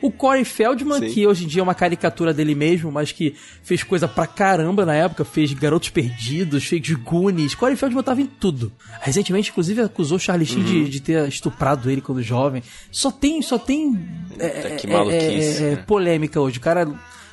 [0.00, 1.08] O Corey Feldman, Sim.
[1.12, 4.86] que hoje em dia é uma caricatura dele mesmo, mas que fez coisa pra caramba
[4.86, 7.54] na época, fez Garotos Perdidos, fez Goonies.
[7.54, 8.72] Corey Feldman tava em tudo.
[9.00, 12.62] Recentemente, inclusive, acusou Charlie Sheen de, de ter estuprado ele quando jovem.
[12.90, 13.98] Só tem, só tem
[14.38, 15.84] é, é, maluquice, é, é, né?
[15.86, 16.58] polêmica hoje.
[16.58, 16.86] O cara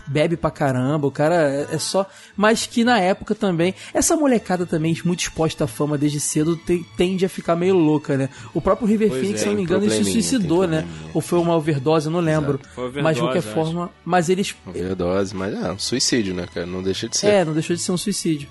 [0.07, 2.05] bebe pra caramba, o cara é, é só.
[2.37, 3.73] Mas que na época também.
[3.93, 8.15] Essa molecada também, muito exposta à fama desde cedo, te- tende a ficar meio louca,
[8.17, 8.29] né?
[8.53, 10.85] O próprio River Pois Phoenix, é, se não me engano, ele se suicidou, né?
[11.13, 12.59] Ou foi uma overdose, eu não lembro.
[12.77, 13.89] Overdose, mas de qualquer forma.
[14.03, 14.55] Mas eles.
[14.65, 16.65] Overdose, mas é um suicídio, né, cara?
[16.65, 17.27] Não deixa de ser.
[17.27, 18.47] É, não deixou de ser um suicídio.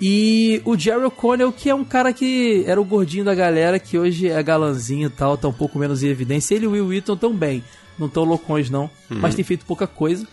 [0.00, 3.96] E o Jerry O'Connell, que é um cara que era o gordinho da galera, que
[3.96, 6.54] hoje é galanzinho e tal, tá um pouco menos em evidência.
[6.54, 7.62] Ele e o Will Wheaton tão bem.
[7.98, 8.90] Não tão loucões, não.
[9.08, 10.26] Mas tem feito pouca coisa.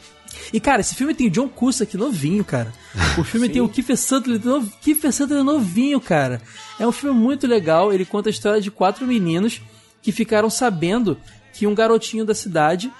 [0.51, 2.73] E, cara, esse filme tem o John Cusack novinho, cara.
[3.18, 4.65] O filme tem o Kiefer Sutherland, no...
[4.81, 6.41] Kiefer Sutherland novinho, cara.
[6.80, 7.93] É um filme muito legal.
[7.93, 9.61] Ele conta a história de quatro meninos
[10.01, 11.18] que ficaram sabendo
[11.53, 12.91] que um garotinho da cidade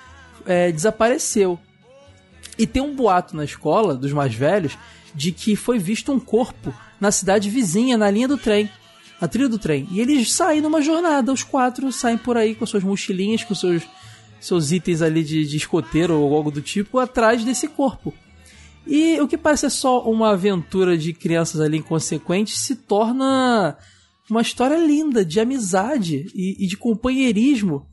[0.46, 1.60] é, desapareceu.
[2.58, 4.78] E tem um boato na escola, dos mais velhos,
[5.16, 8.70] de que foi visto um corpo na cidade vizinha, na linha do trem.
[9.20, 9.88] Na trilha do trem.
[9.92, 13.84] E eles saem numa jornada, os quatro saem por aí com suas mochilinhas, com seus,
[14.40, 18.14] seus itens ali de, de escoteiro ou algo do tipo, atrás desse corpo.
[18.88, 23.78] E o que parece ser só uma aventura de crianças ali inconsequentes se torna
[24.30, 27.86] uma história linda de amizade e, e de companheirismo.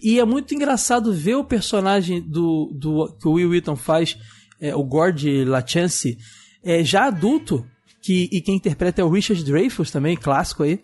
[0.00, 4.18] E é muito engraçado ver o personagem do, do que o Will Wheaton faz,
[4.60, 6.18] é, o Gord Lachance,
[6.62, 7.64] é, já adulto,
[8.00, 10.80] que, e quem interpreta é o Richard Dreyfuss também, clássico aí,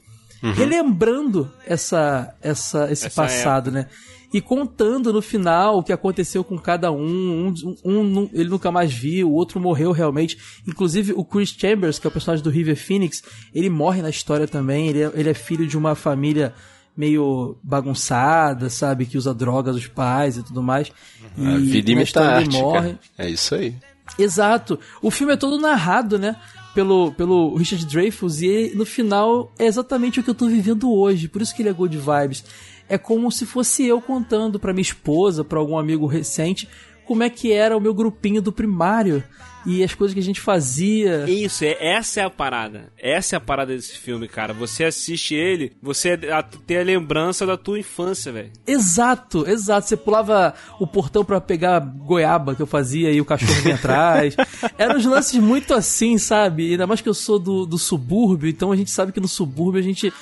[0.54, 3.88] relembrando essa, essa, esse Essa passado, né?
[4.32, 7.48] E contando no final o que aconteceu com cada um.
[7.48, 10.38] Um, um ele nunca mais viu, o outro morreu realmente.
[10.66, 13.22] Inclusive o Chris Chambers, que é o personagem do River Phoenix,
[13.54, 14.88] ele morre na história também.
[14.88, 16.52] Ele é, ele é filho de uma família
[16.94, 19.06] meio bagunçada, sabe?
[19.06, 20.92] Que usa drogas dos pais e tudo mais.
[21.36, 22.80] E A vida imita a arte, morre.
[22.80, 23.00] cara.
[23.16, 23.74] É isso aí.
[24.18, 24.78] Exato.
[25.00, 26.36] O filme é todo narrado, né?
[26.74, 30.92] Pelo, pelo Richard Dreyfuss e ele, no final é exatamente o que eu tô vivendo
[30.92, 31.28] hoje.
[31.28, 32.44] Por isso que ele é good vibes.
[32.88, 36.68] É como se fosse eu contando pra minha esposa, pra algum amigo recente,
[37.06, 39.22] como é que era o meu grupinho do primário
[39.66, 41.28] e as coisas que a gente fazia.
[41.28, 42.92] Isso, é, essa é a parada.
[42.98, 44.52] Essa é a parada desse filme, cara.
[44.54, 46.18] Você assiste ele, você
[46.66, 48.50] tem a lembrança da tua infância, velho.
[48.66, 49.88] Exato, exato.
[49.88, 54.36] Você pulava o portão pra pegar goiaba que eu fazia e o cachorro vinha atrás.
[54.78, 56.70] Eram uns lances muito assim, sabe?
[56.70, 59.80] Ainda mais que eu sou do, do subúrbio, então a gente sabe que no subúrbio
[59.80, 60.12] a gente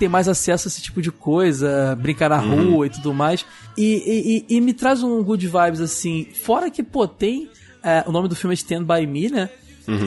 [0.00, 3.44] tem mais acesso a esse tipo de coisa, brincar na rua e tudo mais.
[3.76, 6.26] E, e- e- me traz um good vibes assim.
[6.42, 7.48] Fora que, pô, tem.
[7.84, 9.48] é, o nome do filme é Stand By Me, né?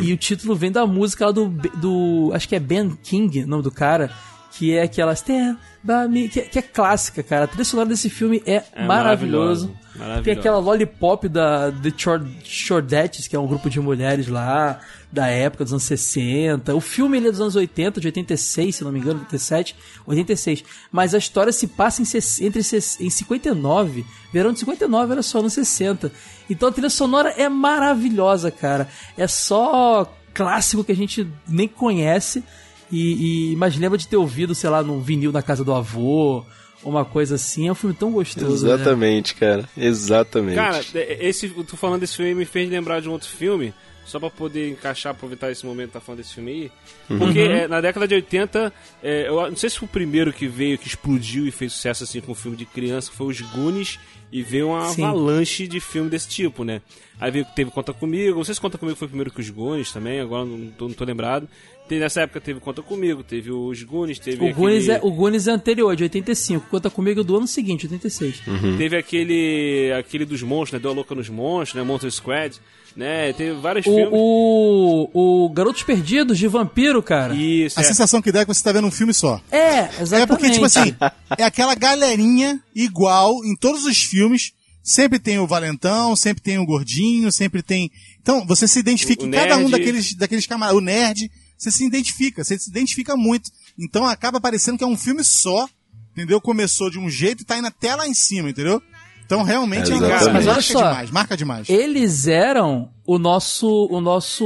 [0.01, 2.31] E o título vem da música lá do, do.
[2.33, 4.09] Acho que é Ben King, o nome do cara.
[4.55, 7.45] Que é aquela Stand By Me, que, é- que é clássica, cara.
[7.45, 9.73] A trilha sonora desse filme é, É maravilhoso.
[9.95, 10.23] maravilhosa.
[10.23, 14.79] Tem aquela Lollipop da The Chor- Chordettes, que é um grupo de mulheres lá,
[15.13, 16.73] da época dos anos 60.
[16.73, 19.75] O filme ele é dos anos 80, de 86, se não me engano, 87,
[20.07, 20.63] 86.
[20.91, 22.05] Mas a história se passa em,
[22.45, 22.61] entre
[22.99, 24.03] em 59,
[24.33, 26.11] verão de 59 era só nos 60.
[26.49, 28.89] Então a trilha sonora é maravilhosa, cara.
[29.15, 32.43] É só clássico que a gente nem conhece.
[32.91, 36.43] E, e mas lembra de ter ouvido, sei lá, num vinil na casa do avô,
[36.83, 37.67] uma coisa assim.
[37.67, 38.65] É um filme tão gostoso.
[38.65, 38.73] né?
[38.73, 39.69] Exatamente, cara.
[39.77, 40.55] Exatamente.
[40.55, 43.73] Cara, é- esse, eu tô falando desse filme me fez lembrar de um outro filme,
[44.05, 46.71] só pra poder encaixar, aproveitar esse momento que tá falando desse filme aí.
[47.17, 50.47] Porque é, na década de 80, é, eu não sei se foi o primeiro que
[50.47, 53.99] veio, que explodiu e fez sucesso assim com filme de criança, foi os Goonies,
[54.33, 55.03] e veio uma Sim.
[55.03, 56.81] avalanche de filme desse tipo, né?
[57.19, 59.91] Aí veio, teve Conta Comigo, não sei se Conta Comigo foi primeiro que os Goonies
[59.91, 61.47] também, agora não tô, não tô lembrado.
[61.89, 65.47] Nessa época teve Conta Comigo, teve os Goonies, teve O Goonies, aquele- é, o Goonies
[65.47, 66.65] é anterior, de 85.
[66.69, 68.41] Conta comigo do ano seguinte, 86.
[68.77, 70.81] Teve aquele aquele dos monstros, né?
[70.81, 71.87] Deu a louca nos monstros, né?
[71.87, 72.55] Monster Squad,
[72.95, 73.31] né?
[73.33, 74.07] Teve vários filmes.
[74.11, 77.35] O, o, o Garotos Perdidos de Vampiro, cara.
[77.35, 77.85] Isso, A é.
[77.85, 79.39] sensação que dá é que você tá vendo um filme só.
[79.51, 80.13] É, exatamente.
[80.23, 80.95] É porque, tipo assim,
[81.37, 84.51] é aquela galerinha igual em todos os filmes.
[84.81, 87.89] Sempre tem o valentão, sempre tem o gordinho, sempre tem.
[88.21, 89.71] Então, você se identifica O em cada um nerd.
[89.71, 90.77] daqueles, daqueles camaradas.
[90.77, 91.31] O nerd,
[91.63, 93.49] você se identifica, você se identifica muito.
[93.77, 95.67] Então acaba parecendo que é um filme só,
[96.11, 96.41] entendeu?
[96.41, 98.81] Começou de um jeito e tá indo até lá em cima, entendeu?
[99.25, 100.19] Então realmente é, um Exatamente.
[100.19, 101.69] cara, Mas olha marca só, demais, marca demais.
[101.69, 104.45] Eles eram o nosso, o nosso,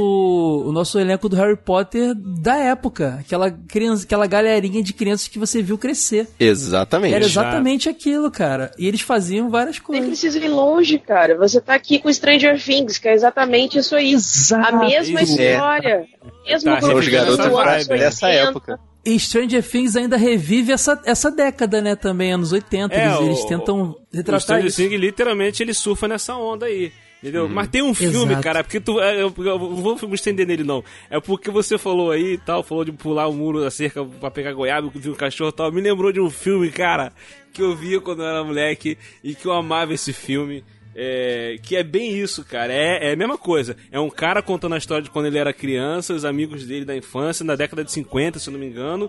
[0.66, 3.18] o nosso elenco do Harry Potter da época.
[3.20, 6.28] Aquela criança, aquela galerinha de crianças que você viu crescer.
[6.40, 7.14] Exatamente.
[7.14, 8.70] Era exatamente aquilo, cara.
[8.78, 10.06] E eles faziam várias Nem coisas.
[10.08, 11.36] precisa ir longe, cara.
[11.36, 14.14] Você tá aqui com Stranger Things, que é exatamente isso aí.
[14.14, 15.40] A mesma isso.
[15.40, 16.04] história.
[16.46, 18.48] Mesmo Tá, grupo de garotos dessa 80.
[18.48, 18.80] época.
[19.04, 21.96] E Stranger Things ainda revive essa, essa década, né?
[21.96, 22.94] Também, anos 80.
[22.94, 24.76] É, eles, o- eles tentam O retratar Stranger isso.
[24.76, 26.92] Things, literalmente, ele surfa nessa onda aí.
[27.20, 27.48] Entendeu?
[27.48, 28.42] Mas tem um filme, Exato.
[28.44, 29.00] cara, porque tu.
[29.00, 30.84] é, Eu, eu não vou me estender nele, não.
[31.10, 34.30] É porque você falou aí e tal, falou de pular o muro da cerca pra
[34.30, 35.72] pegar goiaba, viu um cachorro e tal.
[35.72, 37.12] Me lembrou de um filme, cara,
[37.52, 40.62] que eu via quando eu era moleque e que eu amava esse filme.
[41.00, 42.72] É, que é bem isso, cara.
[42.72, 43.76] É, é a mesma coisa.
[43.92, 46.96] É um cara contando a história de quando ele era criança, os amigos dele da
[46.96, 49.08] infância, na década de 50, se eu não me engano.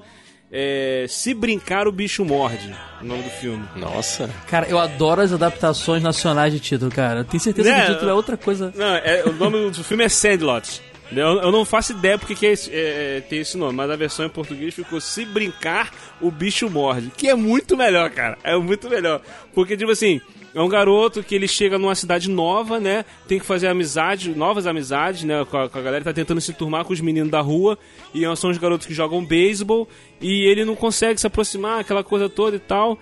[0.52, 2.74] É, se brincar, o bicho morde.
[3.02, 3.64] O nome do filme.
[3.76, 4.30] Nossa.
[4.48, 7.22] Cara, eu adoro as adaptações nacionais de título, cara.
[7.22, 7.86] Eu tenho certeza Né?
[7.86, 8.72] que o título é outra coisa.
[8.76, 10.82] Não, é, o nome do filme é Sandlot.
[11.12, 13.90] Eu, eu não faço ideia porque que é esse- é, é, tem esse nome, mas
[13.90, 15.92] a versão em português ficou Se Brincar,
[16.22, 17.12] o Bicho Morde.
[17.18, 18.38] Que é muito melhor, cara.
[18.44, 19.22] É muito melhor.
[19.56, 20.22] Porque, tipo assim,
[20.54, 23.06] é um garoto que ele chega numa cidade nova, né?
[23.28, 25.46] Tem que fazer amizade, novas amizades, né?
[25.46, 27.78] Com a, com a galera, tá tentando se turmar com os meninos da rua.
[28.14, 29.88] E são os garotos que jogam beisebol.
[30.20, 32.98] E ele não consegue se aproximar, aquela coisa toda e tal.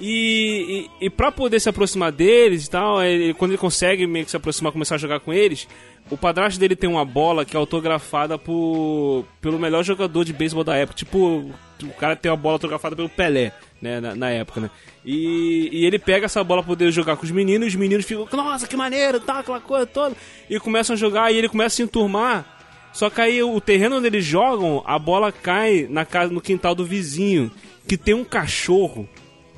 [0.00, 4.24] E, e, e pra poder se aproximar deles e tal, ele, quando ele consegue meio
[4.24, 5.68] que se aproximar, começar a jogar com eles,
[6.10, 10.64] o padrasto dele tem uma bola que é autografada por, pelo melhor jogador de beisebol
[10.64, 10.96] da época.
[10.96, 11.50] Tipo,
[11.82, 13.52] o cara tem uma bola autografada pelo Pelé,
[13.82, 14.70] né, na, na época, né?
[15.04, 18.06] E, e ele pega essa bola pra poder jogar com os meninos, e os meninos
[18.06, 20.16] ficam, nossa, que maneiro, tá, aquela coisa toda.
[20.48, 22.46] E começam a jogar, e ele começa a se enturmar.
[22.92, 26.74] Só que aí o terreno onde eles jogam, a bola cai na casa, no quintal
[26.74, 27.50] do vizinho,
[27.88, 29.08] que tem um cachorro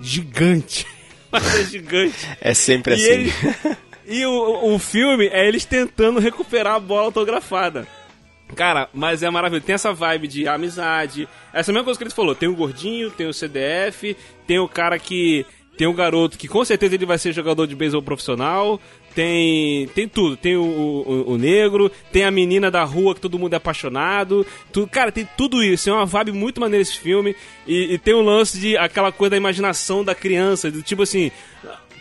[0.00, 0.86] gigante.
[1.30, 2.28] Mas é gigante.
[2.40, 3.04] É sempre E, assim.
[3.12, 3.32] ele-
[4.06, 7.86] e o, o filme é eles tentando recuperar a bola autografada.
[8.54, 9.66] Cara, mas é maravilhoso.
[9.66, 11.28] Tem essa vibe de amizade.
[11.52, 12.34] Essa mesma coisa que ele falou.
[12.34, 14.16] Tem o gordinho, tem o CDF,
[14.46, 15.46] tem o cara que.
[15.76, 18.80] Tem o garoto que com certeza ele vai ser jogador de beisebol profissional.
[19.12, 19.88] Tem.
[19.88, 20.36] Tem tudo.
[20.36, 24.46] Tem o, o, o negro, tem a menina da rua que todo mundo é apaixonado.
[24.72, 25.90] Tu, cara, tem tudo isso.
[25.90, 27.34] É uma vibe muito maneira esse filme.
[27.66, 30.70] E, e tem o lance de aquela coisa da imaginação da criança.
[30.70, 31.32] Do tipo assim.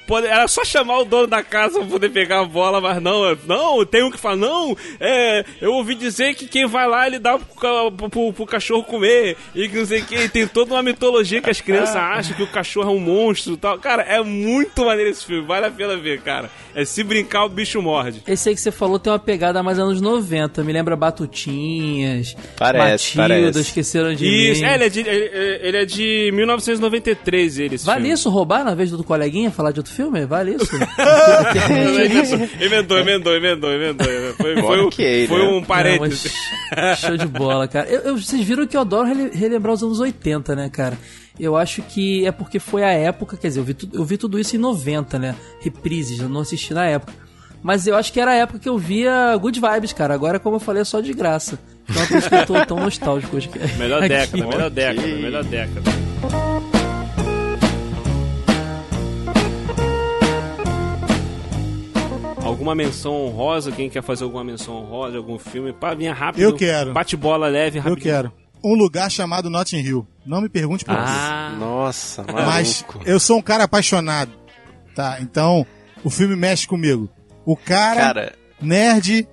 [0.06, 3.38] Pode, era só chamar o dono da casa pra poder pegar a bola, mas não,
[3.48, 7.20] não, tem um que fala, não, é, eu ouvi dizer que quem vai lá ele
[7.20, 10.74] dá pro, pro- pro- pro cachorro comer, e que não sei o que, tem toda
[10.74, 13.78] uma mitologia que as crianças acham que o cachorro é um monstro e tal.
[13.80, 16.50] Cara, é muito maneiro esse filme, vale a pena ver, cara.
[16.76, 18.24] É se brincar, o bicho morde.
[18.28, 20.64] Esse aí que você falou tem uma pegada mais anos 90.
[20.64, 23.60] Me lembra Batutinhas, Parece, Matilda, parece.
[23.62, 24.68] Esqueceram de Isso, mim.
[24.68, 28.14] é, ele é de, ele, ele é de 1993, ele, esse Vale filme.
[28.14, 30.26] isso roubar na vez do coleguinha falar de outro filme?
[30.26, 30.70] Vale isso?
[32.60, 34.07] emendou, emendou, emendou, emendou.
[34.38, 35.44] Foi, foi, um- Ok, foi né?
[35.48, 36.34] um Não, parênteses.
[36.76, 37.88] mas show de bola, cara.
[37.88, 40.98] Eu- eu- vocês viram que eu adoro rele- relembrar os anos 80, né, cara?
[41.40, 44.18] Eu acho que é porque foi a época, quer dizer, eu vi, tu- eu vi
[44.18, 45.36] tudo isso em 90, né?
[45.61, 47.14] Reprises, eu não assisti na época.
[47.61, 50.14] Mas eu acho que era a época que eu via Good Vibes, cara.
[50.14, 51.57] Agora, como eu falei, é só de graça.
[51.90, 53.49] Então é por isso que eu tô tão nostálgico hoje.
[53.80, 56.73] Melhor década, melhor década, melhor década.
[62.54, 63.72] Alguma menção honrosa?
[63.72, 65.74] Quem quer fazer alguma menção honrosa algum filme?
[65.74, 66.44] Pá, vinha rápido.
[66.44, 66.94] Eu quero.
[66.94, 68.04] Bate bola leve, Eu rápido.
[68.04, 68.32] quero.
[68.64, 70.08] Um lugar chamado Notting Hill.
[70.24, 71.02] Não me pergunte por quê.
[71.04, 73.02] Ah, Nossa, Mas maluco.
[73.10, 74.32] eu sou um cara apaixonado.
[74.96, 75.66] Tá, então
[76.04, 77.10] o filme mexe comigo.
[77.44, 79.28] O cara, Cara, nerd,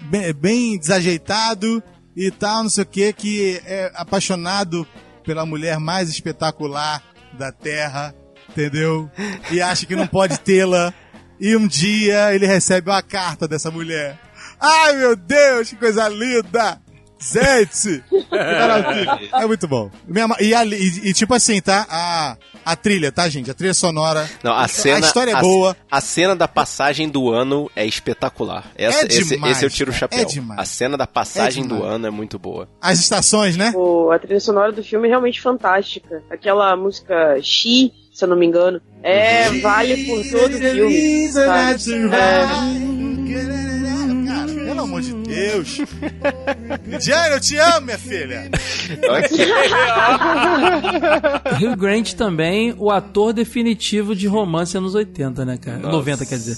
[0.00, 1.82] bem, bem desajeitado
[2.16, 4.86] e tal, não sei o que, que é apaixonado
[5.22, 7.02] pela mulher mais espetacular
[7.34, 8.14] da Terra,
[8.48, 9.10] entendeu?
[9.50, 10.92] E acha que não pode tê-la.
[11.42, 14.16] E um dia ele recebe uma carta dessa mulher.
[14.60, 16.80] Ai meu Deus, que coisa linda!
[17.18, 18.02] Gente!
[19.32, 19.90] É muito bom.
[20.40, 21.84] E, e- e tipo assim, tá?
[21.90, 23.50] A, a trilha, tá, gente?
[23.50, 24.28] A trilha sonora.
[24.42, 24.96] não, a cena.
[24.96, 25.76] a história é a- boa.
[25.90, 28.64] A cena da passagem do ano é espetacular.
[28.76, 30.20] Essa, É esse, demais, esse eu tiro o chapéu.
[30.20, 30.60] é demais.
[30.60, 32.68] A cena da passagem É do ano é muito boa.
[32.80, 33.72] As estações, né?
[33.74, 36.22] O- a trilha sonora do filme é realmente fantástica.
[36.30, 41.30] Aquela música She, se eu não me engano, é vale por todo o filme.
[41.32, 41.74] tá?
[42.10, 43.71] Cara,
[44.72, 45.78] pelo amor de Deus.
[47.00, 48.50] Diana, eu te amo, minha filha.
[51.60, 55.78] Hugh Grant também, o ator definitivo de romance anos 80, né, cara?
[55.78, 56.56] 90, quer dizer.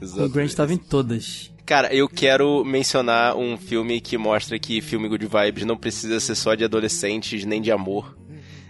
[0.00, 1.50] O Grant tava em todas.
[1.64, 6.36] Cara, eu quero mencionar um filme que mostra que filme Good Vibes não precisa ser
[6.36, 8.16] só de adolescentes nem de amor.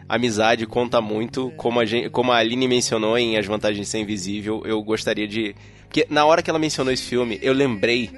[0.09, 3.98] Amizade conta muito, como a, gente, como a Aline mencionou em As Vantagens de Ser
[3.98, 5.55] Invisível, eu gostaria de...
[5.82, 8.10] Porque na hora que ela mencionou esse filme, eu lembrei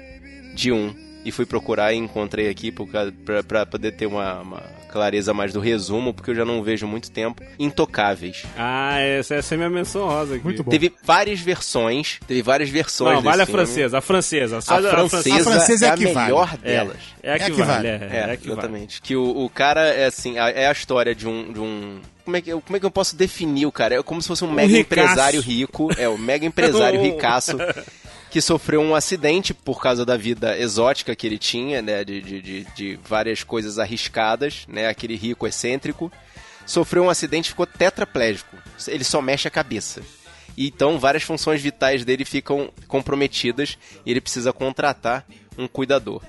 [0.59, 2.71] de um e fui procurar e encontrei aqui
[3.47, 6.89] pra poder ter uma, uma clareza mais do resumo, porque eu já não vejo há
[6.89, 7.43] muito tempo.
[7.59, 8.43] Intocáveis.
[8.57, 10.43] ah essa, essa é minha menção rosa aqui.
[10.43, 10.71] Muito bom.
[10.71, 13.65] Teve várias versões, teve várias versões Não, vale a desse filme.
[13.65, 14.61] francesa, a francesa.
[14.61, 16.25] Só A a francesa, A francesa é é a a que vale.
[16.25, 16.97] melhor É, delas.
[17.21, 17.87] é a que, É a que vale, vale.
[17.87, 18.51] é, É, é a que vale.
[18.59, 19.01] exatamente.
[19.01, 21.51] Que o, o cara é assim, a- é a história de um.
[21.53, 23.95] De um como, é que, eu- como é que eu posso definir o cara?
[23.95, 24.81] É como se fosse um mega ricaço.
[25.01, 25.89] empresário rico.
[25.97, 27.57] É, o mega empresário ricaço
[28.29, 32.03] que sofreu um acidente por causa da vida exótica que ele tinha, né?
[32.03, 34.87] De, de, de, várias coisas arriscadas, né?
[34.87, 36.11] Aquele rico excêntrico.
[36.65, 38.55] Sofreu um acidente e ficou tetraplégico.
[38.87, 40.01] Ele só mexe a cabeça.
[40.55, 45.25] E então várias funções vitais dele ficam comprometidas e ele precisa contratar
[45.57, 46.21] um cuidador.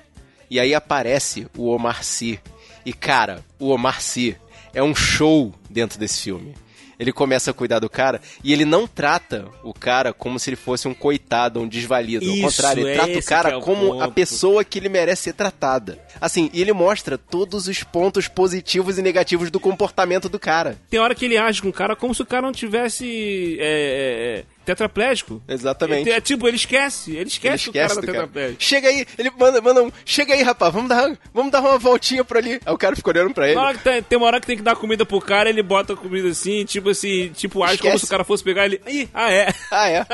[0.49, 2.39] E aí aparece o Omar Sy.
[2.85, 4.35] E cara, o Omar Sy
[4.73, 6.55] é um show dentro desse filme.
[7.01, 10.55] Ele começa a cuidar do cara e ele não trata o cara como se ele
[10.55, 12.23] fosse um coitado, um desvalido.
[12.23, 14.13] Ao Isso, contrário, ele é trata o cara é o como a ponto.
[14.13, 15.97] pessoa que ele merece ser tratada.
[16.21, 20.77] Assim, e ele mostra todos os pontos positivos e negativos do comportamento do cara.
[20.91, 23.63] Tem hora que ele age com o cara como se o cara não tivesse é,
[23.63, 25.41] é, é, tetraplégico.
[25.47, 26.09] Exatamente.
[26.09, 27.15] É, tipo, ele esquece.
[27.15, 28.63] Ele esquece, Ele que o cara esquece tá do tetraplégico.
[28.63, 29.91] Chega aí, ele manda, manda um.
[30.05, 32.59] Chega aí, rapaz, vamos dar, vamos dar uma voltinha por ali.
[32.65, 33.55] Aí o cara fica olhando pra ele.
[33.55, 35.63] Na hora que tem, tem uma hora que tem que dar comida pro cara, ele
[35.63, 37.99] bota a comida assim, tipo assim, tipo, age como Esquece.
[37.99, 38.81] se o cara fosse pegar ele.
[38.87, 39.53] Ih, ah, é.
[39.71, 40.05] Ah, é?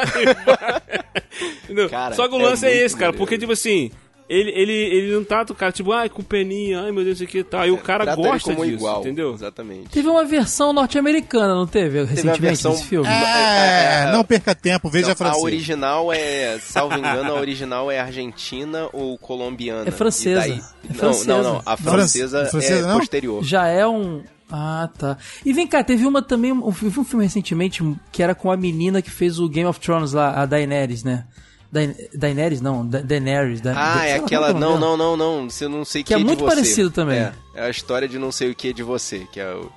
[1.90, 3.92] Cara, Só que o é lance é, muito esse, cara, porque, tipo assim,
[4.30, 7.24] ele, ele, ele não trata o cara, tipo, ai, com peninha, ai meu Deus, isso
[7.24, 7.66] aqui e tal.
[7.66, 9.00] E o cara Trata ele gosta como disso, igual.
[9.02, 9.34] entendeu?
[9.34, 9.90] Exatamente.
[9.90, 12.04] Teve uma versão norte-americana, não teve?
[12.04, 13.08] Recentemente, versão- desse filme?
[13.08, 15.44] É, não perca tempo, veja Não, a a francesa.
[15.46, 19.88] original é, salvo engano, a original é argentina ou colombiana.
[19.88, 20.46] É francesa.
[20.48, 21.26] E daí- É não, francesa.
[21.28, 21.62] não, não.
[21.66, 23.00] A francesa, Fran- francesa é não?
[23.00, 23.44] posterior.
[23.44, 24.24] Já é um.
[24.50, 25.18] Ah, tá.
[25.46, 26.54] E vem cá, teve uma também.
[26.54, 27.84] Um, eu vi um filme recentemente
[28.14, 31.26] que era com a menina que fez o Game of Thrones lá, a Daenerys, né?
[31.72, 33.60] Dain- Daenerys, não, Da- Daenerys.
[33.62, 34.54] Da, Ah, da- é aquela.
[34.54, 35.50] como é o Não, não, não, não.
[35.50, 36.56] Você não sei Que é de muito você.
[36.56, 37.20] parecido também.
[37.20, 39.72] É, é a história de não sei o que de você, que é o.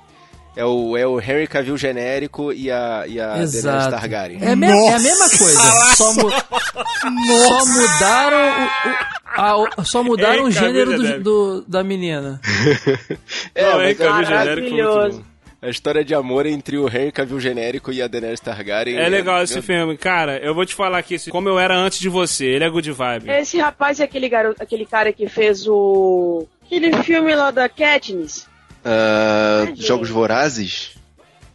[0.53, 3.61] É o, é o Henry Cavill genérico e a, e a Daenerys.
[3.63, 4.39] Targaryen.
[4.41, 5.59] É, a me- é a mesma coisa.
[5.95, 11.23] Só, mu- só mudaram o, o- a- o- só mudaram o Henry Cavill gênero do,
[11.23, 12.39] do- da menina.
[13.55, 15.25] É, Não, mas é que muito Maravilhoso.
[15.61, 18.97] A história de amor entre o Henry Cavill genérico e a Daenerys Targaryen.
[18.97, 20.37] É legal esse meu- filme, cara.
[20.39, 22.45] Eu vou te falar aqui, esse- como eu era antes de você.
[22.45, 23.29] Ele é good vibe.
[23.29, 26.47] Esse rapaz é aquele, garoto, aquele cara que fez o.
[26.65, 28.47] aquele filme lá da Katniss.
[28.83, 29.85] Ah, gente.
[29.85, 30.95] Jogos Vorazes?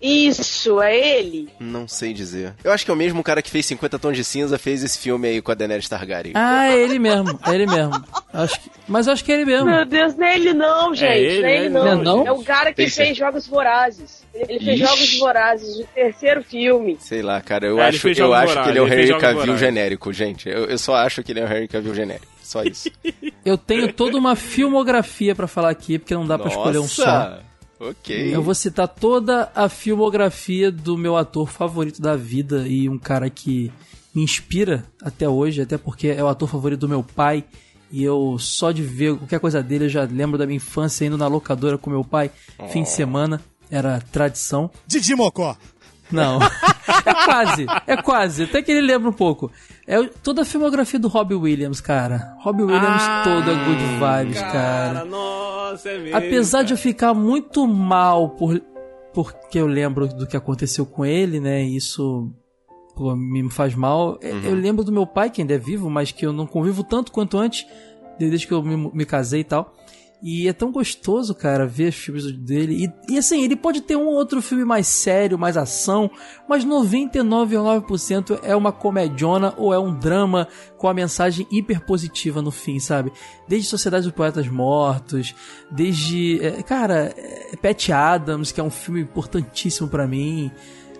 [0.00, 1.48] Isso, é ele.
[1.58, 2.54] Não sei dizer.
[2.62, 4.98] Eu acho que é o mesmo cara que fez 50 Tons de Cinza, fez esse
[4.98, 6.32] filme aí com a Daenerys Targaryen.
[6.34, 7.38] Ah, é ele mesmo.
[7.46, 8.04] É ele mesmo.
[8.32, 9.66] Acho que- mas eu acho que é ele mesmo.
[9.66, 11.12] Meu Deus, não é ele não, gente.
[11.16, 12.02] ele, não é ele é não.
[12.02, 12.26] não?
[12.26, 14.24] É o cara que fez Jogos Vorazes.
[14.34, 14.86] Ele, fez Ixi.
[14.86, 16.96] Jogos Vorazes, o terceiro filme.
[17.00, 19.18] Sei lá, cara, eu É, acho, eu acho Vorazes, que ele é o ele Henry
[19.20, 20.48] Cavill genérico, gente.
[20.48, 22.26] Eu, eu só acho que ele é o Henry Cavill genérico.
[22.42, 22.88] Só isso.
[23.44, 27.38] Eu tenho toda uma filmografia pra falar aqui, porque não dá pra escolher um só.
[27.78, 28.34] Ok.
[28.34, 33.28] Eu vou citar toda a filmografia do meu ator favorito da vida e um cara
[33.28, 33.70] que
[34.14, 37.44] me inspira até hoje, até porque é o ator favorito do meu pai.
[37.90, 41.16] E eu, só de ver qualquer coisa dele, eu já lembro da minha infância indo
[41.16, 42.30] na locadora com meu pai,
[42.70, 43.40] fim de semana.
[43.70, 44.70] Era tradição.
[44.86, 45.56] Didi Mocó.
[46.10, 46.38] Não.
[47.04, 48.42] é quase, é quase.
[48.44, 49.50] Até que ele lembra um pouco.
[49.86, 52.36] É toda a filmografia do Robbie Williams, cara.
[52.40, 55.04] Robbie Williams Ah, toda good vibes, cara.
[55.04, 56.16] Nossa, é mesmo.
[56.16, 56.88] Apesar de eu cara.
[56.88, 58.60] ficar muito mal por
[59.12, 61.62] porque eu lembro do que aconteceu com ele, né?
[61.62, 62.30] Isso
[62.94, 64.18] pô, me faz mal.
[64.20, 66.84] É, Eu lembro do meu pai, que ainda é vivo, mas que eu não convivo
[66.84, 67.66] tanto quanto antes,
[68.18, 69.72] desde que eu me, me casei e tal.
[70.28, 72.84] E é tão gostoso, cara, ver os filmes dele.
[73.08, 76.10] E, e assim, ele pode ter um ou outro filme mais sério, mais ação,
[76.48, 82.50] mas 99,9% é uma comediona ou é um drama com a mensagem hiper positiva no
[82.50, 83.12] fim, sabe?
[83.46, 85.32] Desde Sociedade dos Poetas Mortos,
[85.70, 86.44] desde.
[86.44, 90.50] é, cara, é, Pat Adams, que é um filme importantíssimo pra mim.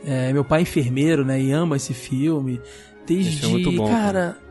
[0.04, 1.42] É, meu pai é enfermeiro, né?
[1.42, 2.60] E ama esse filme.
[3.04, 3.38] Desde.
[3.38, 4.36] Esse é muito bom, cara.
[4.36, 4.45] Cara,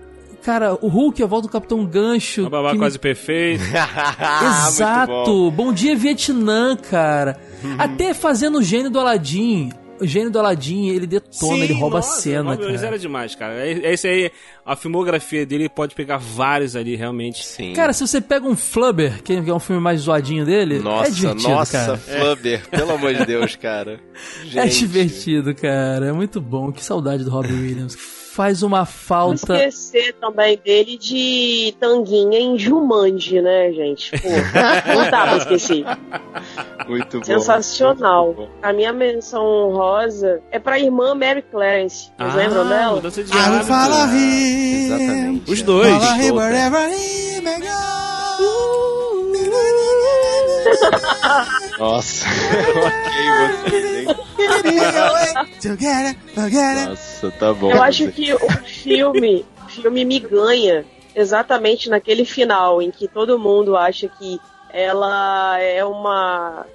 [0.82, 2.46] o Hulk, a volta do Capitão Gancho.
[2.46, 3.64] A babá que quase perfeito.
[4.68, 5.12] Exato!
[5.12, 5.52] muito bom.
[5.52, 5.74] bom.
[5.74, 7.40] dia Vietnã, cara.
[7.78, 9.72] Até fazendo o gênio do Aladdin.
[9.98, 12.88] O gênio do Aladdin, ele detona, Sim, ele rouba nossa, a cena, Robin Williams cara.
[12.88, 13.54] era demais, cara.
[13.66, 14.32] É- Esse aí,
[14.66, 17.46] a filmografia dele pode pegar vários ali, realmente.
[17.46, 17.72] Sim.
[17.72, 21.14] Cara, se você pega um Flubber, que é um filme mais zoadinho dele, nossa, é
[21.14, 21.98] divertido, nossa, cara.
[21.98, 24.02] Flubber, pelo amor de Deus, cara.
[24.54, 24.80] É Gente.
[24.80, 26.08] divertido, cara.
[26.08, 26.74] É muito bom.
[26.74, 27.96] Que saudade do Robin Williams.
[28.36, 29.54] Faz uma Não falta.
[29.66, 34.12] esquecer também dele de Tanguinha em Jumanji, né, gente?
[34.12, 34.28] Pô,
[34.94, 35.86] não dá pra esquecer.
[36.86, 37.26] Muito bom.
[37.26, 38.26] Sensacional.
[38.34, 38.50] Muito bom.
[38.62, 42.12] A minha menção honrosa é pra irmã Mary Clarence.
[42.18, 42.96] Vocês lembram dela?
[42.96, 43.62] Mudança de hábito.
[43.62, 45.52] Exatamente.
[45.52, 45.94] Os dois.
[51.78, 52.26] Nossa.
[52.28, 54.08] ok, você, hein?
[55.62, 56.90] Together, together.
[56.90, 57.72] Nossa, tá bom.
[57.72, 60.86] Eu acho que o filme, o filme me ganha
[61.16, 64.40] exatamente naquele final em que todo mundo acha que
[64.70, 66.66] ela é uma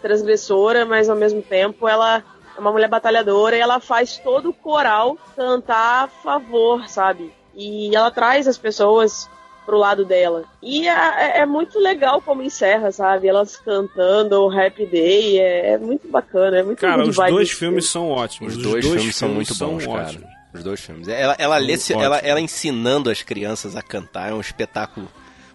[0.00, 2.22] transgressora, mas ao mesmo tempo ela
[2.56, 7.32] é uma mulher batalhadora e ela faz todo o coral cantar a favor, sabe?
[7.54, 9.28] E ela traz as pessoas
[9.64, 10.44] pro lado dela.
[10.62, 13.28] E é, é muito legal como encerra, sabe?
[13.28, 17.58] Elas cantando o Happy Day, é, é muito bacana, é muito Cara, os dois esse
[17.58, 18.56] filmes são ótimos.
[18.56, 20.34] Os dois, filmes, são muito bons, cara.
[20.52, 21.08] Os dois filmes.
[21.08, 25.08] Ela, ela, lê- ela, ela ensinando as crianças a cantar é um espetáculo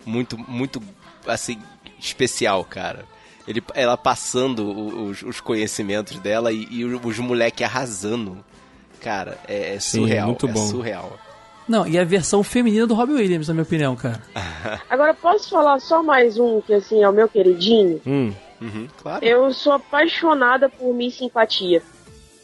[0.05, 0.81] muito, muito,
[1.25, 1.59] assim,
[1.99, 3.05] especial, cara.
[3.47, 4.69] Ele, ela passando
[5.05, 8.43] os, os conhecimentos dela e, e os moleques arrasando.
[9.01, 10.27] Cara, é, é Sim, surreal.
[10.27, 10.67] muito é bom.
[10.67, 11.17] surreal.
[11.69, 14.19] Não, e a versão feminina do Robbie Williams, na minha opinião, cara.
[14.89, 18.01] Agora, posso falar só mais um, que assim, é o meu queridinho?
[18.05, 18.33] Hum.
[18.61, 19.23] Uhum, claro.
[19.23, 21.81] Eu sou apaixonada por Miss Simpatia.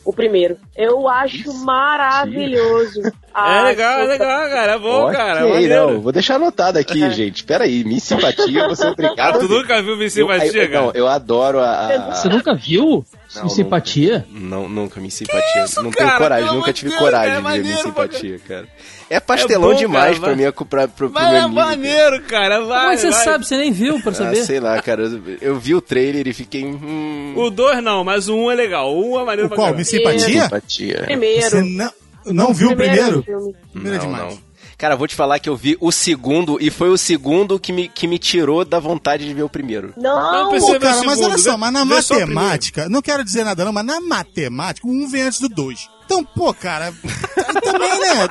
[0.05, 0.57] O primeiro.
[0.75, 3.01] Eu acho maravilhoso.
[3.37, 4.71] É a- legal, é legal, cara.
[4.71, 5.39] É bom, Ok, cara.
[5.61, 7.43] é não, vou deixar anotado aqui, gente.
[7.43, 9.39] Pera aí, minha simpatia, você é Ah, obrigado.
[9.39, 10.97] tu nunca viu Miss eu, Simpatia, eu- não, cara?
[10.97, 11.87] eu adoro a.
[11.87, 13.03] a- Você nunca viu?
[13.35, 14.25] Não, simpatia?
[14.31, 15.65] Não, nunca me simpatia.
[15.81, 16.07] não cara?
[16.09, 18.67] tenho coragem, Pelo nunca tive Deus, coragem é de ver minha maneiro, simpatia, cara.
[19.09, 21.55] É pastelão É bom, demais cara, pra mim, pra, pra, pro Mas meu é nível,
[21.55, 21.67] cara.
[21.69, 22.61] maneiro, cara.
[22.61, 23.23] Vai, Como é que você vai.
[23.23, 23.47] sabe?
[23.47, 24.43] Você nem viu pra Ah, saber?
[24.43, 25.03] sei lá, cara.
[25.41, 26.63] Eu, vi o trailer e fiquei.
[26.65, 28.93] Hum, O dois não, mas o um é legal.
[28.95, 29.65] O um é maneiro O pra qual?
[29.67, 29.79] caramba.
[29.79, 30.43] Miss Simpatia?
[30.43, 31.01] simpatia.
[31.05, 31.49] Primeiro.
[31.49, 31.91] Você não,
[32.25, 33.21] não viu o primeiro?
[33.23, 33.55] filme.
[33.71, 34.23] Primeiro é demais.
[34.23, 34.39] não.
[34.77, 37.87] Cara, vou te falar que eu vi o segundo e foi o segundo que me,
[37.87, 39.93] que me tirou da vontade de ver o primeiro.
[39.95, 43.63] Não Não, Pô, cara, mas segundo, olha só, mas na matemática, não quero dizer nada
[43.63, 45.89] não, mas na matemática, o um vem antes do dois.
[46.05, 46.93] Então, pô, cara,
[47.63, 48.27] também, né?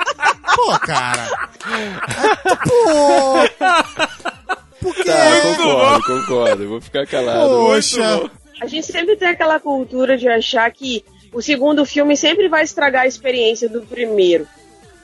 [0.54, 1.28] Pô, cara.
[2.62, 3.64] Pô.
[4.80, 5.04] Por quê?
[5.04, 6.68] Tá, concordo, concordo.
[6.68, 7.48] Vou ficar calado.
[7.48, 8.30] Poxa.
[8.60, 13.02] A gente sempre tem aquela cultura de achar que o segundo filme sempre vai estragar
[13.02, 14.46] a experiência do primeiro.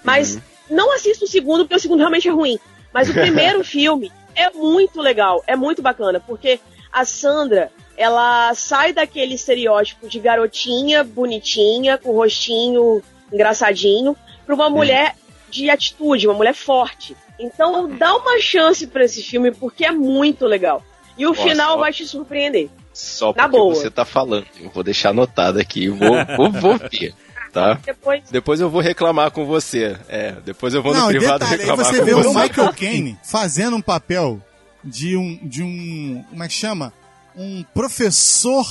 [0.05, 0.39] Mas
[0.71, 2.59] não assista o segundo, porque o segundo realmente é ruim.
[2.93, 6.61] Mas o primeiro filme é muito legal, é muito bacana, porque
[6.93, 13.03] a Sandra, ela sai daquele estereótipo de garotinha bonitinha, com rostinho
[13.33, 15.15] engraçadinho, pra uma mulher
[15.49, 17.17] de atitude, uma mulher forte.
[17.39, 20.83] Então dá uma chance pra esse filme, porque é muito legal.
[21.17, 22.69] E o Nossa, final vai te surpreender.
[22.93, 23.75] Só Na porque boa.
[23.75, 24.47] você tá falando.
[24.61, 25.89] Eu vou deixar anotado aqui.
[25.89, 27.15] Vou, vou, vou ver.
[27.52, 27.74] Tá?
[27.85, 29.97] Depois Depois eu vou reclamar com você.
[30.09, 32.28] É, depois eu vou no Não, e privado detalhe, aí reclamar você com vê você.
[32.28, 34.40] o Michael Caine fazendo um papel
[34.85, 36.93] de um, de um, como é que chama?
[37.36, 38.64] Um professor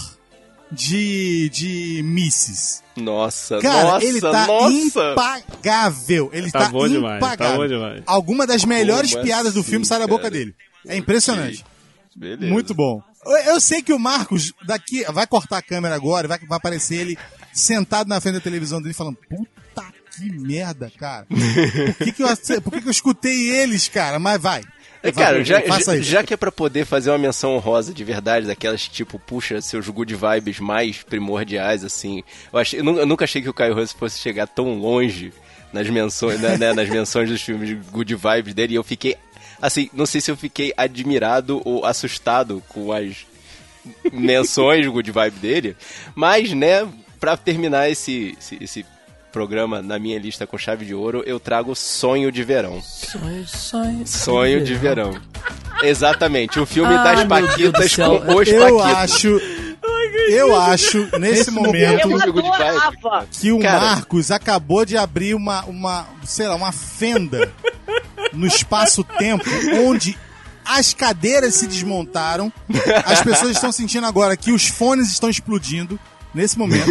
[0.72, 2.84] de, de misses.
[2.96, 4.72] Nossa, Cara, nossa, ele tá nossa.
[4.74, 6.30] impagável.
[6.34, 7.58] Ele Tá tá, bom demais, tá impagável.
[7.58, 8.04] bom demais.
[8.06, 10.34] Alguma das melhores Como piadas do assim, filme sai da boca cara?
[10.34, 10.56] dele.
[10.88, 11.66] É impressionante.
[12.16, 12.52] Beleza.
[12.52, 13.02] Muito bom.
[13.26, 16.96] Eu, eu sei que o Marcos daqui vai cortar a câmera agora, vai, vai aparecer
[16.96, 17.18] ele
[17.54, 19.84] sentado na frente da televisão dele falando: Puta
[20.16, 21.26] que merda, cara.
[21.28, 24.20] Por que, que, eu, por que, que eu escutei eles, cara?
[24.20, 24.62] Mas vai.
[25.02, 28.46] É, cara, já, já, já que é pra poder fazer uma menção honrosa de verdade,
[28.48, 32.22] daquelas que, tipo, puxa seus good vibes mais primordiais, assim.
[32.52, 35.32] Eu, achei, eu, nu- eu nunca achei que o Caio Russo fosse chegar tão longe
[35.72, 39.16] nas menções, né, né, nas menções dos filmes de good vibes dele, e eu fiquei,
[39.62, 43.26] assim, não sei se eu fiquei admirado ou assustado com as
[44.12, 45.78] menções good vibe dele,
[46.16, 46.86] mas, né,
[47.20, 48.86] pra terminar esse, esse, esse
[49.32, 52.82] programa na minha lista com chave de ouro, eu trago Sonho de Verão.
[52.82, 55.20] Sonho, sonho, Sonho de verão.
[55.84, 58.96] Exatamente, o filme Ah, das Paquitas com os Eu Paquitos.
[59.16, 59.42] acho.
[60.30, 62.08] Eu acho, nesse momento,
[63.32, 63.80] que o Cara.
[63.80, 67.52] Marcos acabou de abrir uma, uma, sei lá, uma fenda
[68.34, 69.44] no espaço-tempo
[69.86, 70.18] onde
[70.66, 72.52] as cadeiras se desmontaram.
[73.06, 76.00] As pessoas estão sentindo agora que os fones estão explodindo
[76.34, 76.90] nesse momento,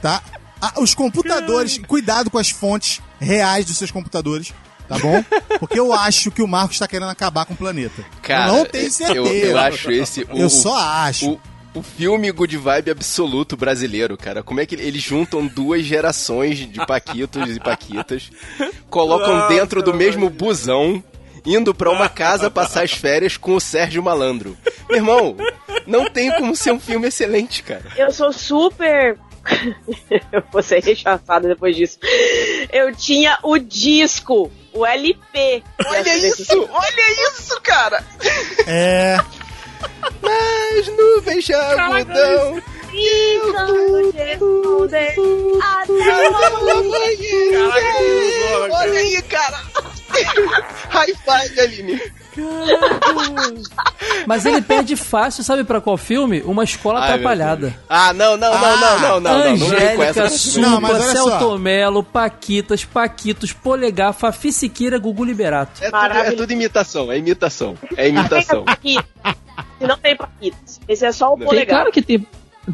[0.00, 0.22] tá?
[0.60, 4.52] Ah, Os computadores, cuidado com as fontes reais dos seus computadores,
[4.88, 5.22] tá bom?
[5.58, 8.04] Porque eu acho que o Marcos está querendo acabar com o planeta.
[8.22, 9.18] Cara, eu não tenho certeza.
[9.18, 10.22] Eu, eu acho esse.
[10.22, 11.32] O, Eu só acho.
[11.32, 11.40] O,
[11.74, 14.42] o filme Good Vibe absoluto brasileiro, cara.
[14.42, 18.30] Como é que eles juntam duas gerações de Paquitos e Paquitas,
[18.88, 21.02] colocam dentro do mesmo busão,
[21.44, 24.56] indo pra uma casa passar as férias com o Sérgio Malandro.
[24.88, 25.36] Meu irmão,
[25.86, 27.84] não tem como ser um filme excelente, cara.
[27.96, 29.18] Eu sou super.
[30.32, 31.98] eu vou ser rechaçada depois disso.
[32.72, 35.62] Eu tinha o disco, o LP.
[35.86, 38.04] Olha isso, olha isso, cara.
[38.66, 39.18] É.
[40.22, 41.44] Nas nuvens
[43.52, 45.14] Santo Jesus, até
[48.70, 49.60] Olha aí, cara.
[50.90, 52.00] High five, Aline.
[54.26, 56.42] Mas ele perde fácil, sabe pra qual filme?
[56.42, 57.78] Uma escola Ai, atrapalhada.
[57.88, 59.32] Ah, não, não, não, não, ah, não, não.
[59.32, 65.82] Angélica, Supla, Celto Melo, Paquitas, Paquitos, Polegar, Fafi Siqueira, Gugu Liberato.
[65.82, 67.76] É tudo, é tudo imitação, é imitação.
[67.96, 68.64] É imitação.
[69.80, 71.84] Não tem Paquitas, esse é só o Polegar.
[71.84, 72.26] Tem que tem...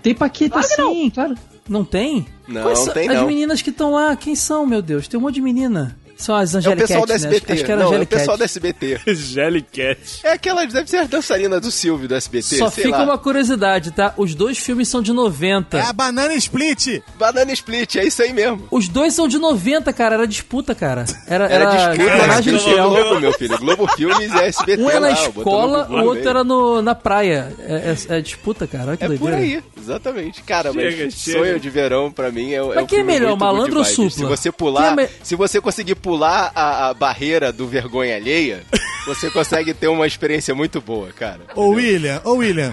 [0.02, 1.34] Tem Paquita Claro sim, claro.
[1.68, 2.26] Não tem?
[2.48, 3.26] Não, Quais não tem As não.
[3.26, 5.06] meninas que estão lá, quem são, meu Deus?
[5.06, 5.96] Tem um monte de menina.
[6.20, 7.30] São as É o pessoal da Cats, né?
[7.30, 7.52] SBT.
[7.52, 9.01] Acho que era Não, é o pessoal da SBT.
[9.06, 10.20] Jellycat.
[10.22, 13.05] É aquela, deve ser a dançarina do Silvio do SBT, Só sei fica lá.
[13.05, 14.12] uma curiosidade, tá?
[14.16, 15.78] Os dois filmes são de 90.
[15.78, 17.01] É a Banana Split.
[17.18, 18.66] Banana Split, é isso aí mesmo.
[18.70, 20.14] Os dois são de 90, cara.
[20.16, 21.05] Era disputa, cara.
[21.26, 22.90] Era, Era era, disputa, era fiel.
[22.90, 23.59] Globo, meu filho.
[23.59, 26.28] Globo Filmes e SBT Um é na escola, o outro meio.
[26.28, 27.52] era no, na praia.
[27.60, 28.88] É, é- é disputa, cara.
[28.88, 29.36] Olha que É por doideira.
[29.59, 30.42] aí, exatamente.
[30.42, 31.38] Cara, Chega, mas chega.
[31.38, 33.84] sonho de verão pra mim é, o- é Mas um quem é melhor, malandro ou
[33.84, 34.10] supla?
[34.10, 36.09] Se você pular, é me- se você conseguir pular
[36.54, 38.62] a, a barreira do vergonha alheia,
[39.06, 41.40] você consegue ter uma experiência muito boa, cara.
[41.54, 42.72] Ô, William, ô, William.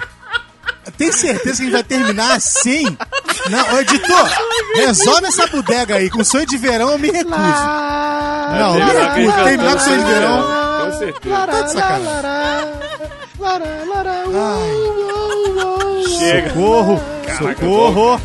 [0.97, 2.85] Tem certeza que a gente vai terminar assim?
[3.49, 4.29] Não, ô, editor,
[4.75, 6.09] resolve essa bodega aí.
[6.09, 7.35] Com sonho de verão eu me recuso.
[7.35, 9.43] Não, eu me recuso.
[9.43, 10.47] Terminar com sonho de verão.
[10.85, 11.47] Com certeza.
[11.47, 12.87] Tá de sacanagem.
[16.17, 16.49] Chega.
[16.49, 17.01] socorro,
[17.37, 18.21] socorro,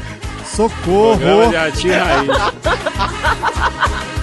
[0.55, 1.19] socorro.
[1.19, 2.29] Programa de Raiz.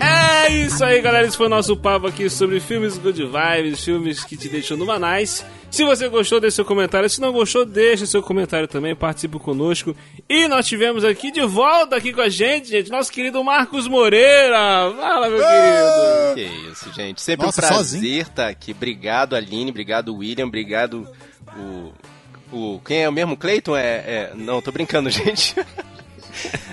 [0.00, 1.26] É isso aí, galera.
[1.26, 4.98] Esse foi o nosso papo aqui sobre filmes good vibes, filmes que te deixam numa
[4.98, 5.44] nice.
[5.70, 7.08] Se você gostou, deixe seu comentário.
[7.08, 8.96] Se não gostou, deixe seu comentário também.
[8.96, 9.94] Participe conosco.
[10.28, 14.92] E nós tivemos aqui de volta aqui com a gente, gente, nosso querido Marcos Moreira.
[14.96, 16.34] Fala, meu querido.
[16.34, 17.20] Que isso, gente.
[17.22, 18.22] Sempre Nossa, um prazer sozinho?
[18.22, 18.72] estar aqui.
[18.72, 19.70] Obrigado, Aline.
[19.70, 20.46] Obrigado, William.
[20.46, 21.06] Obrigado,
[21.56, 21.92] o.
[22.50, 23.36] o quem é o mesmo?
[23.36, 23.76] Cleiton?
[23.76, 25.54] É, é- Não, tô brincando, gente.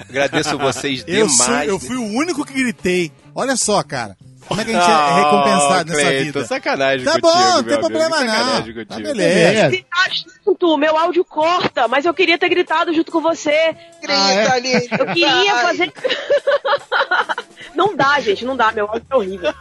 [0.10, 1.70] Agradeço vocês Eu, sou, demais.
[1.70, 3.12] eu fui o único que gritei.
[3.36, 4.18] Olha só, cara.
[4.48, 6.46] Como é que a gente Ah, é recompensado nessa Cleiton, vida?
[6.46, 8.28] Sacanagem Tá contigo, bom, não tem amigo, problema não.
[8.28, 9.68] sacanagem Tá beleza.
[9.70, 10.10] Gritar
[10.46, 13.76] junto, meu áudio corta, mas eu queria ter gritado junto com você.
[14.08, 14.46] Ah, é?
[15.00, 15.92] Eu queria fazer.
[17.76, 19.54] não dá, gente, não dá, meu áudio é horrível.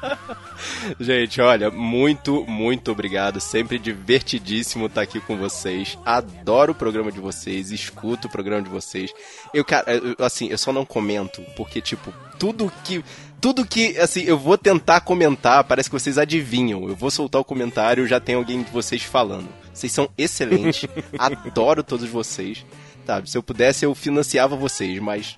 [0.98, 3.40] Gente, olha, muito, muito obrigado.
[3.40, 5.98] Sempre divertidíssimo estar aqui com vocês.
[6.04, 9.12] Adoro o programa de vocês, escuto o programa de vocês.
[9.52, 13.04] Eu, cara, eu- assim, eu só não comento, porque, tipo, tudo que.
[13.40, 16.88] Tudo que, assim, eu vou tentar comentar, parece que vocês adivinham.
[16.88, 19.48] Eu vou soltar o comentário, já tem alguém de vocês falando.
[19.72, 20.88] Vocês são excelentes.
[21.18, 22.64] Adoro todos vocês.
[23.06, 25.36] Sabe, se eu pudesse, eu financiava vocês, mas.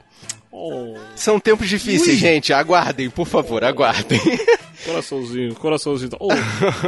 [1.15, 2.53] São tempos difíceis, gente.
[2.53, 4.21] Aguardem, por favor, aguardem.
[4.85, 6.11] Coraçãozinho, coraçãozinho.
[6.21, 6.29] Oh,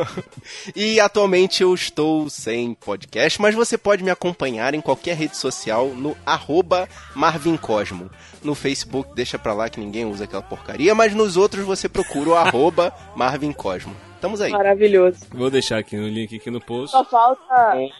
[0.75, 5.89] E atualmente eu estou sem podcast, mas você pode me acompanhar em qualquer rede social
[5.89, 8.11] no arroba Marvin Cosmo.
[8.43, 12.31] No Facebook, deixa pra lá que ninguém usa aquela porcaria, mas nos outros você procura
[12.31, 13.95] o arroba Marvin Cosmo.
[14.15, 14.51] Estamos aí.
[14.53, 15.21] Maravilhoso.
[15.31, 16.91] vou deixar aqui no link aqui no post.
[16.91, 17.43] Só falta,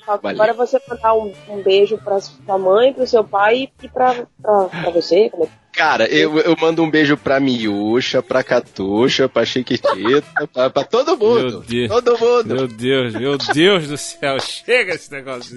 [0.05, 0.43] falta Valeu.
[0.43, 4.65] agora você mandar um, um beijo pra sua mãe, pro seu pai e pra, pra,
[4.65, 5.31] pra você.
[5.31, 10.47] Como é que- Cara, eu, eu mando um beijo pra Miúcha, pra Catuxa, pra Chiquitita,
[10.53, 11.65] pra, pra todo Meu mundo.
[11.67, 11.89] Deus.
[11.89, 12.55] Todo mundo.
[12.55, 15.57] Meu Deus, meu Deus do céu, chega esse negócio.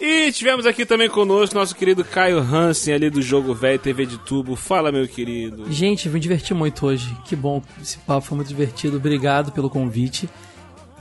[0.00, 4.18] E tivemos aqui também conosco nosso querido Caio Hansen, ali do Jogo Velho TV de
[4.18, 4.56] Tubo.
[4.56, 5.70] Fala, meu querido.
[5.70, 7.14] Gente, me diverti muito hoje.
[7.24, 8.96] Que bom, esse papo foi muito divertido.
[8.96, 10.28] Obrigado pelo convite.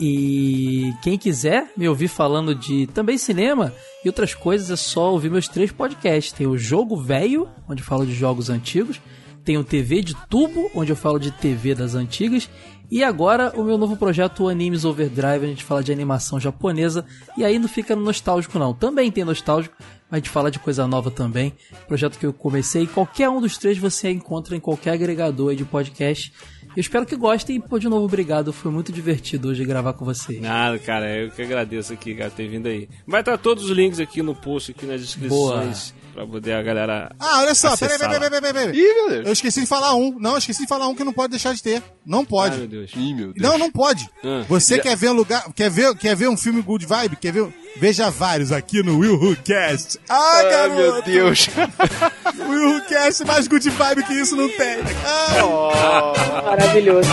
[0.03, 3.71] E quem quiser me ouvir falando de também cinema
[4.03, 6.33] e outras coisas, é só ouvir meus três podcasts.
[6.33, 8.99] Tem o Jogo Velho, onde eu falo de jogos antigos.
[9.45, 12.49] Tem o TV de Tubo, onde eu falo de TV das antigas.
[12.89, 17.05] E agora o meu novo projeto, o Animes Overdrive, a gente fala de animação japonesa.
[17.37, 18.73] E aí não fica nostálgico, não.
[18.73, 21.53] Também tem nostálgico, mas a gente fala de coisa nova também.
[21.87, 22.87] Projeto que eu comecei.
[22.87, 26.33] Qualquer um dos três você encontra em qualquer agregador de podcast.
[26.75, 27.57] Eu espero que gostem.
[27.57, 28.53] E, pô, de novo, obrigado.
[28.53, 30.41] Foi muito divertido hoje gravar com vocês.
[30.41, 32.87] Nada, cara, eu que agradeço aqui, cara, ter vindo aí.
[33.05, 37.15] Vai estar todos os links aqui no post, aqui nas descrições, pra poder a galera.
[37.19, 38.79] Ah, olha só, peraí, peraí, peraí, peraí, peraí.
[38.79, 39.25] Ih, meu Deus.
[39.27, 40.17] Eu esqueci de falar um.
[40.19, 41.81] Não, eu esqueci de falar um que não pode deixar de ter.
[42.05, 42.57] Não Ai, pode.
[42.57, 42.91] meu Deus.
[42.95, 43.37] Ih, meu Deus.
[43.49, 44.09] Não, não pode.
[44.23, 44.43] Ah.
[44.47, 47.15] Você quer ver um lugar, quer ver, quer ver um filme good vibe?
[47.15, 47.53] Quer ver?
[47.77, 49.97] Veja vários aqui no Will Who Cast.
[50.09, 50.75] Ah, garoto.
[50.75, 51.47] meu Deus.
[52.49, 54.77] Will Who Cast mais good vibe que isso não tem.
[55.05, 56.41] Ah.
[56.45, 57.09] Maravilhoso.